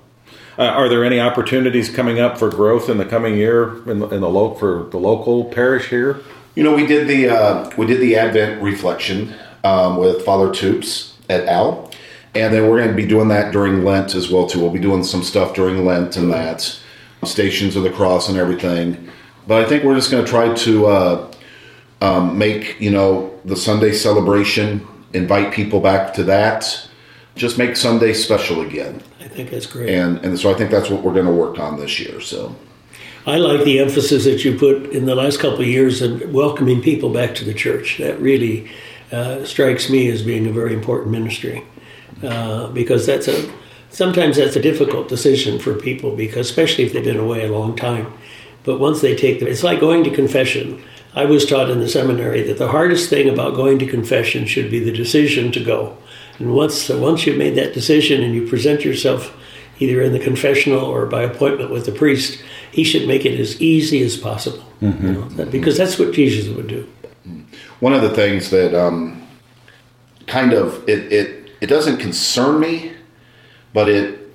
uh, 0.58 0.62
are 0.64 0.88
there 0.88 1.04
any 1.04 1.20
opportunities 1.20 1.90
coming 1.90 2.20
up 2.20 2.38
for 2.38 2.50
growth 2.50 2.88
in 2.88 2.98
the 2.98 3.04
coming 3.04 3.36
year 3.36 3.76
in 3.90 3.98
the, 4.00 4.08
in 4.08 4.20
the 4.20 4.28
lo- 4.28 4.54
for 4.54 4.88
the 4.90 4.98
local 4.98 5.46
parish 5.46 5.88
here? 5.88 6.20
You 6.54 6.64
know, 6.64 6.74
we 6.74 6.86
did 6.86 7.08
the 7.08 7.28
uh, 7.28 7.70
we 7.76 7.86
did 7.86 8.00
the 8.00 8.16
Advent 8.16 8.62
reflection 8.62 9.34
um, 9.64 9.96
with 9.96 10.24
Father 10.24 10.48
Toops 10.48 11.14
at 11.28 11.46
Al, 11.46 11.90
and 12.34 12.52
then 12.54 12.68
we're 12.68 12.78
going 12.78 12.90
to 12.90 12.96
be 12.96 13.06
doing 13.06 13.28
that 13.28 13.52
during 13.52 13.84
Lent 13.84 14.14
as 14.14 14.30
well 14.30 14.46
too. 14.46 14.60
We'll 14.60 14.70
be 14.70 14.78
doing 14.78 15.02
some 15.02 15.22
stuff 15.22 15.54
during 15.54 15.84
Lent 15.84 16.16
and 16.16 16.30
that 16.32 16.78
Stations 17.24 17.74
of 17.74 17.82
the 17.82 17.90
Cross 17.90 18.28
and 18.28 18.38
everything. 18.38 19.08
But 19.48 19.64
I 19.64 19.68
think 19.68 19.82
we're 19.82 19.94
just 19.94 20.10
going 20.10 20.22
to 20.22 20.30
try 20.30 20.52
to 20.52 20.86
uh, 20.86 21.32
um, 22.02 22.36
make 22.36 22.78
you 22.78 22.90
know 22.90 23.32
the 23.46 23.56
Sunday 23.56 23.92
celebration, 23.92 24.86
invite 25.14 25.54
people 25.54 25.80
back 25.80 26.12
to 26.14 26.24
that, 26.24 26.88
just 27.34 27.56
make 27.56 27.74
Sunday 27.74 28.12
special 28.12 28.60
again. 28.60 29.02
I 29.20 29.26
think 29.26 29.50
that's 29.50 29.64
great. 29.64 29.88
And 29.88 30.18
and 30.18 30.38
so 30.38 30.52
I 30.52 30.54
think 30.54 30.70
that's 30.70 30.90
what 30.90 31.02
we're 31.02 31.14
going 31.14 31.26
to 31.26 31.32
work 31.32 31.58
on 31.58 31.80
this 31.80 31.98
year. 31.98 32.20
So. 32.20 32.54
I 33.26 33.36
like 33.36 33.64
the 33.64 33.78
emphasis 33.78 34.24
that 34.24 34.42
you 34.42 34.56
put 34.56 34.86
in 34.86 35.04
the 35.04 35.14
last 35.14 35.38
couple 35.38 35.60
of 35.60 35.66
years 35.66 36.00
in 36.00 36.32
welcoming 36.32 36.80
people 36.80 37.10
back 37.10 37.34
to 37.34 37.44
the 37.44 37.52
church. 37.52 37.98
That 37.98 38.18
really 38.20 38.70
uh, 39.12 39.44
strikes 39.44 39.90
me 39.90 40.10
as 40.10 40.22
being 40.22 40.46
a 40.46 40.52
very 40.52 40.72
important 40.72 41.10
ministry 41.10 41.64
uh, 42.22 42.68
because 42.68 43.04
that's 43.04 43.28
a 43.28 43.50
sometimes 43.90 44.36
that's 44.36 44.56
a 44.56 44.62
difficult 44.62 45.08
decision 45.08 45.58
for 45.58 45.74
people 45.74 46.14
because 46.14 46.48
especially 46.48 46.84
if 46.84 46.92
they've 46.92 47.04
been 47.04 47.18
away 47.18 47.46
a 47.46 47.52
long 47.52 47.74
time. 47.76 48.12
But 48.68 48.80
once 48.80 49.00
they 49.00 49.16
take 49.16 49.40
them, 49.40 49.48
it's 49.48 49.62
like 49.62 49.80
going 49.80 50.04
to 50.04 50.10
confession. 50.10 50.84
I 51.14 51.24
was 51.24 51.46
taught 51.46 51.70
in 51.70 51.80
the 51.80 51.88
seminary 51.88 52.42
that 52.42 52.58
the 52.58 52.68
hardest 52.68 53.08
thing 53.08 53.26
about 53.26 53.54
going 53.54 53.78
to 53.78 53.86
confession 53.86 54.44
should 54.44 54.70
be 54.70 54.78
the 54.78 54.92
decision 54.92 55.50
to 55.52 55.64
go. 55.64 55.96
And 56.38 56.52
once 56.54 56.74
so 56.74 56.98
once 56.98 57.26
you've 57.26 57.38
made 57.38 57.54
that 57.54 57.72
decision 57.72 58.22
and 58.22 58.34
you 58.34 58.46
present 58.46 58.84
yourself 58.84 59.34
either 59.78 60.02
in 60.02 60.12
the 60.12 60.18
confessional 60.18 60.84
or 60.84 61.06
by 61.06 61.22
appointment 61.22 61.70
with 61.70 61.86
the 61.86 61.92
priest, 61.92 62.42
he 62.70 62.84
should 62.84 63.08
make 63.08 63.24
it 63.24 63.40
as 63.40 63.58
easy 63.58 64.02
as 64.02 64.18
possible. 64.18 64.62
Mm-hmm. 64.82 65.06
You 65.06 65.12
know, 65.14 65.46
because 65.46 65.78
that's 65.78 65.98
what 65.98 66.12
Jesus 66.12 66.54
would 66.54 66.66
do. 66.68 66.86
One 67.80 67.94
of 67.94 68.02
the 68.02 68.10
things 68.10 68.50
that 68.50 68.74
um, 68.74 69.26
kind 70.26 70.52
of 70.52 70.86
it, 70.86 71.10
it 71.10 71.52
it 71.62 71.66
doesn't 71.68 71.96
concern 71.96 72.60
me, 72.60 72.92
but 73.72 73.88
it 73.88 74.27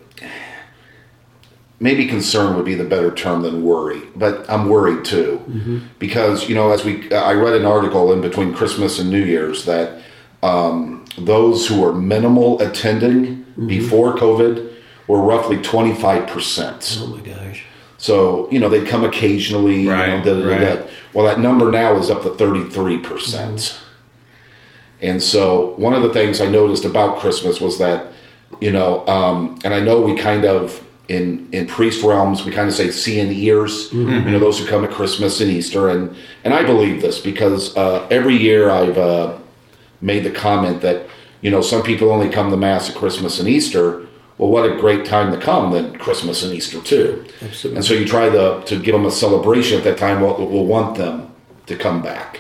maybe 1.84 2.06
concern 2.06 2.56
would 2.56 2.64
be 2.64 2.76
the 2.76 2.86
better 2.86 3.14
term 3.14 3.42
than 3.42 3.62
worry, 3.62 4.02
but 4.16 4.50
I'm 4.50 4.70
worried 4.70 5.04
too 5.04 5.44
mm-hmm. 5.48 5.80
because 6.00 6.48
you 6.48 6.56
know 6.56 6.72
as 6.72 6.86
we 6.86 7.12
I 7.12 7.34
read 7.34 7.56
an 7.56 7.66
article 7.66 8.14
in 8.14 8.22
between 8.22 8.54
Christmas 8.54 9.00
and 9.00 9.10
New 9.10 9.24
Year's 9.24 9.66
that 9.66 10.02
um, 10.42 11.06
those 11.18 11.68
who 11.68 11.82
were 11.82 11.94
minimal 11.94 12.60
attending 12.62 13.26
mm-hmm. 13.26 13.68
before 13.68 14.16
COVID 14.16 14.74
were 15.08 15.22
roughly 15.22 15.62
25 15.62 16.26
percent. 16.28 17.00
Oh 17.02 17.08
my 17.08 17.22
gosh! 17.22 17.66
So 17.98 18.50
you 18.50 18.60
know 18.60 18.70
they 18.70 18.86
come 18.86 19.04
occasionally. 19.04 19.86
Right, 19.86 20.26
you 20.26 20.34
know, 20.34 20.50
right. 20.50 20.90
well, 21.14 21.26
that 21.26 21.40
number 21.40 21.70
now 21.70 21.98
is 21.98 22.10
up 22.10 22.24
to 22.24 22.34
33 22.34 23.00
percent. 23.00 23.60
Mm-hmm. 23.60 23.80
And 25.02 25.22
so 25.22 25.76
one 25.76 25.94
of 25.94 26.02
the 26.02 26.14
things 26.14 26.40
I 26.40 26.48
noticed 26.48 26.86
about 26.86 27.20
Christmas 27.20 27.60
was 27.60 27.78
that 27.80 28.14
you 28.62 28.72
know, 28.72 29.06
um, 29.08 29.60
and 29.66 29.74
I 29.74 29.82
know 29.82 30.00
we 30.00 30.16
kind 30.16 30.46
of 30.46 30.82
in 31.10 31.50
in 31.52 31.68
priest 31.68 32.04
realms 32.04 32.46
we 32.46 32.52
kind 32.52 32.70
of 32.70 32.74
say 32.74 32.90
seeing 32.90 33.32
ears 33.32 33.90
mm-hmm. 33.90 34.26
you 34.26 34.32
know 34.32 34.40
those 34.40 34.60
who 34.60 34.66
come 34.66 34.86
at 34.86 34.92
christmas 34.92 35.42
and 35.42 35.52
easter 35.52 35.90
and 35.90 36.16
and 36.46 36.54
i 36.54 36.64
believe 36.64 37.02
this 37.02 37.20
because 37.20 37.76
uh, 37.76 38.08
every 38.10 38.36
year 38.36 38.70
i've 38.70 38.98
uh, 38.98 39.38
made 40.02 40.24
the 40.24 40.32
comment 40.32 40.82
that 40.82 41.06
you 41.42 41.52
know 41.52 41.62
some 41.62 41.84
people 41.84 42.10
only 42.10 42.30
come 42.30 42.50
to 42.50 42.58
mass 42.58 42.90
at 42.90 42.96
christmas 42.96 43.40
and 43.40 43.50
easter 43.50 44.08
well 44.38 44.50
what 44.50 44.66
a 44.70 44.78
great 44.78 45.06
time 45.06 45.30
to 45.32 45.38
come 45.38 45.72
than 45.74 45.98
christmas 45.98 46.42
and 46.42 46.54
easter 46.54 46.80
too 46.82 47.26
Absolutely. 47.42 47.78
and 47.78 47.86
so 47.86 47.94
you 47.94 48.06
try 48.06 48.30
to 48.30 48.64
to 48.66 48.82
give 48.82 48.94
them 48.94 49.06
a 49.06 49.12
celebration 49.12 49.78
at 49.78 49.84
that 49.84 49.98
time 49.98 50.22
we'll, 50.22 50.38
we'll 50.48 50.66
want 50.66 50.96
them 50.98 51.34
to 51.66 51.76
come 51.76 52.02
back 52.02 52.40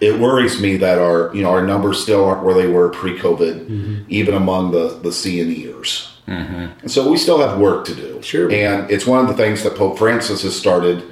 it 0.00 0.20
worries 0.20 0.60
me 0.60 0.76
that 0.76 0.98
our 0.98 1.34
you 1.34 1.42
know 1.42 1.50
our 1.50 1.66
numbers 1.66 2.00
still 2.00 2.24
aren't 2.24 2.44
where 2.44 2.54
they 2.54 2.68
were 2.68 2.88
pre-covid 2.90 3.66
mm-hmm. 3.66 4.04
even 4.08 4.34
among 4.34 4.70
the 4.70 5.00
the 5.02 5.12
seeing 5.12 5.48
Eers 5.48 6.17
Mm-hmm. 6.28 6.80
And 6.80 6.90
so 6.90 7.10
we 7.10 7.16
still 7.16 7.38
have 7.40 7.58
work 7.58 7.86
to 7.86 7.94
do. 7.94 8.20
Sure. 8.22 8.50
And 8.52 8.90
it's 8.90 9.06
one 9.06 9.20
of 9.20 9.28
the 9.28 9.34
things 9.34 9.62
that 9.62 9.76
Pope 9.76 9.98
Francis 9.98 10.42
has 10.42 10.54
started. 10.54 11.04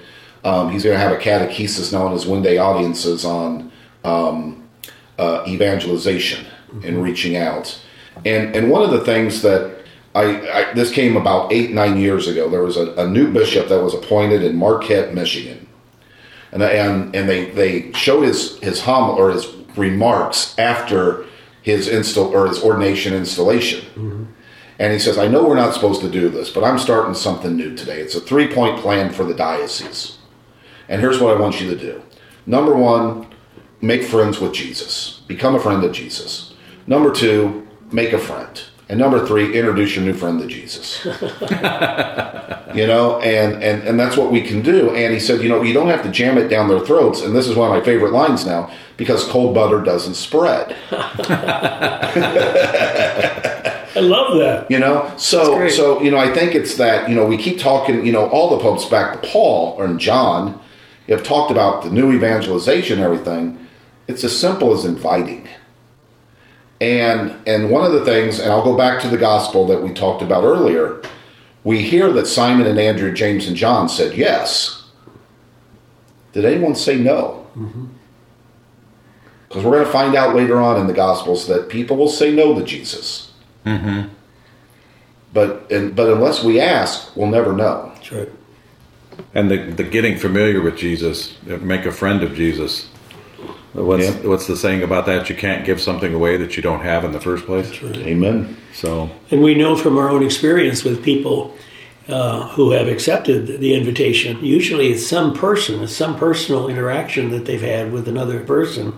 Um, 0.44 0.70
he's 0.70 0.84
going 0.84 0.94
to 0.94 1.00
have 1.00 1.12
a 1.12 1.16
catechesis 1.16 1.92
known 1.92 2.12
as 2.12 2.26
Wednesday 2.26 2.58
Audiences 2.58 3.24
on 3.24 3.72
um, 4.04 4.68
uh, 5.18 5.42
evangelization 5.48 6.44
mm-hmm. 6.44 6.86
and 6.86 7.02
reaching 7.02 7.36
out. 7.36 7.80
And 8.24 8.54
and 8.54 8.70
one 8.70 8.82
of 8.82 8.90
the 8.90 9.04
things 9.04 9.42
that 9.42 9.76
I, 10.14 10.50
I, 10.50 10.72
this 10.72 10.90
came 10.90 11.16
about 11.16 11.52
eight 11.52 11.72
nine 11.72 11.98
years 11.98 12.28
ago. 12.28 12.48
There 12.48 12.62
was 12.62 12.76
a, 12.76 12.92
a 12.94 13.06
new 13.06 13.30
bishop 13.30 13.68
that 13.68 13.82
was 13.82 13.94
appointed 13.94 14.42
in 14.42 14.56
Marquette, 14.56 15.12
Michigan, 15.12 15.66
and 16.52 16.62
and 16.62 17.14
and 17.14 17.28
they 17.28 17.50
they 17.50 17.92
showed 17.92 18.22
his 18.22 18.58
his 18.60 18.80
hum 18.80 19.10
or 19.10 19.30
his 19.30 19.46
remarks 19.76 20.58
after 20.58 21.26
his 21.60 21.88
install 21.88 22.34
or 22.34 22.46
his 22.46 22.62
ordination 22.62 23.12
installation. 23.12 23.80
Mm-hmm. 23.80 24.24
And 24.78 24.92
he 24.92 24.98
says, 24.98 25.18
I 25.18 25.28
know 25.28 25.46
we're 25.46 25.56
not 25.56 25.74
supposed 25.74 26.00
to 26.02 26.10
do 26.10 26.28
this, 26.28 26.50
but 26.50 26.64
I'm 26.64 26.78
starting 26.78 27.14
something 27.14 27.56
new 27.56 27.74
today. 27.74 28.00
It's 28.00 28.14
a 28.14 28.20
three 28.20 28.52
point 28.52 28.80
plan 28.80 29.12
for 29.12 29.24
the 29.24 29.34
diocese. 29.34 30.18
And 30.88 31.00
here's 31.00 31.20
what 31.20 31.36
I 31.36 31.40
want 31.40 31.60
you 31.60 31.70
to 31.70 31.76
do. 31.76 32.02
Number 32.46 32.76
one, 32.76 33.26
make 33.80 34.04
friends 34.04 34.38
with 34.38 34.52
Jesus, 34.52 35.22
become 35.26 35.54
a 35.54 35.60
friend 35.60 35.82
of 35.82 35.92
Jesus. 35.92 36.54
Number 36.86 37.12
two, 37.12 37.66
make 37.90 38.12
a 38.12 38.18
friend. 38.18 38.62
And 38.88 39.00
number 39.00 39.26
three, 39.26 39.58
introduce 39.58 39.96
your 39.96 40.04
new 40.04 40.12
friend 40.12 40.40
to 40.40 40.46
Jesus. 40.46 41.04
you 42.76 42.86
know, 42.86 43.20
and, 43.20 43.60
and 43.60 43.82
and 43.82 43.98
that's 43.98 44.16
what 44.16 44.30
we 44.30 44.42
can 44.42 44.62
do. 44.62 44.94
And 44.94 45.12
he 45.12 45.18
said, 45.18 45.42
you 45.42 45.48
know, 45.48 45.62
you 45.62 45.74
don't 45.74 45.88
have 45.88 46.04
to 46.04 46.10
jam 46.10 46.38
it 46.38 46.46
down 46.46 46.68
their 46.68 46.78
throats. 46.78 47.22
And 47.22 47.34
this 47.34 47.48
is 47.48 47.56
one 47.56 47.68
of 47.68 47.76
my 47.76 47.84
favorite 47.84 48.12
lines 48.12 48.46
now, 48.46 48.70
because 48.96 49.24
cold 49.24 49.56
butter 49.56 49.82
doesn't 49.82 50.14
spread. 50.14 50.76
I 53.96 54.00
love 54.00 54.38
that. 54.38 54.70
You 54.70 54.78
know, 54.78 55.12
so 55.16 55.68
so 55.68 56.02
you 56.02 56.10
know, 56.10 56.18
I 56.18 56.32
think 56.32 56.54
it's 56.54 56.76
that 56.76 57.08
you 57.08 57.14
know 57.14 57.26
we 57.26 57.36
keep 57.36 57.58
talking. 57.58 58.04
You 58.04 58.12
know, 58.12 58.28
all 58.28 58.50
the 58.50 58.62
popes 58.62 58.84
back 58.84 59.20
to 59.20 59.28
Paul 59.28 59.74
or 59.78 59.92
John, 59.94 60.60
have 61.08 61.22
talked 61.22 61.50
about 61.50 61.82
the 61.82 61.90
new 61.90 62.12
evangelization 62.12 63.00
everything, 63.00 63.66
it's 64.08 64.24
as 64.24 64.38
simple 64.38 64.72
as 64.72 64.84
inviting. 64.84 65.48
And 66.80 67.34
and 67.46 67.70
one 67.70 67.84
of 67.84 67.92
the 67.92 68.04
things, 68.04 68.38
and 68.38 68.52
I'll 68.52 68.64
go 68.64 68.76
back 68.76 69.00
to 69.02 69.08
the 69.08 69.16
gospel 69.16 69.66
that 69.68 69.82
we 69.82 69.92
talked 69.92 70.22
about 70.22 70.44
earlier, 70.44 71.00
we 71.64 71.82
hear 71.82 72.12
that 72.12 72.26
Simon 72.26 72.66
and 72.66 72.78
Andrew, 72.78 73.12
James 73.12 73.46
and 73.46 73.56
John 73.56 73.88
said 73.88 74.16
yes. 74.16 74.84
Did 76.32 76.44
anyone 76.44 76.74
say 76.74 76.98
no? 76.98 77.46
Mm-hmm. 77.56 77.86
Because 79.48 79.64
we're 79.64 79.72
going 79.72 79.86
to 79.86 79.90
find 79.90 80.14
out 80.14 80.36
later 80.36 80.60
on 80.60 80.78
in 80.78 80.86
the 80.86 80.92
Gospels 80.92 81.46
that 81.46 81.70
people 81.70 81.96
will 81.96 82.10
say 82.10 82.34
no 82.34 82.58
to 82.58 82.64
Jesus. 82.64 83.25
Mm-hmm. 83.66 84.08
But 85.32 85.70
and, 85.70 85.94
but 85.94 86.10
unless 86.10 86.42
we 86.42 86.60
ask, 86.60 87.14
we'll 87.16 87.26
never 87.26 87.52
know. 87.52 87.92
That's 87.94 88.12
right. 88.12 88.28
And 89.34 89.50
the, 89.50 89.56
the 89.56 89.84
getting 89.84 90.16
familiar 90.16 90.60
with 90.62 90.76
Jesus, 90.76 91.36
uh, 91.50 91.56
make 91.58 91.84
a 91.84 91.92
friend 91.92 92.22
of 92.22 92.34
Jesus. 92.34 92.88
What's, 93.72 94.04
Yeah. 94.04 94.28
what's 94.28 94.46
the 94.46 94.56
saying 94.56 94.82
about 94.82 95.04
that? 95.06 95.28
You 95.28 95.36
can't 95.36 95.64
give 95.64 95.80
something 95.80 96.14
away 96.14 96.36
that 96.38 96.56
you 96.56 96.62
don't 96.62 96.80
have 96.80 97.04
in 97.04 97.12
the 97.12 97.20
first 97.20 97.44
place. 97.44 97.70
Amen. 97.82 98.56
So, 98.72 99.10
And 99.30 99.42
we 99.42 99.54
know 99.54 99.76
from 99.76 99.98
our 99.98 100.08
own 100.08 100.22
experience 100.22 100.84
with 100.84 101.02
people 101.02 101.54
uh, 102.08 102.48
who 102.48 102.70
have 102.70 102.88
accepted 102.88 103.60
the 103.60 103.74
invitation, 103.74 104.42
usually 104.42 104.92
it's 104.92 105.06
some 105.06 105.34
person, 105.34 105.82
it's 105.82 105.94
some 105.96 106.16
personal 106.16 106.68
interaction 106.68 107.30
that 107.30 107.44
they've 107.44 107.60
had 107.60 107.92
with 107.92 108.08
another 108.08 108.40
person 108.40 108.94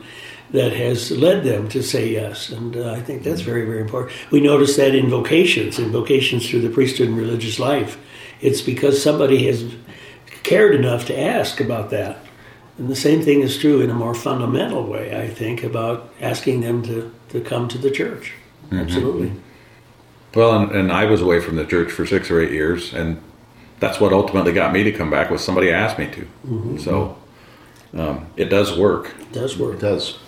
that 0.51 0.73
has 0.73 1.11
led 1.11 1.45
them 1.45 1.69
to 1.69 1.83
say 1.83 2.11
yes. 2.11 2.49
And 2.51 2.77
uh, 2.77 2.93
I 2.93 3.01
think 3.01 3.23
that's 3.23 3.43
very, 3.43 3.65
very 3.65 3.81
important. 3.81 4.13
We 4.31 4.41
notice 4.41 4.77
that 4.77 4.95
in 4.95 5.11
vocations, 5.11 5.79
in 5.79 5.93
vocations 5.93 6.49
through 6.49 6.63
the 6.63 6.71
priesthood 6.71 7.09
and 7.09 7.19
religious 7.19 7.59
life. 7.59 7.99
It's 8.41 8.63
because 8.63 9.03
somebody 9.03 9.47
has 9.47 9.65
cared 10.43 10.75
enough 10.75 11.07
to 11.07 11.19
ask 11.19 11.61
about 11.61 11.91
that. 11.91 12.19
And 12.79 12.89
the 12.89 12.97
same 12.97 13.23
thing 13.23 13.41
is 13.41 13.59
true 13.59 13.81
in 13.81 13.91
a 13.91 13.95
more 13.95 14.15
fundamental 14.15 14.85
way, 14.85 15.21
I 15.21 15.29
think, 15.29 15.65
about 15.65 16.13
asking 16.21 16.61
them 16.61 16.83
to, 16.85 17.13
to 17.31 17.41
come 17.41 17.69
to 17.69 17.79
the 17.79 17.91
church. 17.91 18.33
Absolutely. 18.71 19.33
well, 20.35 20.59
and, 20.59 20.71
and 20.73 20.93
I 20.93 21.07
was 21.07 21.21
away 21.21 21.41
from 21.41 21.57
the 21.57 21.65
church 21.65 21.91
for 21.91 22.07
six 22.07 22.31
or 22.31 22.41
eight 22.41 22.53
years, 22.53 22.95
and 22.95 23.21
that's 23.81 23.99
what 23.99 24.13
ultimately 24.13 24.53
got 24.53 24.73
me 24.73 24.85
to 24.85 24.93
come 24.93 25.11
back 25.11 25.31
was 25.31 25.43
somebody 25.43 25.71
asked 25.71 25.99
me 25.99 26.09
to. 26.13 26.27
So, 26.79 27.19
um, 27.95 28.27
it 28.37 28.47
does 28.47 28.79
work. 28.79 29.15
It 29.19 29.33
does 29.33 29.59
work. 29.59 29.77
It 29.77 29.81
does. 29.81 30.19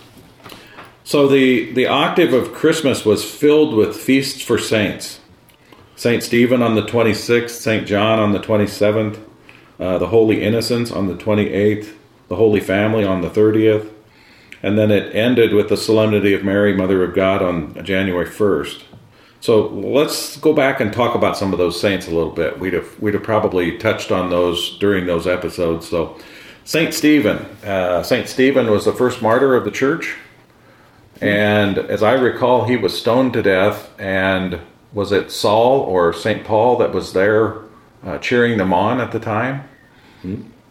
So 1.11 1.27
the 1.27 1.73
the 1.73 1.87
octave 1.87 2.31
of 2.31 2.53
Christmas 2.53 3.03
was 3.03 3.29
filled 3.29 3.75
with 3.75 3.97
feasts 3.97 4.41
for 4.41 4.57
saints. 4.57 5.19
Saint 5.93 6.23
Stephen 6.23 6.61
on 6.61 6.75
the 6.75 6.83
26th, 6.83 7.49
Saint 7.49 7.85
John 7.85 8.17
on 8.17 8.31
the 8.31 8.39
27th, 8.39 9.19
uh, 9.77 9.97
the 9.97 10.07
Holy 10.07 10.41
Innocents 10.41 10.89
on 10.89 11.07
the 11.07 11.15
28th, 11.15 11.95
the 12.29 12.37
Holy 12.37 12.61
Family 12.61 13.03
on 13.03 13.19
the 13.19 13.29
30th, 13.29 13.91
and 14.63 14.77
then 14.77 14.89
it 14.89 15.13
ended 15.13 15.53
with 15.53 15.67
the 15.67 15.75
Solemnity 15.75 16.33
of 16.33 16.45
Mary, 16.45 16.73
Mother 16.73 17.03
of 17.03 17.13
God, 17.13 17.41
on 17.41 17.83
January 17.83 18.25
1st. 18.25 18.81
So 19.41 19.67
let's 19.67 20.37
go 20.37 20.53
back 20.53 20.79
and 20.79 20.93
talk 20.93 21.13
about 21.13 21.35
some 21.35 21.51
of 21.51 21.59
those 21.59 21.77
saints 21.77 22.07
a 22.07 22.11
little 22.11 22.31
bit. 22.31 22.57
We'd 22.57 22.71
have 22.71 22.97
we'd 23.01 23.15
have 23.15 23.23
probably 23.23 23.77
touched 23.77 24.13
on 24.13 24.29
those 24.29 24.77
during 24.77 25.07
those 25.07 25.27
episodes. 25.27 25.89
So 25.89 26.17
Saint 26.63 26.93
Stephen, 26.93 27.37
uh, 27.65 28.01
Saint 28.01 28.29
Stephen 28.29 28.71
was 28.71 28.85
the 28.85 28.93
first 28.93 29.21
martyr 29.21 29.57
of 29.57 29.65
the 29.65 29.71
church. 29.71 30.15
And 31.21 31.77
as 31.77 32.01
I 32.03 32.13
recall, 32.13 32.65
he 32.65 32.77
was 32.77 32.97
stoned 32.99 33.33
to 33.33 33.43
death. 33.43 33.91
And 33.99 34.59
was 34.93 35.11
it 35.11 35.31
Saul 35.31 35.79
or 35.81 36.13
St. 36.13 36.43
Paul 36.43 36.77
that 36.77 36.93
was 36.93 37.13
there 37.13 37.61
uh, 38.03 38.17
cheering 38.17 38.57
them 38.57 38.73
on 38.73 38.99
at 38.99 39.11
the 39.11 39.19
time? 39.19 39.63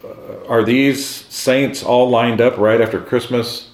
Uh, 0.03 0.45
are 0.47 0.63
these 0.63 1.05
saints 1.05 1.83
all 1.83 2.09
lined 2.09 2.41
up 2.41 2.57
right 2.57 2.81
after 2.81 2.99
Christmas? 2.99 3.71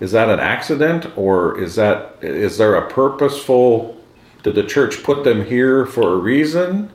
Is 0.00 0.12
that 0.12 0.30
an 0.30 0.40
accident, 0.40 1.06
or 1.16 1.60
is 1.60 1.74
that 1.76 2.16
is 2.22 2.56
there 2.56 2.74
a 2.74 2.90
purposeful? 2.90 3.96
Did 4.42 4.54
the 4.54 4.64
church 4.64 5.02
put 5.02 5.24
them 5.24 5.44
here 5.44 5.84
for 5.84 6.14
a 6.14 6.16
reason? 6.16 6.90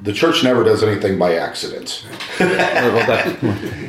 The 0.00 0.12
church 0.12 0.44
never 0.44 0.62
does 0.62 0.82
anything 0.84 1.18
by 1.18 1.34
accident. 1.34 2.04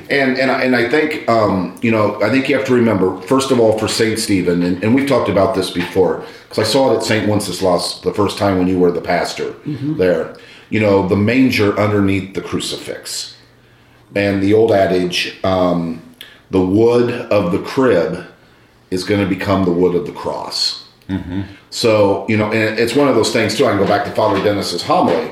And 0.10 0.39
and 0.39 0.49
I, 0.49 0.64
and 0.64 0.76
I 0.76 0.89
think 0.89 1.30
um, 1.30 1.78
you 1.84 1.91
know 1.91 2.20
I 2.24 2.32
think 2.32 2.49
you 2.49 2.57
have 2.57 2.66
to 2.66 2.74
remember 2.74 3.22
first 3.22 3.51
of 3.51 3.60
all 3.60 3.78
for 3.78 3.88
Saint 3.88 4.18
Stephen 4.18 4.64
and, 4.64 4.84
and 4.84 4.95
we've 4.95 5.07
talked 5.07 5.30
about 5.30 5.53
this 5.53 5.70
before 5.70 6.26
because 6.43 6.57
I 6.57 6.64
saw 6.64 6.91
it 6.91 6.97
at 6.97 7.03
Saint 7.03 7.30
Wenceslas 7.30 8.01
the 8.01 8.12
first 8.14 8.39
time 8.39 8.57
when 8.57 8.68
you 8.68 8.80
were 8.80 8.91
the 8.91 9.01
pastor 9.01 9.53
there. 9.97 10.36
You 10.72 10.80
know 10.80 11.07
the 11.07 11.16
manger 11.16 11.78
underneath 11.80 12.34
the 12.34 12.41
crucifix, 12.41 13.36
and 14.16 14.41
the 14.41 14.53
old 14.55 14.72
adage, 14.72 15.38
um, 15.43 16.01
the 16.49 16.62
wood 16.66 17.12
of 17.32 17.51
the 17.51 17.60
crib 17.60 18.26
is 18.89 19.03
going 19.03 19.22
to 19.22 19.30
become 19.30 19.64
the 19.66 19.72
wood 19.72 19.93
of 19.95 20.07
the 20.07 20.12
cross. 20.14 20.88
So 21.70 22.26
you 22.28 22.38
know, 22.38 22.51
and 22.51 22.80
it's 22.80 22.95
one 22.95 23.07
of 23.07 23.16
those 23.16 23.32
things 23.32 23.55
too. 23.55 23.66
I 23.68 23.70
can 23.70 23.78
go 23.80 23.88
back 23.88 24.05
to 24.05 24.12
Father 24.12 24.43
Dennis's 24.43 24.82
homily. 24.84 25.32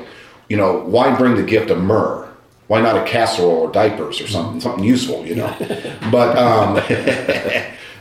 You 0.49 0.57
know, 0.57 0.79
why 0.79 1.15
bring 1.15 1.35
the 1.35 1.43
gift 1.43 1.69
of 1.69 1.81
myrrh? 1.81 2.23
Why 2.67 2.81
not 2.81 2.97
a 2.97 3.03
casserole 3.05 3.59
or 3.59 3.71
diapers 3.71 4.19
or 4.19 4.27
something, 4.27 4.59
something 4.59 4.83
useful? 4.83 5.25
You 5.25 5.35
know, 5.35 5.55
but 6.11 6.37
um, 6.37 6.75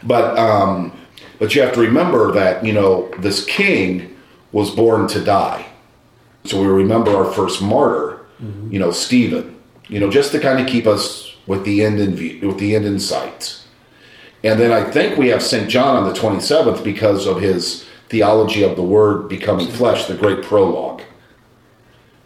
but 0.03 0.39
um, 0.39 0.93
but 1.39 1.55
you 1.55 1.63
have 1.63 1.75
to 1.75 1.81
remember 1.81 2.33
that 2.33 2.65
you 2.65 2.73
know 2.73 3.11
this 3.19 3.45
king 3.45 4.17
was 4.53 4.71
born 4.71 5.07
to 5.09 5.23
die. 5.23 5.67
So 6.45 6.61
we 6.61 6.69
remember 6.69 7.11
our 7.17 7.31
first 7.33 7.61
martyr, 7.61 8.25
you 8.71 8.79
know, 8.79 8.91
Stephen. 8.91 9.55
You 9.89 10.01
know, 10.01 10.11
just 10.11 10.33
to 10.33 10.41
kind 10.41 10.61
of 10.61 10.67
keep 10.67 10.87
us 10.87 11.37
with 11.47 11.65
the 11.65 11.85
end 11.85 12.01
in 12.01 12.17
view, 12.17 12.49
with 12.49 12.59
the 12.59 12.75
end 12.75 12.87
in 12.87 12.99
sight. 12.99 13.63
And 14.43 14.61
then 14.61 14.73
I 14.73 14.89
think 14.91 15.17
we 15.17 15.29
have 15.29 15.43
St. 15.43 15.69
John 15.69 15.97
on 15.97 16.13
the 16.13 16.19
27th 16.19 16.85
because 16.85 17.27
of 17.27 17.41
his 17.41 17.85
theology 18.09 18.63
of 18.63 18.77
the 18.77 18.83
Word 18.83 19.29
becoming 19.29 19.69
flesh, 19.69 20.07
the 20.07 20.15
great 20.15 20.43
prologue. 20.43 21.03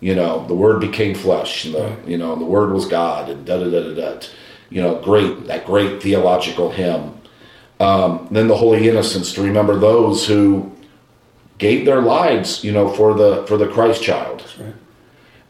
You 0.00 0.14
know, 0.14 0.46
the 0.46 0.54
Word 0.54 0.80
became 0.80 1.14
flesh, 1.14 1.66
and 1.66 1.74
the, 1.74 1.96
you 2.06 2.16
know, 2.16 2.34
the 2.36 2.44
Word 2.44 2.72
was 2.72 2.86
God, 2.86 3.28
and 3.28 3.44
da 3.44 3.58
da 3.58 3.70
da 3.70 3.94
da 3.94 3.94
da. 3.94 4.26
You 4.70 4.82
know, 4.82 5.00
great, 5.02 5.46
that 5.46 5.66
great 5.66 6.02
theological 6.02 6.70
hymn. 6.70 7.20
Um, 7.80 8.28
then 8.30 8.48
the 8.48 8.56
Holy 8.56 8.88
Innocents 8.88 9.32
to 9.34 9.42
remember 9.42 9.76
those 9.76 10.26
who 10.26 10.72
gave 11.58 11.84
their 11.84 12.00
lives, 12.00 12.64
you 12.64 12.72
know, 12.72 12.88
for 12.88 13.14
the 13.14 13.44
for 13.46 13.56
the 13.56 13.68
Christ 13.68 14.02
child. 14.02 14.44
right. 14.58 14.74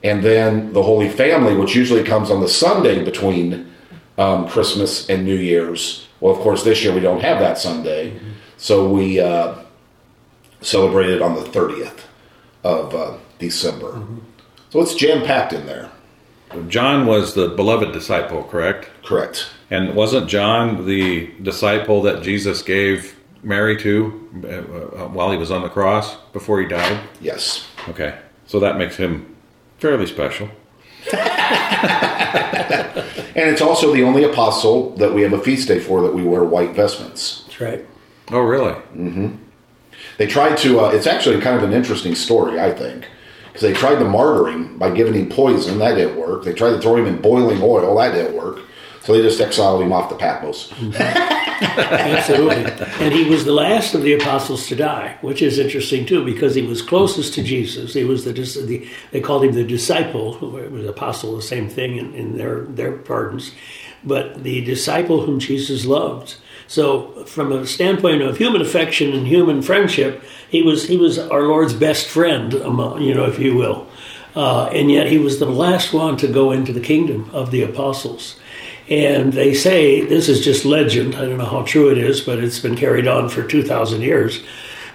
And 0.03 0.23
then 0.23 0.73
the 0.73 0.83
Holy 0.83 1.09
Family, 1.09 1.55
which 1.57 1.75
usually 1.75 2.03
comes 2.03 2.31
on 2.31 2.41
the 2.41 2.49
Sunday 2.49 3.05
between 3.05 3.71
um, 4.17 4.49
Christmas 4.49 5.09
and 5.09 5.25
New 5.25 5.37
Year's. 5.37 6.07
Well, 6.21 6.35
of 6.35 6.41
course, 6.41 6.65
this 6.65 6.83
year 6.83 6.95
we 6.95 7.01
don't 7.01 7.21
have 7.21 7.39
that 7.41 7.59
Sunday, 7.59 8.19
so 8.57 8.89
we 8.89 9.21
uh, 9.21 9.55
celebrated 10.61 11.23
on 11.23 11.35
the 11.35 11.43
30th 11.43 12.01
of 12.65 12.95
uh, 12.95 13.17
December. 13.39 14.03
So 14.71 14.81
it's 14.81 14.95
jam 14.95 15.25
packed 15.25 15.53
in 15.53 15.67
there. 15.67 15.91
John 16.69 17.07
was 17.07 17.35
the 17.35 17.49
beloved 17.49 17.93
disciple, 17.93 18.45
correct? 18.45 18.89
Correct. 19.05 19.51
And 19.71 19.95
wasn't 19.95 20.29
John 20.29 20.87
the 20.87 21.31
disciple 21.43 22.03
that 22.03 22.23
Jesus 22.23 22.63
gave 22.63 23.17
Mary 23.43 23.77
to 23.79 24.29
uh, 24.45 24.49
uh, 24.49 25.09
while 25.09 25.31
he 25.31 25.37
was 25.37 25.51
on 25.51 25.63
the 25.63 25.69
cross 25.69 26.17
before 26.33 26.61
he 26.61 26.67
died? 26.67 27.01
Yes. 27.21 27.67
Okay, 27.89 28.19
so 28.47 28.59
that 28.61 28.79
makes 28.79 28.97
him 28.97 29.37
fairly 29.79 30.07
special. 30.07 30.49
And 33.41 33.49
it's 33.49 33.63
also 33.63 33.93
the 33.95 34.03
only 34.03 34.25
apostle 34.25 34.91
that 34.97 35.15
we 35.15 35.23
have 35.23 35.33
a 35.33 35.39
feast 35.39 35.69
day 35.69 35.79
for 35.79 36.03
that 36.03 36.13
we 36.13 36.23
wear 36.25 36.45
white 36.45 36.73
vestments. 36.73 37.45
That's 37.47 37.61
right. 37.61 37.87
Oh, 38.31 38.41
really? 38.41 38.73
Mm 38.95 39.13
hmm. 39.15 39.29
They 40.19 40.27
tried 40.27 40.59
to, 40.59 40.81
uh, 40.81 40.91
it's 40.91 41.07
actually 41.07 41.41
kind 41.41 41.57
of 41.57 41.63
an 41.63 41.73
interesting 41.73 42.15
story, 42.15 42.61
I 42.61 42.73
think. 42.73 43.07
Because 43.53 43.63
they 43.63 43.73
tried 43.73 43.99
to 43.99 44.05
martyr 44.05 44.49
him 44.49 44.79
by 44.79 44.91
giving 44.91 45.15
him 45.15 45.29
poison, 45.29 45.79
that 45.79 45.95
didn't 45.95 46.17
work. 46.17 46.45
They 46.45 46.53
tried 46.53 46.71
to 46.71 46.81
throw 46.81 46.97
him 46.97 47.07
in 47.07 47.21
boiling 47.21 47.61
oil, 47.63 47.97
that 47.97 48.13
didn't 48.13 48.37
work. 48.37 48.61
So 49.03 49.15
they 49.15 49.23
just 49.23 49.41
exiled 49.41 49.83
him 49.83 49.93
off 49.93 50.11
the 50.11 50.17
Patmos. 50.17 50.73
Absolutely. 51.63 52.65
and 53.05 53.13
he 53.13 53.29
was 53.29 53.45
the 53.45 53.53
last 53.53 53.95
of 53.95 54.03
the 54.03 54.13
apostles 54.13 54.67
to 54.69 54.77
die, 54.77 55.17
which 55.21 55.43
is 55.43 55.59
interesting 55.59 56.07
too, 56.07 56.25
because 56.25 56.55
he 56.55 56.63
was 56.63 56.83
closest 56.83 57.35
to 57.35 57.43
Jesus. 57.43 57.95
He 57.95 58.05
was 58.05 58.25
the, 58.25 58.33
the 58.33 58.89
they 59.11 59.21
called 59.21 59.45
him 59.45 59.53
the 59.53 59.65
disciple, 59.65 60.35
who 60.35 60.49
was 60.49 60.87
apostle, 60.87 61.35
the 61.35 61.43
same 61.43 61.69
thing 61.69 61.97
in, 61.97 62.15
in 62.15 62.37
their 62.37 62.63
their 62.63 62.93
pardons, 62.93 63.53
but 64.05 64.43
the 64.43 64.65
disciple 64.65 65.25
whom 65.25 65.41
Jesus 65.41 65.87
loved. 65.87 66.37
So, 66.71 67.25
from 67.25 67.51
a 67.51 67.67
standpoint 67.67 68.23
of 68.23 68.39
human 68.39 68.63
affection 68.63 69.13
and 69.13 69.27
human 69.27 69.61
friendship, 69.61 70.23
he 70.49 70.63
was 70.63 70.87
he 70.87 70.97
was 70.97 71.19
our 71.19 71.43
Lord's 71.43 71.75
best 71.75 72.07
friend, 72.07 72.55
among, 72.55 73.03
you 73.03 73.13
know, 73.13 73.25
if 73.25 73.41
you 73.41 73.57
will. 73.57 73.89
Uh, 74.37 74.67
and 74.67 74.89
yet, 74.89 75.09
he 75.09 75.19
was 75.19 75.41
the 75.41 75.47
last 75.47 75.93
one 75.93 76.17
to 76.19 76.29
go 76.29 76.53
into 76.53 76.73
the 76.73 76.79
kingdom 76.79 77.29
of 77.33 77.51
the 77.51 77.65
apostles. 77.65 78.37
And 78.89 79.33
they 79.33 79.53
say, 79.53 80.01
this 80.03 80.29
is 80.29 80.45
just 80.45 80.65
legend, 80.65 81.17
I 81.17 81.23
don't 81.25 81.39
know 81.39 81.45
how 81.45 81.63
true 81.63 81.91
it 81.91 81.99
is, 81.99 82.21
but 82.21 82.39
it's 82.39 82.61
been 82.61 82.77
carried 82.77 83.09
on 83.09 83.29
for 83.29 83.43
2,000 83.43 84.01
years. 84.03 84.41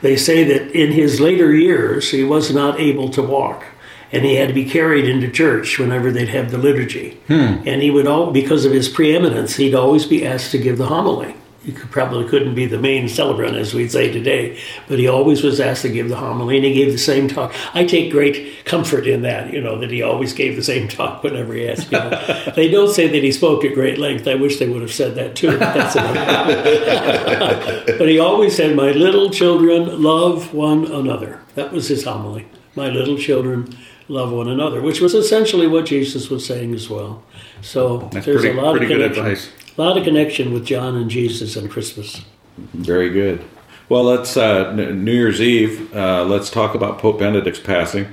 They 0.01 0.15
say 0.15 0.45
that 0.45 0.71
in 0.71 0.93
his 0.93 1.19
later 1.19 1.53
years, 1.53 2.09
he 2.11 2.23
was 2.23 2.53
not 2.53 2.79
able 2.79 3.09
to 3.09 3.21
walk. 3.21 3.65
and 4.13 4.23
he 4.23 4.35
had 4.35 4.47
to 4.47 4.53
be 4.53 4.63
carried 4.63 5.03
into 5.09 5.29
church 5.29 5.77
whenever 5.77 6.09
they'd 6.09 6.29
have 6.29 6.51
the 6.51 6.57
liturgy. 6.57 7.19
And 7.65 7.81
he 7.81 7.91
would 7.91 8.07
all 8.07 8.31
because 8.31 8.63
of 8.63 8.71
his 8.71 8.87
preeminence, 8.87 9.57
he'd 9.57 9.75
always 9.75 10.05
be 10.05 10.25
asked 10.25 10.51
to 10.51 10.57
give 10.57 10.77
the 10.77 10.85
homily. 10.87 11.35
He 11.65 11.71
could, 11.71 11.89
probably 11.89 12.27
couldn't 12.29 12.53
be 12.53 12.67
the 12.67 12.77
main 12.77 13.09
celebrant, 13.09 13.57
as 13.57 13.73
we'd 13.73 13.91
say 13.91 14.11
today, 14.11 14.59
but 14.87 14.99
he 14.99 15.07
always 15.07 15.43
was 15.43 15.59
asked 15.59 15.81
to 15.81 15.89
give 15.89 16.09
the 16.09 16.15
homily, 16.15 16.57
and 16.57 16.65
he 16.65 16.73
gave 16.73 16.91
the 16.91 16.99
same 16.99 17.27
talk. 17.27 17.55
I 17.73 17.85
take 17.85 18.11
great 18.11 18.63
comfort 18.65 19.07
in 19.07 19.23
that, 19.23 19.51
you 19.51 19.61
know, 19.61 19.79
that 19.79 19.89
he 19.89 20.03
always 20.03 20.31
gave 20.31 20.55
the 20.55 20.63
same 20.63 20.87
talk 20.97 21.23
whenever 21.23 21.55
he 21.55 21.67
asked 21.67 21.89
people. 21.89 22.09
they 22.55 22.69
don't 22.69 22.93
say 22.93 23.07
that 23.07 23.23
he 23.23 23.31
spoke 23.31 23.65
at 23.65 23.73
great 23.73 23.97
length. 23.97 24.27
I 24.27 24.35
wish 24.35 24.59
they 24.59 24.69
would 24.69 24.83
have 24.83 24.93
said 24.93 25.15
that 25.15 25.35
too. 25.35 25.57
But, 25.57 25.59
that's 25.59 25.95
but 27.97 28.07
he 28.07 28.19
always 28.19 28.55
said, 28.55 28.75
"My 28.75 28.91
little 28.91 29.31
children, 29.31 30.03
love 30.03 30.53
one 30.53 30.85
another." 30.85 31.41
That 31.55 31.71
was 31.71 31.87
his 31.87 32.03
homily. 32.03 32.45
My 32.75 32.89
little 32.89 33.17
children, 33.17 33.75
love 34.07 34.31
one 34.31 34.47
another, 34.47 34.81
which 34.81 35.01
was 35.01 35.15
essentially 35.15 35.67
what 35.67 35.85
Jesus 35.85 36.29
was 36.29 36.45
saying 36.45 36.73
as 36.75 36.89
well. 36.89 37.23
So 37.61 38.09
That's 38.11 38.25
there's 38.25 38.41
pretty, 38.41 38.57
a 38.57 38.61
lot 38.61 38.75
of 38.75 38.81
good 38.81 38.89
connection. 38.89 39.25
advice. 39.25 39.51
A 39.77 39.81
lot 39.81 39.97
of 39.97 40.05
connection 40.05 40.53
with 40.53 40.65
John 40.65 40.95
and 40.95 41.09
Jesus 41.09 41.57
and 41.57 41.69
Christmas. 41.69 42.23
Very 42.57 43.09
good. 43.09 43.43
Well, 43.89 44.03
let's 44.03 44.37
uh, 44.37 44.73
New 44.73 45.11
Year's 45.11 45.41
Eve. 45.41 45.93
Uh, 45.93 46.23
let's 46.23 46.49
talk 46.49 46.75
about 46.75 46.97
Pope 46.97 47.19
Benedict's 47.19 47.59
passing 47.59 48.07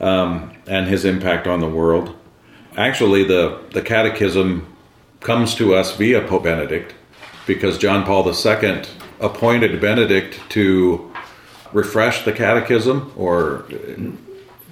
um, 0.00 0.52
and 0.66 0.88
his 0.88 1.04
impact 1.04 1.46
on 1.46 1.60
the 1.60 1.68
world. 1.68 2.16
Actually, 2.76 3.24
the 3.24 3.60
the 3.70 3.80
Catechism 3.80 4.66
comes 5.20 5.54
to 5.54 5.74
us 5.74 5.96
via 5.96 6.20
Pope 6.26 6.42
Benedict 6.42 6.94
because 7.46 7.78
John 7.78 8.04
Paul 8.04 8.28
II 8.28 8.82
appointed 9.20 9.80
Benedict 9.80 10.40
to 10.50 11.12
refresh 11.72 12.24
the 12.24 12.32
Catechism, 12.32 13.12
or 13.16 13.64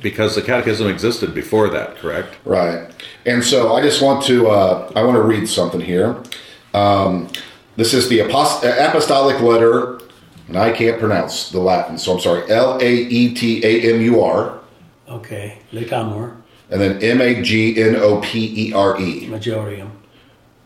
because 0.03 0.35
the 0.35 0.43
Catechism 0.43 0.89
existed 0.89 1.35
before 1.35 1.69
that. 1.71 1.97
Correct? 1.97 2.35
Right. 2.45 2.91
And 3.25 3.43
so 3.43 3.75
I 3.75 3.83
just 3.83 4.03
want 4.03 4.25
to 4.25 4.49
uh, 4.49 4.93
I 4.95 5.03
want 5.03 5.17
to 5.17 5.23
read 5.23 5.49
something 5.49 5.81
here. 5.81 6.17
Um, 6.75 7.29
this 7.77 7.93
is 7.95 8.09
the 8.09 8.21
apost- 8.21 8.63
apostolic 8.65 9.41
letter, 9.41 9.99
and 10.49 10.57
I 10.57 10.73
can't 10.73 10.99
pronounce 10.99 11.51
the 11.51 11.61
Latin, 11.61 11.99
so 11.99 12.15
I'm 12.15 12.21
sorry. 12.21 12.51
L 12.51 12.79
A 12.81 12.93
E 12.93 13.35
T 13.35 13.65
A 13.65 13.95
M 13.95 14.01
U 14.03 14.23
R, 14.23 14.61
Okay, 15.09 15.59
Letamor, 15.73 16.37
and 16.71 16.81
then 16.81 17.03
M 17.03 17.21
A 17.21 17.43
G 17.43 17.81
N 17.83 17.97
O 17.97 18.21
P 18.21 18.69
E 18.69 18.73
R 18.73 19.01
E. 19.01 19.27
Majorium. 19.29 19.91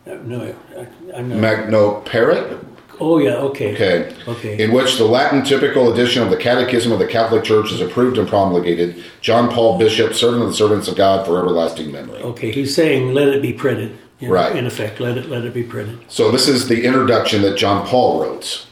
Uh, 0.07 0.15
No, 0.25 0.55
I- 0.77 0.87
I'm 1.17 1.29
not. 1.29 1.39
Magnoparet. 1.39 2.65
Oh 3.01 3.19
yeah, 3.19 3.37
okay. 3.37 3.75
Okay. 3.75 4.15
Okay. 4.29 4.63
In 4.63 4.73
which 4.73 4.99
the 4.99 5.05
Latin 5.05 5.43
typical 5.43 5.93
edition 5.93 6.23
of 6.23 6.31
the 6.31 6.37
Catechism 6.37 6.93
of 6.93 6.99
the 6.99 7.07
Catholic 7.07 7.45
Church 7.45 7.73
is 7.73 7.81
approved 7.81 8.19
and 8.19 8.29
promulgated. 8.29 9.03
John 9.21 9.51
Paul 9.51 9.79
Bishop, 9.79 10.15
servant 10.15 10.43
of 10.43 10.49
the 10.49 10.55
servants 10.55 10.87
of 10.89 10.97
God 10.97 11.27
for 11.27 11.39
everlasting 11.39 11.91
memory. 11.91 12.19
Okay, 12.19 12.51
he's 12.51 12.75
saying 12.75 13.15
let 13.15 13.29
it 13.29 13.41
be 13.43 13.53
printed. 13.53 13.97
You 14.19 14.29
know, 14.29 14.35
Right. 14.35 14.55
In 14.55 14.67
effect, 14.67 15.01
let 15.01 15.17
it 15.17 15.29
let 15.31 15.45
it 15.45 15.55
be 15.55 15.63
printed. 15.63 15.99
So 16.09 16.31
this 16.31 16.47
is 16.47 16.69
the 16.69 16.85
introduction 16.85 17.41
that 17.43 17.57
John 17.57 17.87
Paul 17.87 18.23
wrote. 18.23 18.67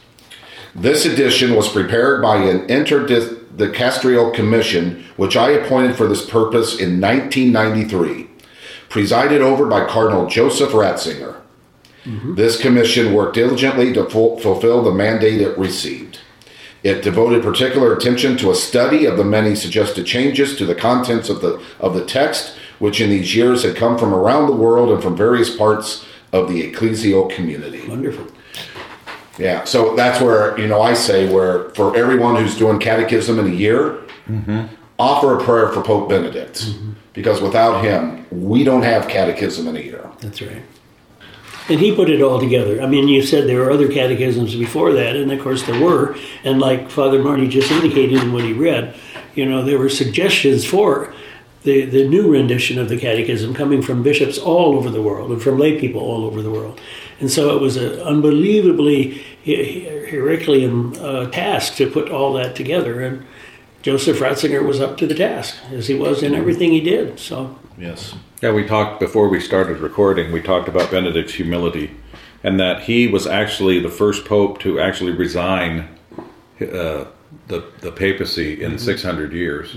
This 0.75 1.05
edition 1.05 1.55
was 1.55 1.67
prepared 1.67 2.21
by 2.21 2.37
an 2.37 2.67
interdicasterial 2.67 4.33
commission, 4.35 5.03
which 5.17 5.35
I 5.35 5.49
appointed 5.51 5.95
for 5.95 6.07
this 6.07 6.29
purpose 6.29 6.79
in 6.79 7.01
1993, 7.01 8.27
presided 8.87 9.41
over 9.41 9.65
by 9.65 9.85
Cardinal 9.85 10.27
Joseph 10.27 10.69
Ratzinger. 10.71 11.41
Mm-hmm. 12.05 12.35
This 12.35 12.59
commission 12.59 13.13
worked 13.13 13.35
diligently 13.35 13.93
to 13.93 14.09
ful- 14.09 14.39
fulfill 14.39 14.83
the 14.83 14.91
mandate 14.91 15.41
it 15.41 15.57
received. 15.57 16.19
It 16.81 17.01
devoted 17.01 17.43
particular 17.43 17.93
attention 17.93 18.37
to 18.37 18.51
a 18.51 18.55
study 18.55 19.05
of 19.05 19.17
the 19.17 19.25
many 19.25 19.53
suggested 19.55 20.05
changes 20.05 20.55
to 20.57 20.65
the 20.65 20.75
contents 20.75 21.29
of 21.29 21.41
the 21.41 21.61
of 21.79 21.93
the 21.93 22.05
text, 22.05 22.55
which 22.79 23.01
in 23.01 23.09
these 23.09 23.35
years 23.35 23.63
had 23.63 23.75
come 23.75 23.97
from 23.97 24.13
around 24.13 24.47
the 24.47 24.55
world 24.55 24.89
and 24.91 25.03
from 25.03 25.17
various 25.17 25.55
parts 25.55 26.05
of 26.31 26.47
the 26.47 26.71
ecclesial 26.71 27.29
community. 27.29 27.87
Wonderful. 27.87 28.27
Yeah, 29.37 29.63
so 29.63 29.95
that's 29.95 30.21
where 30.21 30.57
you 30.59 30.67
know 30.67 30.81
I 30.81 30.93
say 30.93 31.31
where 31.31 31.69
for 31.71 31.95
everyone 31.95 32.37
who's 32.37 32.57
doing 32.57 32.79
catechism 32.79 33.39
in 33.39 33.47
a 33.47 33.55
year, 33.55 33.99
mm-hmm. 34.27 34.73
offer 34.97 35.37
a 35.37 35.43
prayer 35.43 35.69
for 35.69 35.81
Pope 35.81 36.07
Benedict, 36.07 36.61
mm-hmm. 36.65 36.91
because 37.13 37.41
without 37.41 37.83
him, 37.83 38.25
we 38.31 38.63
don't 38.63 38.83
have 38.83 39.07
catechism 39.07 39.67
in 39.67 39.75
a 39.75 39.81
year. 39.81 40.09
That's 40.19 40.41
right. 40.41 40.61
And 41.69 41.79
he 41.79 41.95
put 41.95 42.09
it 42.09 42.21
all 42.21 42.39
together. 42.39 42.81
I 42.81 42.87
mean, 42.87 43.07
you 43.07 43.21
said 43.21 43.47
there 43.47 43.59
were 43.59 43.71
other 43.71 43.91
catechisms 43.91 44.55
before 44.55 44.91
that, 44.93 45.15
and 45.15 45.31
of 45.31 45.39
course 45.39 45.63
there 45.63 45.79
were. 45.79 46.15
And 46.43 46.59
like 46.59 46.89
Father 46.89 47.21
Marty 47.21 47.47
just 47.47 47.71
indicated 47.71 48.23
in 48.23 48.33
what 48.33 48.43
he 48.43 48.53
read, 48.53 48.95
you 49.35 49.45
know, 49.45 49.63
there 49.63 49.77
were 49.77 49.89
suggestions 49.89 50.65
for 50.65 51.13
the, 51.63 51.85
the 51.85 52.07
new 52.07 52.31
rendition 52.31 52.79
of 52.79 52.89
the 52.89 52.97
catechism 52.97 53.53
coming 53.53 53.81
from 53.81 54.01
bishops 54.01 54.37
all 54.37 54.75
over 54.75 54.89
the 54.89 55.01
world 55.01 55.31
and 55.31 55.41
from 55.41 55.59
lay 55.59 55.79
people 55.79 56.01
all 56.01 56.25
over 56.25 56.41
the 56.41 56.49
world. 56.49 56.79
And 57.19 57.29
so 57.29 57.55
it 57.55 57.61
was 57.61 57.75
an 57.75 57.99
unbelievably 57.99 59.21
Her- 59.45 60.05
Heraclean 60.07 60.97
uh, 60.97 61.29
task 61.29 61.75
to 61.75 61.89
put 61.89 62.09
all 62.09 62.33
that 62.33 62.55
together. 62.55 63.01
And 63.01 63.25
Joseph 63.81 64.19
Ratzinger 64.19 64.65
was 64.65 64.81
up 64.81 64.97
to 64.97 65.07
the 65.07 65.15
task, 65.15 65.55
as 65.71 65.87
he 65.87 65.95
was 65.95 66.21
in 66.21 66.35
everything 66.35 66.71
he 66.71 66.81
did. 66.81 67.19
So 67.19 67.57
Yes. 67.79 68.13
Yeah, 68.41 68.51
we 68.51 68.65
talked 68.65 68.99
before 68.99 69.29
we 69.29 69.39
started 69.39 69.79
recording. 69.79 70.31
We 70.31 70.41
talked 70.41 70.67
about 70.67 70.91
Benedict's 70.91 71.33
humility, 71.33 71.91
and 72.43 72.59
that 72.59 72.83
he 72.83 73.07
was 73.07 73.25
actually 73.25 73.79
the 73.79 73.89
first 73.89 74.25
pope 74.25 74.59
to 74.59 74.79
actually 74.79 75.13
resign 75.13 75.87
uh, 76.61 77.05
the 77.47 77.63
the 77.79 77.91
papacy 77.91 78.61
in 78.61 78.77
600 78.77 79.33
years. 79.33 79.75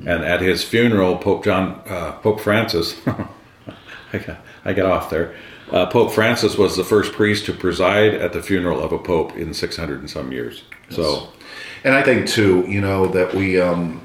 And 0.00 0.24
at 0.24 0.40
his 0.40 0.64
funeral, 0.64 1.16
Pope 1.16 1.44
John, 1.44 1.82
uh, 1.86 2.12
Pope 2.12 2.40
Francis, 2.40 3.00
I 4.12 4.18
got 4.18 4.38
I 4.64 4.72
got 4.72 4.86
off 4.86 5.10
there. 5.10 5.34
Uh, 5.70 5.86
pope 5.86 6.12
Francis 6.12 6.56
was 6.56 6.76
the 6.76 6.84
first 6.84 7.12
priest 7.12 7.44
to 7.46 7.52
preside 7.52 8.14
at 8.14 8.32
the 8.32 8.42
funeral 8.42 8.80
of 8.80 8.92
a 8.92 8.98
pope 8.98 9.36
in 9.36 9.52
600 9.52 9.98
and 9.98 10.08
some 10.08 10.30
years. 10.30 10.62
So, 10.90 11.28
And 11.86 11.94
I 11.94 12.02
think 12.02 12.26
too, 12.26 12.64
you 12.68 12.80
know, 12.80 13.06
that 13.06 13.32
we 13.32 13.60
um, 13.60 14.04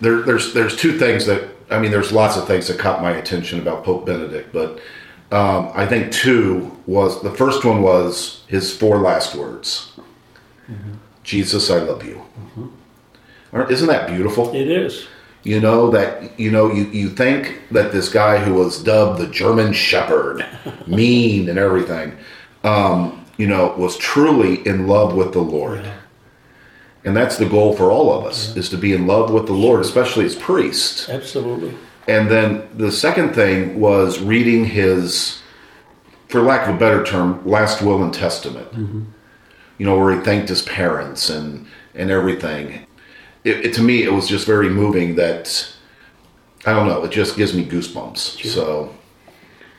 there, 0.00 0.22
there's 0.22 0.52
there's 0.54 0.76
two 0.76 0.98
things 0.98 1.24
that 1.26 1.48
I 1.70 1.78
mean, 1.78 1.92
there's 1.92 2.10
lots 2.10 2.36
of 2.36 2.48
things 2.48 2.66
that 2.66 2.80
caught 2.80 3.00
my 3.00 3.12
attention 3.12 3.60
about 3.60 3.84
Pope 3.84 4.04
Benedict, 4.06 4.52
but 4.52 4.80
um, 5.30 5.70
I 5.72 5.86
think 5.86 6.12
two 6.12 6.76
was 6.86 7.22
the 7.22 7.30
first 7.30 7.64
one 7.64 7.80
was 7.80 8.42
his 8.48 8.76
four 8.76 8.98
last 8.98 9.36
words: 9.36 9.92
"Jesus, 11.22 11.70
I 11.70 11.78
love 11.78 12.04
you." 12.04 12.20
Aren't- 13.52 13.70
Isn't 13.70 13.86
that 13.86 14.08
beautiful? 14.08 14.52
it 14.52 14.68
is. 14.68 15.06
You 15.44 15.60
know 15.60 15.90
that 15.92 16.40
you 16.40 16.50
know 16.50 16.72
you 16.72 16.86
you 16.86 17.08
think 17.08 17.60
that 17.70 17.92
this 17.92 18.08
guy 18.08 18.38
who 18.38 18.54
was 18.54 18.82
dubbed 18.82 19.20
the 19.20 19.28
German 19.28 19.72
Shepherd, 19.74 20.44
mean 20.88 21.48
and 21.48 21.56
everything, 21.56 22.16
um, 22.64 23.24
you 23.36 23.46
know, 23.46 23.72
was 23.78 23.96
truly 23.96 24.66
in 24.66 24.88
love 24.88 25.14
with 25.14 25.32
the 25.32 25.40
Lord. 25.42 25.86
And 27.04 27.14
that's 27.14 27.36
the 27.36 27.46
goal 27.46 27.76
for 27.76 27.90
all 27.90 28.12
of 28.12 28.24
us 28.24 28.56
is 28.56 28.70
to 28.70 28.78
be 28.78 28.94
in 28.94 29.06
love 29.06 29.30
with 29.30 29.46
the 29.46 29.52
Lord, 29.52 29.80
especially 29.80 30.24
as 30.24 30.34
priests. 30.34 31.08
Absolutely. 31.08 31.74
And 32.08 32.30
then 32.30 32.68
the 32.74 32.90
second 32.90 33.34
thing 33.34 33.78
was 33.78 34.20
reading 34.20 34.64
his, 34.64 35.42
for 36.28 36.40
lack 36.40 36.66
of 36.68 36.76
a 36.76 36.78
better 36.78 37.04
term, 37.04 37.46
last 37.46 37.82
will 37.82 38.02
and 38.02 38.12
testament. 38.12 38.70
Mm-hmm. 38.72 39.02
You 39.78 39.86
know, 39.86 39.98
where 39.98 40.16
he 40.16 40.24
thanked 40.24 40.48
his 40.48 40.62
parents 40.62 41.28
and 41.28 41.66
and 41.94 42.10
everything. 42.10 42.86
It, 43.42 43.66
it 43.66 43.74
to 43.74 43.82
me, 43.82 44.02
it 44.02 44.12
was 44.12 44.28
just 44.28 44.46
very 44.46 44.68
moving. 44.68 45.16
That 45.16 45.74
I 46.64 46.72
don't 46.72 46.86
know. 46.86 47.04
It 47.04 47.10
just 47.10 47.36
gives 47.36 47.54
me 47.54 47.64
goosebumps. 47.64 48.44
So 48.46 48.94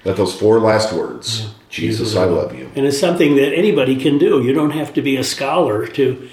that 0.03 0.17
those 0.17 0.38
four 0.38 0.59
last 0.59 0.93
words, 0.93 1.53
Jesus, 1.69 2.15
I 2.15 2.26
love 2.26 2.53
you. 2.53 2.69
And 2.76 2.86
it's 2.86 2.99
something 2.99 3.36
that 3.38 3.53
anybody 3.53 3.95
can 3.95 4.17
do. 4.17 4.43
You 4.43 4.53
don't 4.53 4.71
have 4.71 4.93
to 4.95 5.01
be 5.01 5.15
a 5.17 5.23
scholar 5.23 5.88
to 5.88 6.30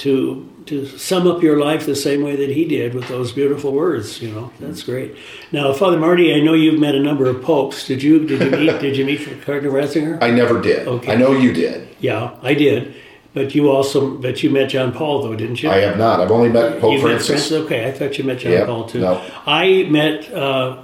to 0.00 0.46
to 0.66 0.86
sum 0.98 1.26
up 1.26 1.42
your 1.42 1.58
life 1.58 1.86
the 1.86 1.96
same 1.96 2.22
way 2.22 2.36
that 2.36 2.50
he 2.50 2.64
did 2.64 2.94
with 2.94 3.08
those 3.08 3.32
beautiful 3.32 3.72
words. 3.72 4.20
You 4.22 4.30
know, 4.30 4.52
that's 4.60 4.82
great. 4.82 5.16
Now, 5.52 5.72
Father 5.72 5.98
Marty, 5.98 6.34
I 6.34 6.40
know 6.40 6.52
you've 6.54 6.78
met 6.78 6.94
a 6.94 7.00
number 7.00 7.26
of 7.26 7.42
popes. 7.42 7.86
Did 7.86 8.02
you 8.02 8.26
did 8.26 8.40
you 8.42 8.50
meet 8.50 8.80
did 8.80 8.96
you 8.96 9.04
meet 9.04 9.42
Cardinal 9.46 9.72
Ratzinger? 9.72 10.18
I 10.22 10.30
never 10.30 10.60
did. 10.60 10.86
Okay. 10.86 11.12
I 11.12 11.16
know 11.16 11.32
you 11.32 11.52
did. 11.52 11.88
yeah, 12.00 12.36
I 12.42 12.54
did. 12.54 12.94
But 13.32 13.54
you 13.54 13.70
also 13.70 14.16
but 14.16 14.42
you 14.42 14.50
met 14.50 14.70
John 14.70 14.92
Paul 14.92 15.22
though, 15.22 15.36
didn't 15.36 15.62
you? 15.62 15.70
I 15.70 15.78
have 15.78 15.96
not. 15.96 16.20
I've 16.20 16.32
only 16.32 16.48
met 16.48 16.80
Pope 16.80 16.92
you 16.92 16.98
met 16.98 17.02
Francis. 17.06 17.28
Francis. 17.28 17.52
Okay, 17.64 17.86
I 17.88 17.92
thought 17.92 18.18
you 18.18 18.24
met 18.24 18.38
John 18.40 18.52
Yeah, 18.52 18.66
Paul 18.66 18.86
too. 18.88 19.00
no. 19.00 19.22
I 19.46 19.84
met 19.88 20.32
uh, 20.32 20.82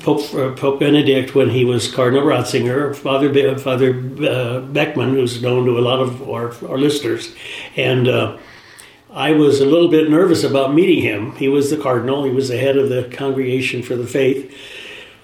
Pope 0.00 0.32
uh, 0.32 0.52
Pope 0.52 0.78
Benedict 0.78 1.34
when 1.34 1.50
he 1.50 1.64
was 1.64 1.92
Cardinal 1.92 2.22
Ratzinger. 2.22 2.94
Father 2.94 3.28
Be- 3.28 3.56
Father 3.56 3.90
uh, 4.24 4.60
Beckman, 4.60 5.10
who's 5.10 5.42
known 5.42 5.66
to 5.66 5.76
a 5.76 5.80
lot 5.80 5.98
of 5.98 6.28
our, 6.28 6.54
our 6.70 6.78
listeners, 6.78 7.34
and 7.74 8.06
uh, 8.06 8.38
I 9.10 9.32
was 9.32 9.60
a 9.60 9.66
little 9.66 9.88
bit 9.88 10.08
nervous 10.08 10.44
about 10.44 10.72
meeting 10.72 11.02
him. 11.02 11.34
He 11.34 11.48
was 11.48 11.70
the 11.70 11.76
cardinal. 11.76 12.22
He 12.22 12.30
was 12.30 12.48
the 12.48 12.58
head 12.58 12.76
of 12.76 12.90
the 12.90 13.10
Congregation 13.16 13.82
for 13.82 13.96
the 13.96 14.06
Faith, 14.06 14.54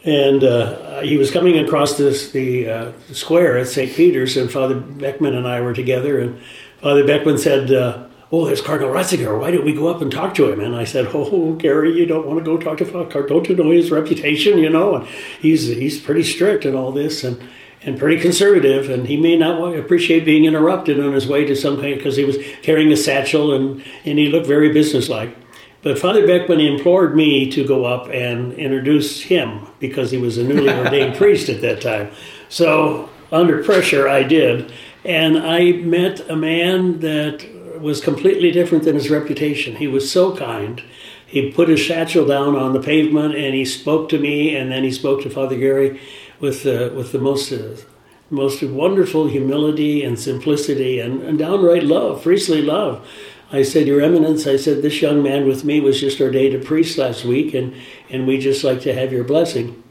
and 0.02 0.42
uh, 0.42 1.02
he 1.02 1.16
was 1.16 1.30
coming 1.30 1.58
across 1.58 1.96
this 1.96 2.32
the 2.32 2.68
uh, 2.68 2.92
square 3.12 3.58
at 3.58 3.68
St. 3.68 3.94
Peter's, 3.94 4.36
and 4.36 4.50
Father 4.50 4.74
Beckman 4.74 5.36
and 5.36 5.46
I 5.46 5.60
were 5.60 5.74
together, 5.74 6.18
and 6.18 6.40
Father 6.80 7.06
Beckman 7.06 7.38
said, 7.38 7.72
uh, 7.72 8.08
oh, 8.32 8.46
there's 8.46 8.62
Cardinal 8.62 8.92
Ratzinger. 8.92 9.38
Why 9.38 9.50
don't 9.50 9.64
we 9.64 9.74
go 9.74 9.88
up 9.88 10.00
and 10.00 10.10
talk 10.10 10.34
to 10.36 10.50
him? 10.50 10.60
And 10.60 10.74
I 10.74 10.84
said, 10.84 11.08
oh, 11.12 11.52
Gary, 11.54 11.92
you 11.92 12.06
don't 12.06 12.26
want 12.26 12.38
to 12.38 12.44
go 12.44 12.56
talk 12.56 12.78
to 12.78 12.86
Father. 12.86 13.26
Don't 13.26 13.48
you 13.48 13.54
know 13.54 13.70
his 13.70 13.90
reputation? 13.90 14.58
You 14.58 14.70
know, 14.70 14.96
and 14.96 15.06
he's 15.06 15.66
he's 15.66 16.00
pretty 16.00 16.22
strict 16.22 16.64
and 16.64 16.74
all 16.74 16.90
this, 16.90 17.22
and 17.22 17.40
and 17.84 17.98
pretty 17.98 18.20
conservative, 18.20 18.88
and 18.88 19.06
he 19.06 19.16
may 19.16 19.36
not 19.36 19.76
appreciate 19.76 20.24
being 20.24 20.44
interrupted 20.44 21.00
on 21.00 21.12
his 21.12 21.26
way 21.26 21.44
to 21.44 21.56
some 21.56 21.80
kind 21.80 21.96
because 21.96 22.16
he 22.16 22.24
was 22.24 22.38
carrying 22.62 22.90
a 22.92 22.96
satchel 22.96 23.52
and 23.52 23.84
and 24.04 24.18
he 24.18 24.28
looked 24.28 24.46
very 24.46 24.72
businesslike. 24.72 25.36
But 25.82 25.98
Father 25.98 26.24
Beckman 26.26 26.60
implored 26.60 27.16
me 27.16 27.50
to 27.50 27.66
go 27.66 27.84
up 27.84 28.08
and 28.08 28.52
introduce 28.52 29.20
him 29.20 29.66
because 29.80 30.12
he 30.12 30.16
was 30.16 30.38
a 30.38 30.44
newly 30.44 30.70
ordained 30.78 31.16
priest 31.16 31.48
at 31.48 31.60
that 31.62 31.80
time. 31.82 32.12
So 32.48 33.10
under 33.32 33.64
pressure, 33.64 34.08
I 34.08 34.22
did, 34.22 34.72
and 35.04 35.36
I 35.38 35.72
met 35.72 36.20
a 36.30 36.36
man 36.36 37.00
that 37.00 37.44
was 37.82 38.00
completely 38.00 38.50
different 38.50 38.84
than 38.84 38.94
his 38.94 39.10
reputation. 39.10 39.76
He 39.76 39.88
was 39.88 40.10
so 40.10 40.34
kind. 40.36 40.82
He 41.26 41.50
put 41.50 41.68
his 41.68 41.86
satchel 41.86 42.26
down 42.26 42.56
on 42.56 42.72
the 42.72 42.80
pavement 42.80 43.34
and 43.34 43.54
he 43.54 43.64
spoke 43.64 44.08
to 44.10 44.18
me, 44.18 44.54
and 44.54 44.70
then 44.70 44.84
he 44.84 44.92
spoke 44.92 45.22
to 45.22 45.30
Father 45.30 45.56
Gary 45.56 46.00
with 46.40 46.64
with 46.64 47.12
the 47.12 47.18
most 47.18 47.52
uh, 47.52 47.76
most 48.30 48.62
wonderful 48.62 49.28
humility 49.28 50.02
and 50.02 50.18
simplicity 50.18 50.98
and, 50.98 51.22
and 51.22 51.38
downright 51.38 51.84
love, 51.84 52.22
priestly 52.22 52.62
love. 52.62 53.06
I 53.52 53.62
said, 53.62 53.86
Your 53.86 54.00
Eminence, 54.00 54.46
I 54.46 54.56
said, 54.56 54.80
this 54.80 55.02
young 55.02 55.22
man 55.22 55.46
with 55.46 55.64
me 55.64 55.80
was 55.80 56.00
just 56.00 56.18
ordained 56.18 56.54
a 56.54 56.58
priest 56.58 56.96
last 56.96 57.26
week, 57.26 57.52
and, 57.52 57.74
and 58.08 58.26
we 58.26 58.38
just 58.38 58.64
like 58.64 58.80
to 58.82 58.94
have 58.94 59.12
your 59.12 59.24
blessing. 59.24 59.81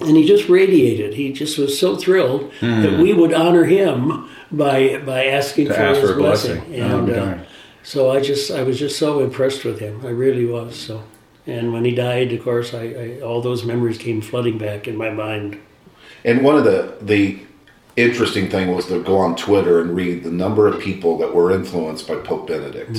And 0.00 0.16
he 0.16 0.26
just 0.26 0.48
radiated. 0.48 1.14
He 1.14 1.32
just 1.32 1.58
was 1.58 1.78
so 1.78 1.96
thrilled 1.96 2.50
that 2.60 2.98
we 2.98 3.12
would 3.12 3.32
honor 3.32 3.64
him 3.64 4.28
by 4.50 4.98
by 4.98 5.26
asking 5.26 5.68
To 5.68 5.74
for 5.74 5.80
ask 5.80 6.00
his 6.00 6.10
for 6.10 6.16
a 6.16 6.18
blessing. 6.18 6.56
blessing. 6.60 6.74
And 6.74 7.10
Oh, 7.10 7.14
uh, 7.14 7.38
so 7.82 8.10
I 8.10 8.20
just 8.20 8.50
I 8.50 8.62
was 8.62 8.78
just 8.78 8.98
so 8.98 9.20
impressed 9.20 9.64
with 9.64 9.78
him. 9.80 10.00
I 10.04 10.10
really 10.10 10.46
was. 10.46 10.76
So, 10.76 11.02
and 11.46 11.72
when 11.72 11.84
he 11.84 11.94
died, 11.94 12.32
of 12.32 12.42
course, 12.42 12.72
I, 12.74 12.84
I 12.84 13.20
all 13.20 13.40
those 13.42 13.64
memories 13.64 13.98
came 13.98 14.20
flooding 14.20 14.58
back 14.58 14.88
in 14.88 14.96
my 14.96 15.10
mind. 15.10 15.58
And 16.24 16.42
one 16.42 16.56
of 16.56 16.64
the 16.64 16.94
the 17.00 17.38
interesting 17.96 18.48
thing 18.48 18.74
was 18.74 18.86
to 18.86 19.02
go 19.02 19.18
on 19.18 19.36
Twitter 19.36 19.80
and 19.80 19.94
read 19.94 20.24
the 20.24 20.30
number 20.30 20.66
of 20.66 20.80
people 20.80 21.18
that 21.18 21.34
were 21.34 21.52
influenced 21.52 22.08
by 22.08 22.16
Pope 22.16 22.46
Benedict. 22.48 22.96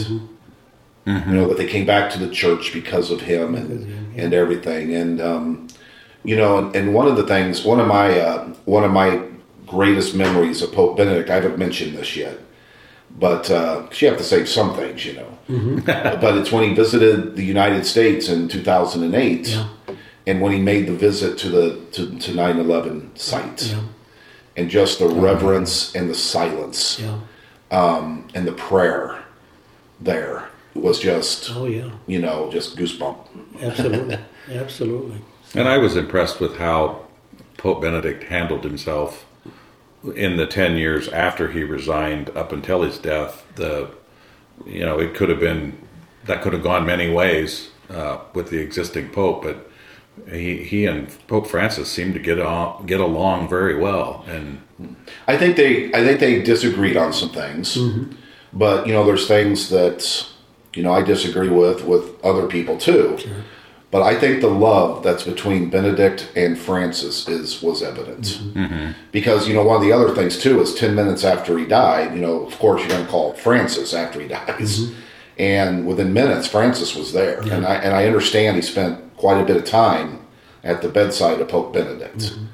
You 1.06 1.20
know 1.36 1.48
that 1.50 1.58
they 1.58 1.68
came 1.68 1.86
back 1.86 2.12
to 2.14 2.20
the 2.20 2.30
church 2.30 2.72
because 2.72 3.12
of 3.12 3.22
him 3.22 3.56
and 3.56 4.18
and 4.18 4.34
everything. 4.34 4.94
And 4.96 5.20
um, 5.20 5.68
you 6.24 6.36
know, 6.36 6.72
and, 6.74 6.94
one 6.94 7.08
of 7.08 7.18
the 7.18 7.26
things, 7.28 7.64
one 7.64 7.80
of 7.80 7.88
my 7.88 8.20
uh, 8.20 8.48
one 8.66 8.84
of 8.84 8.92
my 8.92 9.22
greatest 9.68 10.16
memories 10.16 10.62
of 10.62 10.72
Pope 10.72 10.98
Benedict, 10.98 11.30
I 11.30 11.36
haven't 11.36 11.58
mentioned 11.58 11.98
this 11.98 12.16
yet, 12.16 12.38
but 13.20 13.50
uh, 13.50 13.88
you 13.94 14.08
have 14.08 14.18
to 14.18 14.24
say 14.24 14.46
some 14.46 14.76
things, 14.76 15.06
you 15.06 15.14
know. 15.14 15.38
but 16.22 16.38
it's 16.38 16.52
when 16.52 16.64
he 16.70 16.74
visited 16.74 17.36
the 17.36 17.44
United 17.44 17.86
States 17.86 18.30
in 18.30 18.48
2008 18.48 19.48
Yeah. 19.48 19.68
and 20.26 20.42
when 20.42 20.54
he 20.54 20.60
made 20.60 20.88
the 20.88 20.94
visit 20.96 21.38
to 21.40 21.50
the 21.50 21.76
to, 21.92 22.18
to 22.20 22.32
9-11 22.32 23.18
site 23.18 23.64
Yeah, 23.64 23.82
and 24.56 24.70
just 24.70 25.00
the 25.00 25.08
reverence 25.08 25.94
and 25.96 26.10
the 26.10 26.16
silence 26.16 26.98
yeah. 27.00 27.20
and 28.34 28.48
the 28.48 28.54
prayer 28.54 29.24
there 30.00 30.48
was 30.76 31.00
just 31.00 31.52
Oh 31.52 31.66
yeah, 31.66 31.90
you 32.08 32.20
know 32.20 32.50
just 32.52 32.78
goosebump 32.78 33.18
absolutely, 33.62 34.18
absolutely. 34.52 35.18
And 35.56 35.68
I 35.68 35.78
was 35.78 35.96
impressed 35.96 36.40
with 36.40 36.58
how 36.58 37.06
Pope 37.58 37.82
Benedict 37.82 38.24
handled 38.24 38.64
himself 38.64 39.26
in 40.16 40.38
the 40.38 40.48
10 40.48 40.78
years 40.78 41.08
after 41.10 41.52
he 41.52 41.64
resigned 41.64 42.30
up 42.32 42.52
until 42.52 42.82
his 42.82 42.98
death. 42.98 43.46
The, 43.56 43.92
you 44.66 44.86
know, 44.86 45.00
it 45.00 45.14
could 45.14 45.30
have 45.30 45.40
been, 45.40 45.78
that 46.26 46.42
could 46.42 46.54
have 46.54 46.64
gone 46.64 46.86
many 46.86 47.10
ways 47.10 47.70
uh, 47.90 48.20
with 48.34 48.50
the 48.50 48.60
existing 48.60 49.10
Pope, 49.10 49.44
but 49.44 49.70
he, 50.30 50.64
he 50.64 50.86
and 50.86 51.08
Pope 51.28 51.48
Francis 51.48 51.90
seemed 51.90 52.14
to 52.16 52.20
get 52.20 52.40
on, 52.40 52.86
get 52.86 53.00
along 53.00 53.48
very 53.50 53.78
well. 53.78 54.26
And 54.28 54.62
i 55.28 55.38
think 55.38 55.56
they 55.56 55.88
i 55.94 56.04
think 56.04 56.20
they 56.20 56.42
disagreed 56.42 56.98
on 56.98 57.14
some 57.14 57.30
things 57.30 57.78
but 58.52 58.86
you 58.88 58.94
know 58.94 59.06
there's 59.06 59.28
things 59.28 59.70
that 59.70 60.28
you 60.74 60.84
know 60.84 60.94
i 60.94 61.02
disagree 61.02 61.50
with 61.50 61.84
with 61.86 62.24
other 62.24 62.48
people 62.48 62.78
too 62.78 63.18
but 63.94 64.02
i 64.02 64.20
think 64.20 64.42
the 64.42 64.50
love 64.50 65.04
that's 65.04 65.24
between 65.24 65.70
benedict 65.70 66.30
and 66.36 66.58
francis 66.58 67.28
is 67.30 67.62
was 67.62 67.84
evident 67.84 68.40
mm-hmm. 68.54 68.92
because 69.12 69.48
you 69.48 69.54
know 69.54 69.64
one 69.64 69.78
of 69.78 69.84
the 69.84 69.92
other 69.92 70.14
things 70.16 70.38
too 70.38 70.60
is 70.60 70.74
10 70.74 70.96
minutes 70.96 71.24
after 71.24 71.58
he 71.58 71.66
died 71.66 72.14
you 72.14 72.20
know 72.20 72.44
of 72.46 72.58
course 72.58 72.82
you're 72.82 72.90
going 72.90 73.06
to 73.06 73.12
call 73.12 73.34
francis 73.34 73.94
after 73.94 74.20
he 74.20 74.28
dies. 74.40 74.80
Mm-hmm. 74.80 75.00
And 75.36 75.88
within 75.88 76.14
minutes 76.14 76.48
francis 76.48 76.96
was 76.96 77.14
there. 77.14 77.42
And 77.42 77.66
i 77.66 77.76
and 77.76 77.96
i 77.96 78.06
understand 78.06 78.56
he 78.56 78.62
spent 78.62 79.00
quite 79.18 79.40
a 79.40 79.46
bit 79.46 79.58
of 79.58 79.66
time 79.66 80.20
at 80.64 80.82
the 80.82 80.90
bedside 80.90 81.40
of 81.40 81.48
pope 81.48 81.74
benedict. 81.74 82.18
Mm-hmm. 82.18 82.46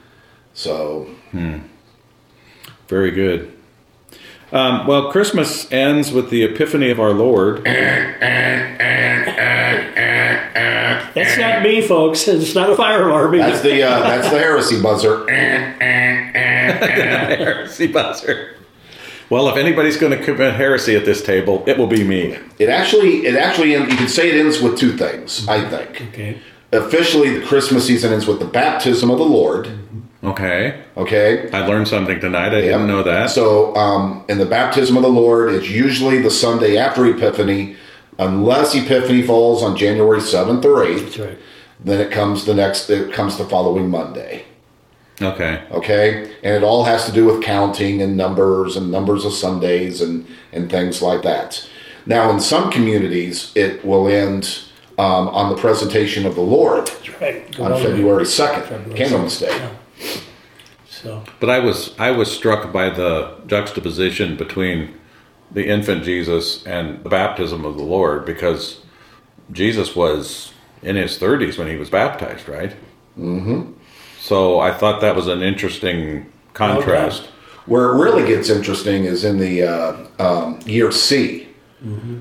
So 0.54 1.10
hmm. 1.32 1.60
very 2.88 3.12
good. 3.12 3.56
Um, 4.52 4.88
well, 4.88 5.12
Christmas 5.12 5.72
ends 5.72 6.12
with 6.12 6.32
the 6.32 6.44
Epiphany 6.44 6.90
of 6.90 7.00
our 7.00 7.12
Lord. 7.12 7.68
That's 10.54 11.38
not 11.39 11.64
me, 11.64 11.82
folks. 11.82 12.28
It's 12.28 12.56
not 12.56 12.70
a 12.70 12.76
fire 12.76 13.08
alarm. 13.08 13.38
that's 13.38 13.62
the 13.62 13.84
uh, 13.84 14.00
that's 14.02 14.30
the 14.30 14.39
heresy 14.39 14.82
buzzer 14.82 15.30
heresy 17.30 17.88
buzzer. 17.88 18.56
Well, 19.30 19.47
if 19.50 19.58
anybody's 19.58 19.97
going 19.97 20.18
to 20.18 20.24
commit 20.24 20.56
heresy 20.56 20.95
at 20.95 21.06
this 21.06 21.22
table, 21.22 21.64
it 21.68 21.78
will 21.78 21.88
be 21.88 22.04
me. 22.04 22.38
It 22.58 22.70
actually, 22.70 23.28
it 23.28 23.36
actually, 23.36 23.74
you 23.74 23.86
can 23.86 24.08
say 24.08 24.30
it 24.30 24.39
ends 24.39 24.60
with 24.60 24.76
two 24.76 24.97
things. 24.97 25.47
I 25.47 25.70
think 25.70 26.02
okay. 26.10 26.41
officially, 26.72 27.38
the 27.38 27.45
Christmas 27.45 27.86
season 27.86 28.12
ends 28.12 28.26
with 28.26 28.39
the 28.39 28.47
baptism 28.47 29.12
of 29.12 29.20
the 29.20 29.26
Lord. 29.26 29.70
Okay. 30.24 30.84
Okay, 30.97 31.50
I 31.52 31.66
learned 31.66 31.88
something 31.88 32.20
tonight. 32.20 32.54
I 32.54 32.62
didn't 32.62 32.88
know 32.88 33.04
that. 33.04 33.30
So, 33.30 33.76
um, 33.76 34.26
in 34.28 34.39
the 34.39 34.45
baptism 34.45 34.97
of 34.97 35.04
the 35.04 35.10
Lord, 35.10 35.54
it's 35.54 35.70
usually 35.70 36.22
the 36.22 36.32
Sunday 36.32 36.78
after 36.78 37.06
Epiphany, 37.06 37.78
unless 38.20 38.76
Epiphany 38.76 39.24
falls 39.24 39.64
on 39.64 39.76
January 39.76 40.22
seventh 40.22 40.64
or 40.64 40.84
eighth. 40.84 41.18
Right. 41.18 41.40
Then 41.80 42.00
it 42.00 42.12
comes 42.12 42.46
the 42.46 42.54
next. 42.54 42.90
It 42.90 43.12
comes 43.12 43.38
the 43.38 43.46
following 43.46 43.90
Monday. 43.90 44.46
okay. 45.22 45.64
okay 45.72 46.34
and 46.44 46.56
it 46.56 46.64
all 46.64 46.86
has 46.86 47.06
to 47.06 47.12
do 47.12 47.26
with 47.26 47.44
counting 47.44 48.02
and 48.02 48.16
numbers 48.16 48.78
and 48.78 48.90
numbers 48.90 49.26
of 49.26 49.34
sundays 49.34 50.00
and 50.02 50.26
and 50.54 50.70
things 50.72 51.02
like 51.02 51.22
that 51.24 51.68
now 52.06 52.32
in 52.32 52.40
some 52.40 52.72
communities 52.72 53.52
it 53.54 53.84
will 53.84 54.08
end 54.08 54.64
um, 54.98 55.28
on 55.30 55.50
the 55.50 55.58
presentation 55.58 56.26
of 56.26 56.36
the 56.36 56.42
lord 56.42 56.90
right. 57.20 57.60
on 57.60 57.74
february 57.82 58.24
2nd 58.24 58.96
candlemas 58.96 59.40
day 59.42 59.50
yeah. 59.50 59.72
So 60.88 61.24
But 61.40 61.50
I 61.50 61.60
was 61.60 61.96
I 61.98 62.12
was 62.12 62.30
struck 62.30 62.74
by 62.74 62.90
the 62.90 63.36
juxtaposition 63.48 64.36
between 64.36 64.99
the 65.52 65.68
infant 65.68 66.04
Jesus 66.04 66.66
and 66.66 67.04
the 67.04 67.10
baptism 67.10 67.66
of 67.66 67.76
the 67.78 67.84
Lord 67.84 68.26
because 68.26 68.82
Jesus 69.52 69.95
was 69.95 70.54
in 70.82 70.95
his 70.95 71.18
30s 71.18 71.58
when 71.58 71.68
he 71.68 71.76
was 71.76 71.89
baptized, 71.89 72.47
right? 72.47 72.76
Mm-hmm. 73.18 73.74
So 74.20 74.60
I 74.60 74.72
thought 74.72 75.02
that 75.02 75.16
was 75.16 75.28
an 75.28 75.41
interesting 75.41 76.32
contrast. 76.54 77.30
where 77.66 77.86
it 77.86 77.97
really 77.97 78.28
gets 78.28 78.50
interesting 78.50 79.06
is 79.06 79.24
in 79.24 79.38
the 79.38 79.64
uh, 79.64 79.95
um, 80.20 80.60
year 80.66 80.91
c 80.91 81.47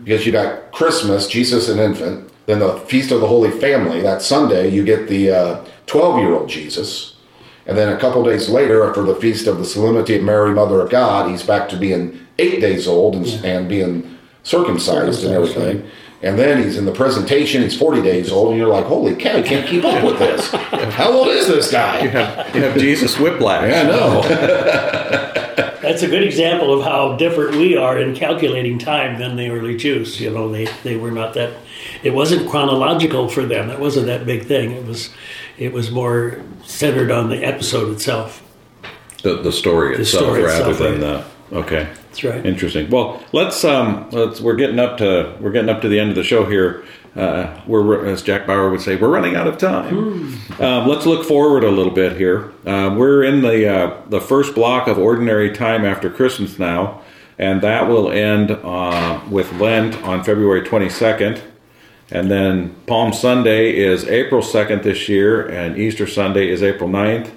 because 0.05 0.25
you 0.25 0.31
got 0.31 0.71
christmas 0.71 1.27
jesus 1.27 1.69
an 1.69 1.81
infant 1.81 2.31
then 2.47 2.61
the 2.61 2.77
feast 2.81 3.11
of 3.11 3.21
the 3.21 3.27
holy 3.27 3.51
family 3.51 4.01
that 4.01 4.23
sunday 4.23 4.69
you 4.69 4.85
get 4.85 5.09
the 5.09 5.65
12 5.87 6.21
year 6.21 6.35
old 6.35 6.49
jesus 6.49 7.17
And 7.69 7.77
then 7.77 7.95
a 7.95 8.01
couple 8.01 8.25
days 8.25 8.49
later, 8.49 8.89
after 8.89 9.03
the 9.03 9.15
feast 9.15 9.47
of 9.47 9.59
the 9.59 9.65
Solemnity 9.65 10.17
of 10.17 10.23
Mary, 10.25 10.53
Mother 10.53 10.81
of 10.81 10.89
God, 10.89 11.31
he's 11.31 11.43
back 11.43 11.69
to 11.69 11.77
being 11.77 12.19
eight 12.39 12.61
days 12.61 12.89
old 12.89 13.15
and, 13.15 13.27
and 13.45 13.69
being 13.69 14.19
circumcised 14.43 15.23
and 15.23 15.35
Circumcised, 15.35 15.57
everything. 15.57 15.91
And 16.23 16.39
then 16.39 16.63
he's 16.63 16.79
in 16.79 16.87
the 16.87 16.93
presentation, 16.93 17.63
he's 17.63 17.79
40 17.79 18.03
days 18.03 18.33
old, 18.33 18.49
and 18.49 18.59
you're 18.59 18.69
like, 18.69 18.87
holy 18.87 19.15
cow, 19.15 19.37
I 19.37 19.43
can't 19.43 19.69
keep 19.69 19.85
up 19.85 20.03
with 20.03 20.19
this. 20.19 20.51
How 20.95 21.13
old 21.13 21.29
is 21.29 21.47
this 21.47 21.71
guy? 21.71 22.03
You 22.03 22.09
have, 22.09 22.57
you 22.57 22.63
have 22.63 22.77
Jesus 22.77 23.19
whiplash. 23.19 23.71
Yeah, 23.71 23.83
I 23.83 23.85
know. 23.85 25.45
That's 25.83 26.03
a 26.03 26.09
good 26.09 26.25
example 26.25 26.77
of 26.77 26.85
how 26.85 27.17
different 27.17 27.53
we 27.53 27.77
are 27.77 27.99
in 27.99 28.15
calculating 28.15 28.79
time 28.79 29.19
than 29.19 29.37
the 29.37 29.49
early 29.49 29.77
Jews. 29.77 30.21
You 30.21 30.31
know, 30.31 30.51
they, 30.51 30.67
they 30.83 30.97
were 30.97 31.13
not 31.13 31.35
that. 31.35 31.55
It 32.03 32.13
wasn't 32.13 32.51
chronological 32.51 33.29
for 33.29 33.47
them. 33.47 33.71
It 33.71 33.79
wasn't 33.79 34.07
that 34.07 34.27
big 34.27 34.45
thing. 34.45 34.73
It 34.73 34.85
was, 34.85 35.11
it 35.59 35.73
was 35.73 35.91
more 35.91 36.41
centered 36.65 37.11
on 37.11 37.31
the 37.31 37.45
episode 37.45 37.93
itself. 37.93 38.43
The, 39.23 39.43
the 39.43 39.53
story 39.53 39.97
itself 39.97 40.25
story 40.25 40.43
rather 40.43 40.71
itself, 40.71 40.79
than 40.79 41.01
the. 41.01 41.25
Okay. 41.53 41.89
That's 42.09 42.25
right. 42.25 42.45
Interesting. 42.47 42.89
Well, 42.91 43.23
let's 43.33 43.65
um, 43.65 44.09
let's 44.11 44.41
we're 44.41 44.57
getting 44.57 44.79
up 44.79 44.99
to 44.99 45.37
we're 45.41 45.51
getting 45.51 45.69
up 45.71 45.81
to 45.83 45.89
the 45.89 45.99
end 45.99 46.11
of 46.11 46.17
the 46.17 46.25
show 46.25 46.45
here. 46.45 46.85
Uh, 47.17 47.61
we're 47.67 48.07
as 48.07 48.23
Jack 48.23 48.47
Bauer 48.47 48.71
would 48.71 48.81
say, 48.81 48.95
we're 48.95 49.09
running 49.09 49.35
out 49.35 49.49
of 49.49 49.59
time. 49.59 50.39
Um, 50.61 50.87
let's 50.87 51.05
look 51.05 51.27
forward 51.27 51.65
a 51.65 51.71
little 51.71 51.93
bit 51.93 52.17
here. 52.17 52.53
Uh, 52.65 52.95
we're 52.97 53.25
in 53.25 53.41
the 53.43 53.69
uh, 53.69 54.03
the 54.09 54.21
first 54.21 54.55
block 54.55 54.87
of 54.87 54.99
ordinary 54.99 55.51
time 55.53 55.85
after 55.85 56.09
Christmas 56.11 56.59
now. 56.59 57.03
and 57.39 57.61
that 57.63 57.89
will 57.89 58.11
end 58.11 58.51
uh, 58.51 59.21
with 59.31 59.53
Lent 59.55 59.97
on 60.03 60.23
February 60.25 60.63
22nd. 60.63 61.41
And 62.11 62.31
then 62.31 62.75
Palm 62.87 63.13
Sunday 63.13 63.77
is 63.77 64.05
April 64.07 64.41
2nd 64.41 64.83
this 64.83 65.09
year, 65.09 65.47
and 65.47 65.77
Easter 65.77 66.07
Sunday 66.07 66.49
is 66.49 66.63
April 66.63 66.89
9th, 66.89 67.31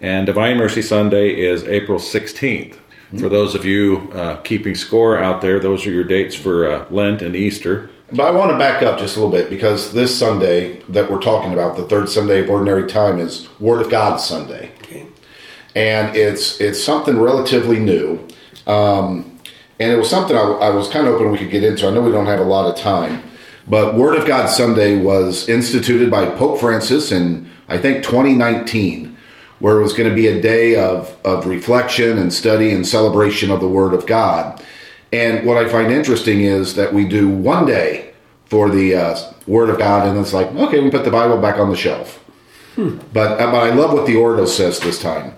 and 0.00 0.26
Divine 0.26 0.56
Mercy 0.56 0.82
Sunday 0.82 1.40
is 1.40 1.62
April 1.64 1.98
16th. 1.98 2.76
For 3.20 3.28
those 3.28 3.54
of 3.54 3.64
you 3.64 4.10
uh, 4.14 4.36
keeping 4.38 4.74
score 4.74 5.16
out 5.16 5.40
there, 5.40 5.60
those 5.60 5.86
are 5.86 5.92
your 5.92 6.02
dates 6.02 6.34
for 6.34 6.68
uh, 6.68 6.86
Lent 6.90 7.22
and 7.22 7.36
Easter. 7.36 7.88
But 8.10 8.26
I 8.26 8.30
want 8.32 8.50
to 8.50 8.58
back 8.58 8.82
up 8.82 8.98
just 8.98 9.16
a 9.16 9.20
little 9.20 9.32
bit 9.32 9.48
because 9.48 9.92
this 9.92 10.16
Sunday 10.16 10.80
that 10.88 11.08
we're 11.08 11.20
talking 11.20 11.52
about, 11.52 11.76
the 11.76 11.84
third 11.84 12.08
Sunday 12.08 12.40
of 12.40 12.50
Ordinary 12.50 12.88
Time, 12.88 13.20
is 13.20 13.48
Word 13.60 13.80
of 13.80 13.90
God 13.92 14.16
Sunday, 14.16 14.72
Okay. 14.82 15.06
and 15.76 16.16
it's 16.16 16.60
it's 16.60 16.82
something 16.82 17.16
relatively 17.18 17.78
new, 17.78 18.26
um, 18.66 19.38
and 19.78 19.92
it 19.92 19.96
was 19.96 20.10
something 20.10 20.36
I, 20.36 20.40
I 20.40 20.70
was 20.70 20.88
kind 20.88 21.06
of 21.06 21.12
hoping 21.14 21.30
we 21.30 21.38
could 21.38 21.50
get 21.50 21.62
into. 21.62 21.86
I 21.86 21.92
know 21.92 22.02
we 22.02 22.10
don't 22.12 22.26
have 22.26 22.40
a 22.40 22.44
lot 22.44 22.68
of 22.68 22.76
time, 22.76 23.22
but 23.68 23.94
Word 23.94 24.16
of 24.16 24.26
God 24.26 24.46
Sunday 24.48 25.00
was 25.00 25.48
instituted 25.48 26.10
by 26.10 26.26
Pope 26.26 26.60
Francis 26.60 27.12
in 27.12 27.50
I 27.68 27.78
think 27.78 28.04
2019, 28.04 29.16
where 29.58 29.78
it 29.78 29.82
was 29.82 29.92
going 29.92 30.08
to 30.08 30.14
be 30.14 30.28
a 30.28 30.40
day 30.40 30.76
of 30.76 31.16
of 31.24 31.46
reflection 31.46 32.18
and 32.18 32.32
study 32.32 32.70
and 32.70 32.86
celebration 32.86 33.50
of 33.50 33.60
the 33.60 33.68
Word 33.68 33.94
of 33.94 34.06
God. 34.06 34.62
And 35.12 35.46
what 35.46 35.56
I 35.56 35.68
find 35.68 35.92
interesting 35.92 36.40
is 36.42 36.74
that 36.74 36.92
we 36.92 37.06
do 37.06 37.28
one 37.28 37.66
day 37.66 38.12
for 38.46 38.70
the 38.70 38.94
uh, 38.94 39.32
Word 39.46 39.70
of 39.70 39.78
God, 39.78 40.06
and 40.06 40.18
it's 40.18 40.32
like, 40.32 40.48
okay, 40.54 40.80
we 40.80 40.90
put 40.90 41.04
the 41.04 41.10
Bible 41.10 41.38
back 41.38 41.58
on 41.58 41.70
the 41.70 41.76
shelf. 41.76 42.22
But, 43.12 43.40
uh, 43.40 43.50
but 43.50 43.62
I 43.62 43.74
love 43.74 43.92
what 43.92 44.06
the 44.06 44.16
Ordo 44.16 44.46
says 44.46 44.78
this 44.80 45.00
time. 45.00 45.34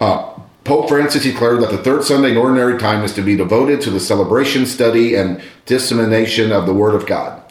Uh, 0.00 0.34
Pope 0.64 0.88
Francis 0.88 1.22
declared 1.22 1.62
that 1.62 1.70
the 1.70 1.78
third 1.78 2.04
Sunday 2.04 2.32
in 2.32 2.36
Ordinary 2.36 2.78
Time 2.78 3.04
is 3.04 3.14
to 3.14 3.22
be 3.22 3.36
devoted 3.36 3.80
to 3.82 3.90
the 3.90 4.00
celebration, 4.00 4.66
study, 4.66 5.14
and 5.14 5.42
dissemination 5.66 6.52
of 6.52 6.66
the 6.66 6.74
Word 6.74 6.94
of 6.94 7.06
God. 7.06 7.42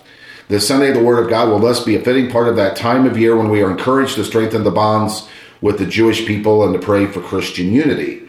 This 0.49 0.67
Sunday, 0.67 0.89
of 0.89 0.95
the 0.95 1.03
Word 1.03 1.23
of 1.23 1.29
God 1.29 1.47
will 1.47 1.59
thus 1.59 1.83
be 1.83 1.95
a 1.95 2.01
fitting 2.01 2.27
part 2.27 2.47
of 2.47 2.55
that 2.55 2.75
time 2.75 3.05
of 3.05 3.19
year 3.19 3.37
when 3.37 3.51
we 3.51 3.61
are 3.61 3.69
encouraged 3.69 4.15
to 4.15 4.23
strengthen 4.23 4.63
the 4.63 4.71
bonds 4.71 5.29
with 5.61 5.77
the 5.77 5.85
Jewish 5.85 6.25
people 6.25 6.63
and 6.63 6.73
to 6.73 6.79
pray 6.83 7.05
for 7.05 7.21
Christian 7.21 7.71
unity. 7.71 8.27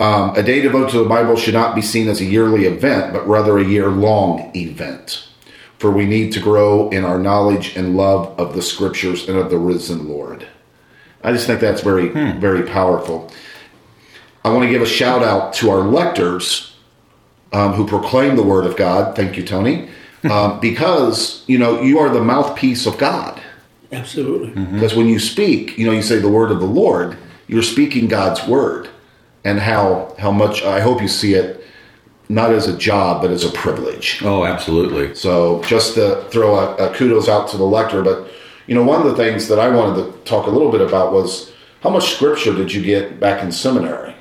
Um, 0.00 0.34
a 0.34 0.42
day 0.42 0.60
devoted 0.60 0.90
to 0.90 0.98
the 0.98 1.08
Bible 1.08 1.36
should 1.36 1.54
not 1.54 1.76
be 1.76 1.80
seen 1.80 2.08
as 2.08 2.20
a 2.20 2.24
yearly 2.24 2.64
event, 2.64 3.12
but 3.12 3.28
rather 3.28 3.56
a 3.56 3.64
year 3.64 3.86
long 3.86 4.50
event. 4.56 5.28
For 5.78 5.92
we 5.92 6.06
need 6.06 6.32
to 6.32 6.40
grow 6.40 6.88
in 6.88 7.04
our 7.04 7.20
knowledge 7.20 7.76
and 7.76 7.96
love 7.96 8.36
of 8.36 8.56
the 8.56 8.62
scriptures 8.62 9.28
and 9.28 9.38
of 9.38 9.48
the 9.48 9.58
risen 9.58 10.08
Lord. 10.08 10.48
I 11.22 11.30
just 11.30 11.46
think 11.46 11.60
that's 11.60 11.82
very, 11.82 12.08
very 12.08 12.66
powerful. 12.66 13.30
I 14.44 14.52
want 14.52 14.64
to 14.64 14.70
give 14.70 14.82
a 14.82 14.86
shout 14.86 15.22
out 15.22 15.52
to 15.54 15.70
our 15.70 15.82
lectors 15.82 16.74
um, 17.52 17.74
who 17.74 17.86
proclaim 17.86 18.34
the 18.34 18.42
word 18.42 18.66
of 18.66 18.76
God. 18.76 19.14
Thank 19.14 19.36
you, 19.36 19.46
Tony. 19.46 19.88
Um, 20.30 20.60
because, 20.60 21.44
you 21.46 21.58
know, 21.58 21.82
you 21.82 21.98
are 21.98 22.08
the 22.08 22.22
mouthpiece 22.22 22.86
of 22.86 22.96
God. 22.96 23.42
Absolutely. 23.92 24.50
Because 24.72 24.94
when 24.94 25.06
you 25.08 25.18
speak, 25.18 25.76
you 25.78 25.86
know, 25.86 25.92
you 25.92 26.02
say 26.02 26.18
the 26.18 26.28
word 26.28 26.50
of 26.50 26.60
the 26.60 26.66
Lord, 26.66 27.16
you're 27.46 27.62
speaking 27.62 28.08
God's 28.08 28.46
word. 28.46 28.88
And 29.44 29.60
how 29.60 30.14
how 30.18 30.30
much 30.30 30.62
I 30.62 30.80
hope 30.80 31.02
you 31.02 31.08
see 31.08 31.34
it 31.34 31.62
not 32.30 32.50
as 32.50 32.66
a 32.66 32.76
job, 32.76 33.20
but 33.20 33.30
as 33.30 33.44
a 33.44 33.50
privilege. 33.50 34.22
Oh, 34.22 34.44
absolutely. 34.46 35.14
So 35.14 35.62
just 35.64 35.94
to 35.96 36.24
throw 36.30 36.56
a, 36.56 36.74
a 36.76 36.94
kudos 36.94 37.28
out 37.28 37.48
to 37.48 37.58
the 37.58 37.64
lector, 37.64 38.02
but 38.02 38.30
you 38.66 38.74
know, 38.74 38.82
one 38.82 39.02
of 39.02 39.06
the 39.06 39.14
things 39.14 39.48
that 39.48 39.58
I 39.58 39.68
wanted 39.68 40.02
to 40.02 40.18
talk 40.20 40.46
a 40.46 40.50
little 40.50 40.72
bit 40.72 40.80
about 40.80 41.12
was 41.12 41.52
how 41.82 41.90
much 41.90 42.14
scripture 42.14 42.54
did 42.54 42.72
you 42.72 42.82
get 42.82 43.20
back 43.20 43.42
in 43.42 43.52
seminary? 43.52 44.14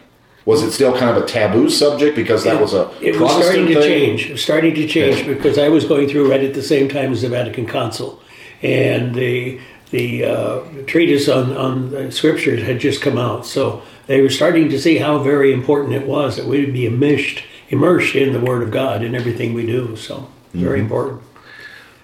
Was 0.45 0.61
it 0.61 0.71
still 0.71 0.97
kind 0.97 1.15
of 1.15 1.23
a 1.23 1.25
taboo 1.25 1.69
subject 1.69 2.15
because 2.15 2.43
that 2.43 2.59
was 2.59 2.73
a 2.73 2.91
It 3.01 3.19
was 3.19 3.31
starting 3.31 3.65
to 3.67 3.75
thing? 3.75 3.83
change. 3.83 4.25
It 4.27 4.31
was 4.33 4.43
starting 4.43 4.75
to 4.75 4.87
change 4.87 5.25
because 5.25 5.57
I 5.57 5.69
was 5.69 5.85
going 5.85 6.09
through 6.09 6.29
right 6.29 6.43
at 6.43 6.53
the 6.53 6.61
same 6.63 6.89
time 6.89 7.13
as 7.13 7.21
the 7.21 7.29
Vatican 7.29 7.65
Council, 7.65 8.21
and 8.61 9.15
the 9.15 9.59
the 9.91 10.25
uh, 10.25 10.59
treatise 10.87 11.29
on 11.29 11.55
on 11.55 11.91
the 11.91 12.11
scriptures 12.11 12.61
had 12.63 12.79
just 12.79 13.01
come 13.01 13.17
out. 13.17 13.45
So 13.45 13.81
they 14.07 14.21
were 14.21 14.29
starting 14.29 14.67
to 14.69 14.79
see 14.79 14.97
how 14.97 15.19
very 15.19 15.53
important 15.53 15.93
it 15.93 16.05
was 16.07 16.35
that 16.35 16.45
we 16.45 16.59
would 16.59 16.73
be 16.73 16.85
immersed 16.87 17.43
immersed 17.69 18.15
in 18.15 18.33
the 18.33 18.39
Word 18.41 18.61
of 18.63 18.71
God 18.71 19.01
in 19.03 19.15
everything 19.15 19.53
we 19.53 19.65
do. 19.65 19.95
So 19.95 20.27
very 20.53 20.79
Mm-hmm. 20.79 20.85
important. 20.85 21.21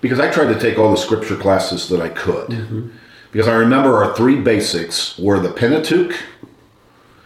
because 0.01 0.19
I 0.19 0.31
tried 0.31 0.51
to 0.53 0.59
take 0.59 0.79
all 0.79 0.91
the 0.91 0.97
scripture 0.97 1.35
classes 1.35 1.89
that 1.89 1.99
I 2.01 2.09
could. 2.09 2.49
Mm-hmm. 2.49 2.87
Because 3.31 3.47
I 3.47 3.53
remember 3.55 4.03
our 4.03 4.15
three 4.15 4.37
basics 4.41 5.17
were 5.19 5.39
the 5.39 5.51
Pentateuch, 5.51 6.15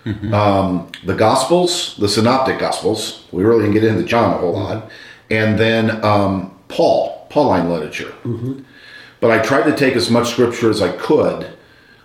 Mm-hmm. 0.06 0.34
um, 0.34 0.92
the 1.06 1.16
Gospels, 1.16 1.96
the 1.98 2.10
Synoptic 2.10 2.60
Gospels. 2.60 3.26
We 3.32 3.44
really 3.44 3.62
didn't 3.62 3.74
get 3.74 3.84
into 3.86 4.04
John 4.04 4.34
a 4.34 4.38
whole 4.38 4.54
lot, 4.54 4.92
and 5.30 5.58
then 5.58 6.04
um, 6.04 6.58
Paul, 6.68 7.26
Pauline 7.30 7.70
literature. 7.70 8.14
Mm-hmm. 8.24 8.64
But 9.22 9.32
I 9.32 9.40
tried 9.40 9.64
to 9.64 9.76
take 9.76 9.96
as 9.96 10.10
much 10.10 10.30
scripture 10.32 10.70
as 10.70 10.82
I 10.82 10.92
could, 10.98 11.48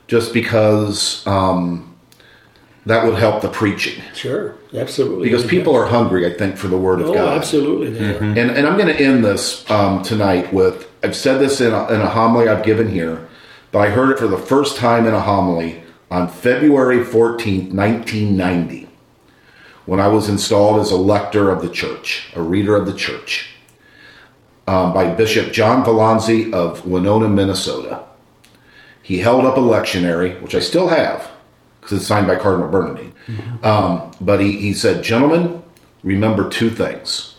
just 0.06 0.32
because 0.32 1.26
um, 1.26 1.96
that 2.86 3.04
would 3.04 3.18
help 3.18 3.42
the 3.42 3.48
preaching. 3.48 4.00
Sure, 4.14 4.54
absolutely. 4.72 5.28
Because 5.28 5.44
people 5.44 5.74
are 5.74 5.86
hungry, 5.86 6.24
I 6.32 6.36
think, 6.38 6.56
for 6.56 6.68
the 6.68 6.78
Word 6.78 7.00
of 7.00 7.08
Oh, 7.10 7.14
God. 7.14 7.36
absolutely, 7.36 7.98
are. 7.98 8.22
And, 8.22 8.38
and 8.38 8.66
I'm 8.66 8.76
going 8.76 8.94
to 8.94 9.02
end 9.02 9.24
this 9.24 9.68
um, 9.70 10.02
tonight 10.02 10.52
with 10.52 10.88
I've 11.02 11.16
said 11.16 11.38
this 11.38 11.60
in 11.60 11.72
a, 11.72 11.88
in 11.92 12.00
a 12.00 12.08
homily 12.08 12.48
I've 12.48 12.64
given 12.64 12.88
here, 12.88 13.26
but 13.72 13.80
I 13.80 13.90
heard 13.90 14.10
it 14.10 14.18
for 14.18 14.28
the 14.28 14.38
first 14.38 14.76
time 14.76 15.06
in 15.06 15.14
a 15.14 15.20
homily 15.20 15.82
on 16.10 16.28
February 16.28 16.98
14th, 16.98 17.72
1990, 17.72 18.88
when 19.86 20.00
I 20.00 20.08
was 20.08 20.28
installed 20.28 20.80
as 20.80 20.90
a 20.90 20.96
lector 20.96 21.50
of 21.50 21.62
the 21.62 21.68
church, 21.68 22.30
a 22.34 22.42
reader 22.42 22.76
of 22.76 22.86
the 22.86 22.94
church, 22.94 23.50
um, 24.66 24.92
by 24.92 25.12
Bishop 25.14 25.52
John 25.52 25.82
Vlazny 25.84 26.52
of 26.52 26.86
Winona, 26.86 27.28
Minnesota. 27.28 28.04
He 29.02 29.18
held 29.18 29.46
up 29.46 29.56
a 29.56 29.60
lectionary, 29.60 30.40
which 30.42 30.54
I 30.54 30.60
still 30.60 30.88
have 30.88 31.30
because 31.80 31.98
it's 31.98 32.06
signed 32.06 32.26
by 32.26 32.36
Cardinal 32.36 32.68
Bernardin. 32.68 33.14
Um, 33.62 34.10
but 34.20 34.40
he, 34.40 34.52
he 34.58 34.74
said, 34.74 35.02
Gentlemen, 35.02 35.62
remember 36.02 36.50
two 36.50 36.68
things. 36.68 37.36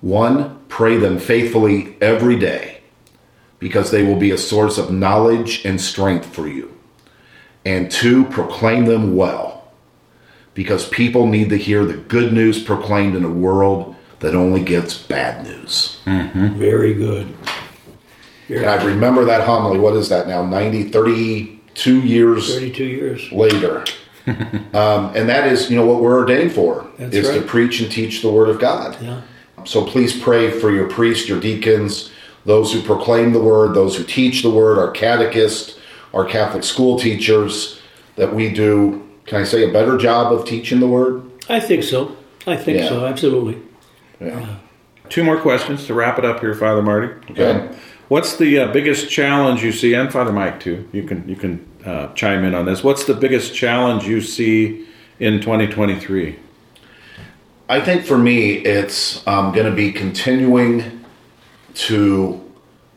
One, 0.00 0.58
pray 0.68 0.96
them 0.96 1.20
faithfully 1.20 1.96
every 2.00 2.36
day 2.36 2.80
because 3.60 3.92
they 3.92 4.02
will 4.02 4.16
be 4.16 4.32
a 4.32 4.38
source 4.38 4.76
of 4.78 4.90
knowledge 4.90 5.64
and 5.64 5.80
strength 5.80 6.34
for 6.34 6.48
you. 6.48 6.76
And 7.64 7.90
two, 7.90 8.24
proclaim 8.26 8.86
them 8.86 9.16
well 9.16 9.72
because 10.54 10.88
people 10.88 11.26
need 11.26 11.50
to 11.50 11.56
hear 11.56 11.84
the 11.84 11.96
good 11.96 12.32
news 12.32 12.62
proclaimed 12.62 13.14
in 13.14 13.24
a 13.24 13.30
world 13.30 13.94
that 14.20 14.34
only 14.34 14.62
gets 14.62 14.96
bad 14.96 15.44
news. 15.44 15.98
Very 16.04 16.94
good. 16.94 17.34
And 18.48 18.66
I 18.66 18.82
remember 18.84 19.24
that 19.26 19.46
homily, 19.46 19.78
what 19.78 19.94
is 19.94 20.08
that 20.08 20.26
now? 20.26 20.44
90, 20.44 20.90
32 20.90 22.00
years 22.00 22.54
Thirty-two 22.54 22.84
years. 22.84 23.30
later. 23.32 23.84
um, 24.26 25.12
and 25.14 25.28
that 25.28 25.46
is, 25.46 25.70
you 25.70 25.76
know, 25.76 25.86
what 25.86 26.02
we're 26.02 26.18
ordained 26.18 26.52
for 26.52 26.86
That's 26.98 27.14
is 27.14 27.30
to 27.30 27.42
preach 27.42 27.80
and 27.80 27.90
teach 27.90 28.22
the 28.22 28.30
word 28.30 28.48
of 28.48 28.58
God. 28.58 29.00
Yeah. 29.00 29.22
So 29.64 29.84
please 29.84 30.18
pray 30.18 30.50
for 30.50 30.70
your 30.70 30.88
priests, 30.88 31.28
your 31.28 31.40
deacons, 31.40 32.10
those 32.44 32.72
who 32.72 32.82
proclaim 32.82 33.32
the 33.32 33.40
word, 33.40 33.74
those 33.74 33.96
who 33.96 34.04
teach 34.04 34.42
the 34.42 34.50
word, 34.50 34.78
our 34.78 34.90
catechists, 34.90 35.78
our 36.14 36.24
Catholic 36.24 36.64
school 36.64 36.98
teachers, 36.98 37.80
that 38.16 38.34
we 38.34 38.52
do, 38.52 39.06
can 39.26 39.40
I 39.40 39.44
say, 39.44 39.68
a 39.68 39.72
better 39.72 39.96
job 39.96 40.32
of 40.32 40.44
teaching 40.46 40.80
the 40.80 40.88
word? 40.88 41.22
I 41.48 41.60
think 41.60 41.82
so. 41.82 42.16
I 42.46 42.56
think 42.56 42.78
Yeah. 42.78 42.88
so. 42.88 43.06
Absolutely. 43.06 43.58
Yeah. 44.20 44.56
Two 45.08 45.24
more 45.24 45.38
questions 45.38 45.86
to 45.86 45.94
wrap 45.94 46.18
it 46.18 46.24
up 46.24 46.40
here, 46.40 46.54
Father 46.54 46.82
Marty. 46.82 47.08
Okay. 47.30 47.68
What's 48.08 48.36
the 48.36 48.58
uh, 48.58 48.72
biggest 48.72 49.08
challenge 49.10 49.62
you 49.62 49.72
see, 49.72 49.94
and 49.94 50.12
Father 50.12 50.32
Mike 50.32 50.58
too? 50.60 50.88
You 50.92 51.04
can 51.04 51.28
you 51.28 51.36
can 51.36 51.64
uh, 51.84 52.08
chime 52.14 52.44
in 52.44 52.54
on 52.54 52.64
this. 52.64 52.82
What's 52.82 53.04
the 53.04 53.14
biggest 53.14 53.54
challenge 53.54 54.04
you 54.04 54.20
see 54.20 54.86
in 55.20 55.40
2023? 55.40 56.36
I 57.68 57.80
think 57.80 58.04
for 58.04 58.18
me, 58.18 58.54
it's 58.54 59.24
um, 59.28 59.52
going 59.52 59.66
to 59.66 59.74
be 59.74 59.92
continuing 59.92 61.04
to 61.74 62.40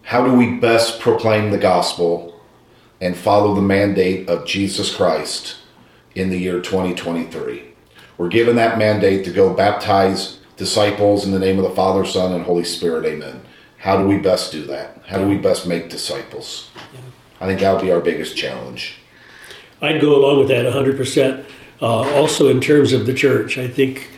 how 0.01 0.25
do 0.25 0.33
we 0.33 0.57
best 0.57 0.99
proclaim 0.99 1.51
the 1.51 1.59
gospel 1.59 2.32
and 3.03 3.17
follow 3.17 3.53
the 3.53 3.61
mandate 3.61 4.29
of 4.29 4.45
Jesus 4.45 4.95
Christ 4.95 5.57
in 6.15 6.29
the 6.29 6.37
year 6.37 6.61
2023. 6.61 7.73
We're 8.17 8.29
given 8.29 8.55
that 8.55 8.77
mandate 8.77 9.25
to 9.25 9.31
go 9.31 9.53
baptize 9.53 10.39
disciples 10.55 11.25
in 11.25 11.33
the 11.33 11.39
name 11.39 11.57
of 11.57 11.65
the 11.65 11.75
Father, 11.75 12.05
Son, 12.05 12.31
and 12.31 12.45
Holy 12.45 12.63
Spirit. 12.63 13.05
Amen. 13.05 13.41
How 13.77 13.97
do 13.97 14.07
we 14.07 14.19
best 14.19 14.53
do 14.53 14.65
that? 14.67 15.01
How 15.05 15.17
do 15.17 15.27
we 15.27 15.37
best 15.37 15.67
make 15.67 15.89
disciples? 15.89 16.71
I 17.41 17.45
think 17.45 17.59
that 17.59 17.73
would 17.73 17.81
be 17.81 17.91
our 17.91 17.99
biggest 17.99 18.37
challenge. 18.37 18.99
I'd 19.81 19.99
go 19.99 20.15
along 20.15 20.39
with 20.39 20.47
that 20.47 20.65
100%. 20.65 21.43
Uh, 21.81 21.85
also, 21.85 22.47
in 22.47 22.61
terms 22.61 22.93
of 22.93 23.05
the 23.05 23.13
church, 23.13 23.57
I 23.57 23.67
think 23.67 24.11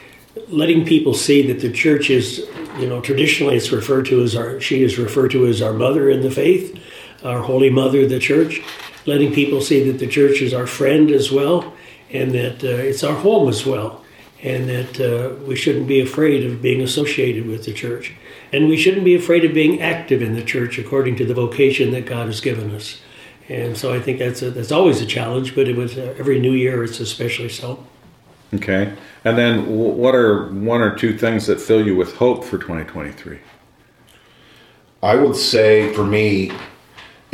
letting 0.50 0.86
people 0.86 1.16
see 1.16 1.48
that 1.48 1.60
the 1.60 1.72
church 1.72 2.12
is, 2.12 2.48
you 2.78 2.88
know, 2.88 3.02
traditionally 3.02 3.56
it's 3.56 3.72
referred 3.72 4.06
to 4.08 4.22
as 4.22 4.36
our, 4.36 4.60
she 4.60 4.84
is 4.84 5.00
referred 5.00 5.32
to 5.32 5.48
as 5.48 5.64
our 5.64 5.74
mother 5.74 6.08
in 6.12 6.22
the 6.22 6.30
faith, 6.30 6.80
our 7.26 7.42
Holy 7.42 7.70
Mother, 7.70 8.06
the 8.08 8.20
church. 8.20 8.62
Letting 9.06 9.34
people 9.34 9.62
see 9.62 9.90
that 9.92 10.00
the 10.00 10.08
church 10.08 10.42
is 10.42 10.54
our 10.54 10.68
friend 10.68 11.12
as 11.12 11.32
well, 11.32 11.74
and 12.12 12.32
that 12.32 12.64
uh, 12.64 12.68
it's 12.68 13.04
our 13.04 13.16
home 13.16 13.50
as 13.50 13.66
well. 13.66 14.04
and 14.44 14.70
that 14.70 15.00
uh, 15.02 15.36
we 15.46 15.56
shouldn't 15.56 15.88
be 15.88 16.00
afraid 16.00 16.46
of 16.46 16.62
being 16.62 16.82
associated 16.82 17.48
with 17.48 17.66
the 17.66 17.74
church. 17.74 18.14
And 18.54 18.68
we 18.68 18.78
shouldn't 18.78 19.04
be 19.04 19.16
afraid 19.16 19.44
of 19.44 19.54
being 19.54 19.82
active 19.82 20.22
in 20.22 20.36
the 20.36 20.44
church 20.44 20.78
according 20.78 21.16
to 21.16 21.26
the 21.26 21.34
vocation 21.34 21.92
that 21.92 22.06
God 22.06 22.28
has 22.28 22.42
given 22.42 22.70
us. 22.76 23.02
And 23.50 23.76
so 23.78 23.94
I 23.94 24.00
think 24.00 24.20
that's 24.20 24.42
a, 24.44 24.52
that's 24.52 24.72
always 24.72 25.02
a 25.02 25.06
challenge, 25.06 25.56
but 25.56 25.68
it 25.68 25.76
was 25.76 25.98
uh, 25.98 26.14
every 26.20 26.40
new 26.40 26.52
year 26.52 26.84
it's 26.84 27.00
especially 27.00 27.50
so. 27.50 27.86
Okay. 28.54 28.94
And 29.24 29.38
then 29.38 29.66
w- 29.66 29.94
what 29.94 30.14
are 30.14 30.52
one 30.52 30.82
or 30.82 30.96
two 30.96 31.18
things 31.18 31.48
that 31.48 31.60
fill 31.60 31.86
you 31.86 31.96
with 31.96 32.16
hope 32.16 32.44
for 32.44 32.58
2023? 32.58 33.40
I 35.02 35.16
would 35.16 35.36
say 35.36 35.92
for 35.94 36.04
me, 36.04 36.52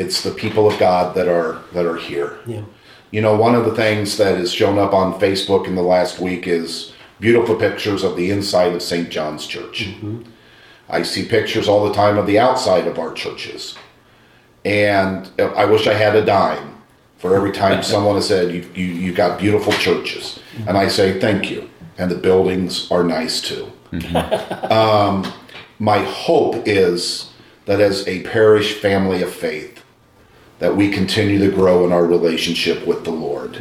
it's 0.01 0.21
the 0.23 0.31
people 0.31 0.69
of 0.69 0.77
God 0.79 1.15
that 1.15 1.27
are 1.27 1.61
that 1.73 1.85
are 1.85 1.97
here. 1.97 2.39
Yeah. 2.45 2.63
You 3.11 3.21
know, 3.21 3.35
one 3.35 3.55
of 3.55 3.65
the 3.65 3.75
things 3.75 4.17
that 4.17 4.37
has 4.37 4.53
shown 4.53 4.79
up 4.79 4.93
on 4.93 5.19
Facebook 5.19 5.67
in 5.67 5.75
the 5.75 5.81
last 5.81 6.19
week 6.19 6.47
is 6.47 6.93
beautiful 7.19 7.55
pictures 7.55 8.03
of 8.03 8.15
the 8.15 8.31
inside 8.31 8.73
of 8.73 8.81
St. 8.81 9.09
John's 9.09 9.45
Church. 9.45 9.89
I 10.89 11.03
see 11.03 11.25
pictures 11.25 11.67
all 11.67 11.87
the 11.87 11.93
time 11.93 12.17
of 12.17 12.25
the 12.25 12.39
outside 12.39 12.87
of 12.87 12.97
our 12.97 13.13
churches. 13.13 13.75
And 14.63 15.29
I 15.39 15.65
wish 15.65 15.87
I 15.87 15.93
had 15.93 16.15
a 16.15 16.25
dime 16.25 16.81
for 17.17 17.35
every 17.35 17.51
time 17.51 17.83
someone 17.93 18.15
has 18.15 18.27
said, 18.27 18.53
you, 18.53 18.69
you, 18.73 18.85
you 18.85 19.13
got 19.13 19.39
beautiful 19.39 19.73
churches. 19.73 20.39
And 20.67 20.77
I 20.77 20.87
say, 20.87 21.19
thank 21.19 21.51
you. 21.51 21.69
And 21.97 22.09
the 22.09 22.15
buildings 22.15 22.89
are 22.91 23.03
nice 23.03 23.41
too. 23.41 23.71
um, 24.69 25.31
my 25.79 25.99
hope 25.99 26.65
is 26.65 27.31
that 27.65 27.79
as 27.79 28.07
a 28.07 28.23
parish 28.23 28.73
family 28.75 29.21
of 29.21 29.31
faith, 29.33 29.80
that 30.61 30.75
we 30.75 30.91
continue 30.91 31.39
to 31.39 31.49
grow 31.49 31.83
in 31.85 31.91
our 31.91 32.05
relationship 32.05 32.85
with 32.85 33.03
the 33.03 33.11
Lord. 33.11 33.59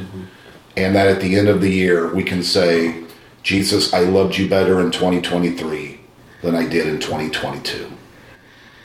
And 0.76 0.94
that 0.94 1.08
at 1.08 1.20
the 1.20 1.34
end 1.34 1.48
of 1.48 1.62
the 1.62 1.70
year, 1.70 2.14
we 2.14 2.22
can 2.22 2.42
say, 2.42 3.04
Jesus, 3.42 3.94
I 3.94 4.00
loved 4.00 4.36
you 4.36 4.46
better 4.46 4.80
in 4.80 4.90
2023 4.90 5.98
than 6.42 6.54
I 6.54 6.68
did 6.68 6.86
in 6.86 7.00
2022. 7.00 7.90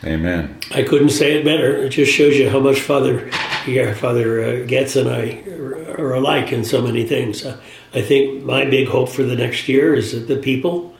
Amen. 0.05 0.57
I 0.71 0.83
couldn't 0.83 1.09
say 1.09 1.33
it 1.33 1.43
better. 1.43 1.75
It 1.75 1.89
just 1.89 2.13
shows 2.13 2.37
you 2.37 2.49
how 2.49 2.61
much 2.61 2.79
Father, 2.79 3.29
yeah, 3.67 3.93
Father 3.93 4.43
uh, 4.43 4.65
Getz 4.65 4.95
and 4.95 5.09
I 5.09 5.43
are 5.97 6.13
alike 6.13 6.53
in 6.53 6.63
so 6.63 6.81
many 6.81 7.05
things. 7.05 7.45
Uh, 7.45 7.59
I 7.93 8.01
think 8.01 8.43
my 8.43 8.63
big 8.63 8.87
hope 8.87 9.09
for 9.09 9.23
the 9.23 9.35
next 9.35 9.67
year 9.67 9.93
is 9.93 10.13
that 10.13 10.33
the 10.33 10.37
people. 10.37 10.93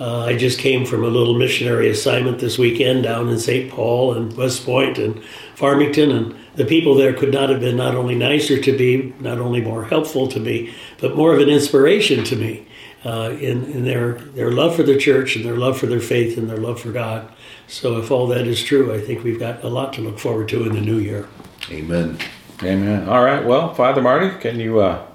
Uh, 0.00 0.24
I 0.24 0.36
just 0.36 0.58
came 0.58 0.86
from 0.86 1.04
a 1.04 1.08
little 1.08 1.34
missionary 1.34 1.90
assignment 1.90 2.38
this 2.38 2.56
weekend 2.56 3.02
down 3.02 3.28
in 3.28 3.38
St. 3.38 3.70
Paul 3.70 4.14
and 4.14 4.34
West 4.36 4.64
Point 4.64 4.96
and 4.96 5.22
Farmington, 5.54 6.10
and 6.10 6.34
the 6.54 6.64
people 6.64 6.94
there 6.94 7.12
could 7.12 7.32
not 7.32 7.50
have 7.50 7.60
been 7.60 7.76
not 7.76 7.94
only 7.94 8.14
nicer 8.14 8.60
to 8.60 8.76
me, 8.76 9.14
not 9.20 9.38
only 9.38 9.60
more 9.60 9.84
helpful 9.84 10.28
to 10.28 10.40
me, 10.40 10.74
but 11.00 11.16
more 11.16 11.34
of 11.34 11.40
an 11.40 11.48
inspiration 11.48 12.24
to 12.24 12.36
me 12.36 12.66
uh, 13.04 13.36
in, 13.40 13.64
in 13.64 13.84
their, 13.84 14.14
their 14.14 14.50
love 14.50 14.76
for 14.76 14.82
the 14.82 14.96
church 14.96 15.36
and 15.36 15.44
their 15.44 15.56
love 15.56 15.78
for 15.78 15.86
their 15.86 16.00
faith 16.00 16.36
and 16.38 16.48
their 16.48 16.58
love 16.58 16.80
for 16.80 16.92
God. 16.92 17.30
So, 17.66 17.98
if 17.98 18.10
all 18.10 18.26
that 18.28 18.46
is 18.46 18.62
true, 18.62 18.94
I 18.94 19.00
think 19.00 19.24
we've 19.24 19.38
got 19.38 19.64
a 19.64 19.68
lot 19.68 19.92
to 19.94 20.00
look 20.00 20.18
forward 20.18 20.48
to 20.50 20.64
in 20.64 20.74
the 20.74 20.80
new 20.80 20.98
year. 20.98 21.28
Amen. 21.70 22.18
Amen. 22.62 23.08
All 23.08 23.24
right. 23.24 23.44
Well, 23.44 23.74
Father 23.74 24.02
Marty, 24.02 24.38
can 24.38 24.60
you 24.60 24.80
uh, 24.80 25.06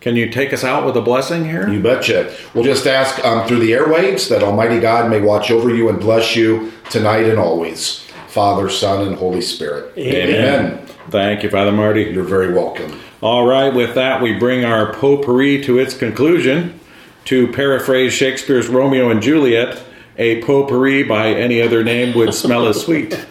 can 0.00 0.16
you 0.16 0.30
take 0.30 0.52
us 0.52 0.64
out 0.64 0.84
with 0.84 0.96
a 0.96 1.00
blessing 1.00 1.44
here? 1.44 1.68
You 1.68 1.80
betcha. 1.80 2.34
We'll 2.54 2.64
just 2.64 2.86
ask 2.86 3.24
um, 3.24 3.46
through 3.46 3.60
the 3.60 3.70
airwaves 3.70 4.28
that 4.28 4.42
Almighty 4.42 4.80
God 4.80 5.08
may 5.08 5.20
watch 5.20 5.50
over 5.50 5.72
you 5.72 5.88
and 5.88 6.00
bless 6.00 6.34
you 6.34 6.72
tonight 6.90 7.24
and 7.24 7.38
always. 7.38 8.01
Father, 8.32 8.68
Son, 8.70 9.06
and 9.06 9.16
Holy 9.16 9.42
Spirit. 9.42 9.92
Amen. 9.98 10.86
Thank 11.10 11.42
you, 11.42 11.50
Father 11.50 11.70
Marty. 11.70 12.04
You're 12.04 12.24
very 12.24 12.50
welcome. 12.50 12.98
All 13.20 13.46
right, 13.46 13.74
with 13.74 13.94
that, 13.94 14.22
we 14.22 14.32
bring 14.32 14.64
our 14.64 14.94
potpourri 14.94 15.62
to 15.64 15.78
its 15.78 15.94
conclusion. 15.94 16.80
To 17.26 17.52
paraphrase 17.52 18.14
Shakespeare's 18.14 18.68
Romeo 18.68 19.10
and 19.10 19.20
Juliet, 19.20 19.82
a 20.16 20.40
potpourri 20.40 21.02
by 21.02 21.28
any 21.28 21.60
other 21.60 21.84
name 21.84 22.16
would 22.16 22.32
smell 22.32 22.66
as 22.66 22.80
sweet. 22.80 23.12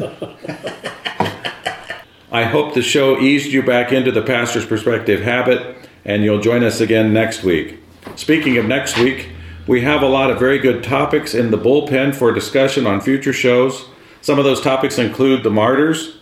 I 2.31 2.43
hope 2.43 2.75
the 2.75 2.83
show 2.83 3.19
eased 3.19 3.51
you 3.51 3.63
back 3.63 3.91
into 3.91 4.11
the 4.11 4.21
pastor's 4.21 4.67
perspective 4.67 5.21
habit, 5.21 5.77
and 6.05 6.23
you'll 6.23 6.41
join 6.41 6.63
us 6.63 6.79
again 6.79 7.11
next 7.11 7.41
week. 7.43 7.79
Speaking 8.15 8.55
of 8.57 8.65
next 8.65 8.99
week, 8.99 9.29
we 9.65 9.81
have 9.81 10.03
a 10.03 10.07
lot 10.07 10.29
of 10.29 10.37
very 10.37 10.59
good 10.59 10.83
topics 10.83 11.33
in 11.33 11.49
the 11.49 11.57
bullpen 11.57 12.13
for 12.13 12.31
discussion 12.31 12.85
on 12.85 13.01
future 13.01 13.33
shows. 13.33 13.87
Some 14.21 14.37
of 14.37 14.45
those 14.45 14.61
topics 14.61 14.99
include 14.99 15.41
the 15.41 15.49
martyrs. 15.49 16.17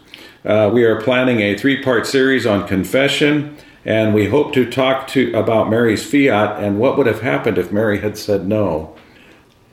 Uh, 0.46 0.70
we 0.74 0.86
are 0.86 1.02
planning 1.02 1.42
a 1.42 1.58
three-part 1.58 2.08
series 2.08 2.46
on 2.46 2.66
confession, 2.66 3.58
and 3.84 4.14
we 4.14 4.30
hope 4.30 4.54
to 4.54 4.70
talk 4.70 5.10
to 5.10 5.34
about 5.34 5.70
Mary's 5.70 6.10
fiat 6.10 6.64
and 6.64 6.80
what 6.80 6.98
would 6.98 7.08
have 7.08 7.22
happened 7.22 7.58
if 7.58 7.74
Mary 7.74 8.00
had 8.00 8.18
said 8.18 8.48
no. 8.48 8.96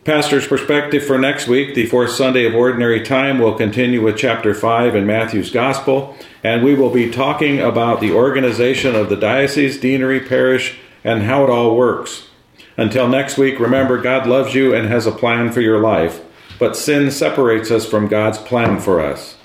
Pastor's 0.03 0.47
perspective 0.47 1.05
for 1.05 1.19
next 1.19 1.47
week, 1.47 1.77
the 1.77 1.87
fourth 1.87 2.11
Sunday 2.11 2.45
of 2.45 2.55
Ordinary 2.55 3.01
Time, 3.01 3.39
will 3.39 3.55
continue 3.55 4.03
with 4.03 4.17
chapter 4.17 4.55
5 4.55 4.97
in 4.97 5.07
Matthew's 5.07 5.51
Gospel, 5.51 6.17
and 6.43 6.65
we 6.65 6.75
will 6.75 6.91
be 6.91 7.11
talking 7.11 7.61
about 7.61 8.01
the 8.01 8.13
organization 8.13 8.97
of 8.97 9.09
the 9.09 9.17
diocese, 9.17 9.79
deanery, 9.79 10.19
parish, 10.19 10.79
and 11.05 11.23
how 11.23 11.45
it 11.45 11.51
all 11.51 11.77
works. 11.77 12.29
Until 12.77 13.09
next 13.09 13.39
week, 13.39 13.61
remember 13.61 14.03
God 14.03 14.27
loves 14.27 14.53
you 14.53 14.75
and 14.75 14.89
has 14.89 15.07
a 15.07 15.13
plan 15.13 15.53
for 15.53 15.61
your 15.61 15.81
life, 15.81 16.21
but 16.59 16.77
sin 16.77 17.11
separates 17.11 17.71
us 17.71 17.87
from 17.89 18.09
God's 18.09 18.39
plan 18.39 18.81
for 18.81 19.01
us. 19.01 19.37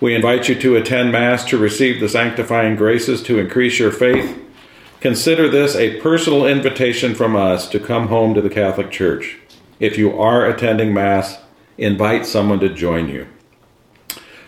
We 0.00 0.14
invite 0.14 0.48
you 0.48 0.54
to 0.60 0.76
attend 0.76 1.12
Mass 1.12 1.44
to 1.46 1.58
receive 1.58 2.00
the 2.00 2.08
sanctifying 2.08 2.76
graces 2.76 3.22
to 3.24 3.38
increase 3.38 3.78
your 3.78 3.90
faith. 3.90 4.38
Consider 5.00 5.48
this 5.48 5.74
a 5.76 6.00
personal 6.00 6.46
invitation 6.46 7.14
from 7.14 7.36
us 7.36 7.68
to 7.70 7.80
come 7.80 8.08
home 8.08 8.34
to 8.34 8.40
the 8.40 8.50
Catholic 8.50 8.90
Church. 8.90 9.38
If 9.80 9.96
you 9.98 10.18
are 10.18 10.46
attending 10.46 10.92
Mass, 10.92 11.38
invite 11.76 12.26
someone 12.26 12.60
to 12.60 12.68
join 12.68 13.08
you. 13.08 13.26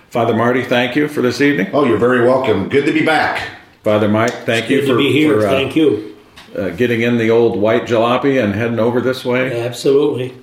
Father 0.08 0.34
Marty, 0.34 0.64
thank 0.64 0.96
you 0.96 1.06
for 1.06 1.22
this 1.22 1.40
evening. 1.40 1.68
Oh, 1.72 1.84
you're 1.84 1.98
very 1.98 2.26
welcome. 2.26 2.68
Good 2.68 2.86
to 2.86 2.92
be 2.92 3.04
back. 3.04 3.48
Father 3.84 4.08
Mike, 4.08 4.32
thank 4.44 4.68
you 4.68 4.80
Good 4.80 4.86
for, 4.88 4.92
to 4.94 4.98
be 4.98 5.12
here. 5.12 5.40
for, 5.40 5.46
uh, 5.46 5.50
Thank 5.50 5.74
you. 5.76 6.16
uh, 6.56 6.68
getting 6.70 7.00
in 7.00 7.16
the 7.16 7.30
old 7.30 7.58
white 7.58 7.84
jalopy 7.86 8.42
and 8.42 8.54
heading 8.54 8.78
over 8.80 9.00
this 9.00 9.24
way. 9.24 9.64
Absolutely. 9.64 10.34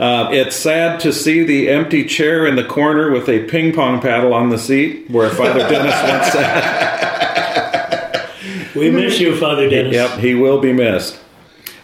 Uh, 0.00 0.30
it's 0.32 0.56
sad 0.56 0.98
to 0.98 1.12
see 1.12 1.44
the 1.44 1.68
empty 1.68 2.06
chair 2.06 2.46
in 2.46 2.56
the 2.56 2.64
corner 2.64 3.10
with 3.10 3.28
a 3.28 3.44
ping 3.44 3.70
pong 3.70 4.00
paddle 4.00 4.32
on 4.32 4.48
the 4.48 4.56
seat 4.56 5.10
where 5.10 5.28
Father 5.28 5.60
Dennis 5.68 5.94
once 6.10 6.32
sat. 6.32 7.20
We 8.74 8.88
miss 8.90 9.20
you, 9.20 9.36
Father 9.36 9.68
Dennis. 9.68 9.92
Yep, 9.92 10.20
he 10.20 10.34
will 10.34 10.58
be 10.58 10.72
missed. 10.72 11.20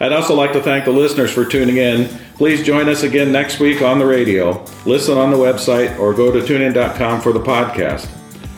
I'd 0.00 0.12
also 0.12 0.34
like 0.34 0.54
to 0.54 0.62
thank 0.62 0.86
the 0.86 0.92
listeners 0.92 1.30
for 1.30 1.44
tuning 1.44 1.76
in. 1.76 2.08
Please 2.36 2.64
join 2.64 2.88
us 2.88 3.02
again 3.02 3.32
next 3.32 3.60
week 3.60 3.82
on 3.82 3.98
the 3.98 4.06
radio, 4.06 4.64
listen 4.86 5.18
on 5.18 5.30
the 5.30 5.36
website, 5.36 5.98
or 5.98 6.14
go 6.14 6.32
to 6.32 6.40
tunein.com 6.40 7.20
for 7.20 7.32
the 7.34 7.40
podcast. 7.40 8.08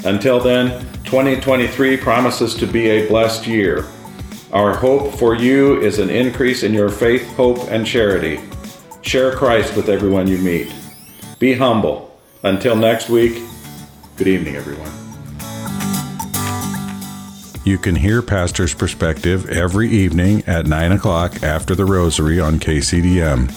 Until 0.04 0.38
then, 0.38 0.80
2023 1.02 1.96
promises 1.96 2.54
to 2.54 2.66
be 2.66 2.86
a 2.90 3.08
blessed 3.08 3.48
year. 3.48 3.86
Our 4.52 4.76
hope 4.76 5.14
for 5.14 5.34
you 5.34 5.80
is 5.80 5.98
an 5.98 6.10
increase 6.10 6.62
in 6.62 6.72
your 6.72 6.90
faith, 6.90 7.26
hope, 7.34 7.58
and 7.70 7.84
charity. 7.84 8.40
Share 9.02 9.34
Christ 9.34 9.76
with 9.76 9.88
everyone 9.88 10.26
you 10.26 10.38
meet. 10.38 10.72
Be 11.38 11.54
humble. 11.54 12.18
Until 12.42 12.76
next 12.76 13.08
week, 13.08 13.42
good 14.16 14.28
evening, 14.28 14.56
everyone. 14.56 14.90
You 17.64 17.78
can 17.78 17.94
hear 17.94 18.22
Pastor's 18.22 18.74
Perspective 18.74 19.50
every 19.50 19.88
evening 19.90 20.42
at 20.46 20.66
9 20.66 20.92
o'clock 20.92 21.42
after 21.42 21.74
the 21.74 21.84
Rosary 21.84 22.40
on 22.40 22.58
KCDM. 22.58 23.52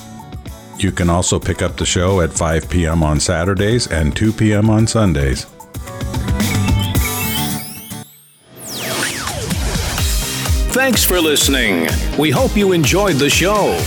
You 0.84 0.92
can 0.92 1.10
also 1.10 1.40
pick 1.40 1.62
up 1.62 1.78
the 1.78 1.86
show 1.86 2.22
at 2.22 2.34
5 2.34 2.70
p.m. 2.70 3.04
on 3.04 3.20
Saturdays 3.20 3.88
and 3.88 4.16
2 4.16 4.34
p.m. 4.34 4.70
on 4.70 4.88
Sundays. 4.88 5.46
Thanks 10.74 11.04
for 11.04 11.22
listening. 11.22 11.88
We 12.18 12.32
hope 12.32 12.58
you 12.58 12.72
enjoyed 12.72 13.18
the 13.18 13.30
show. 13.30 13.78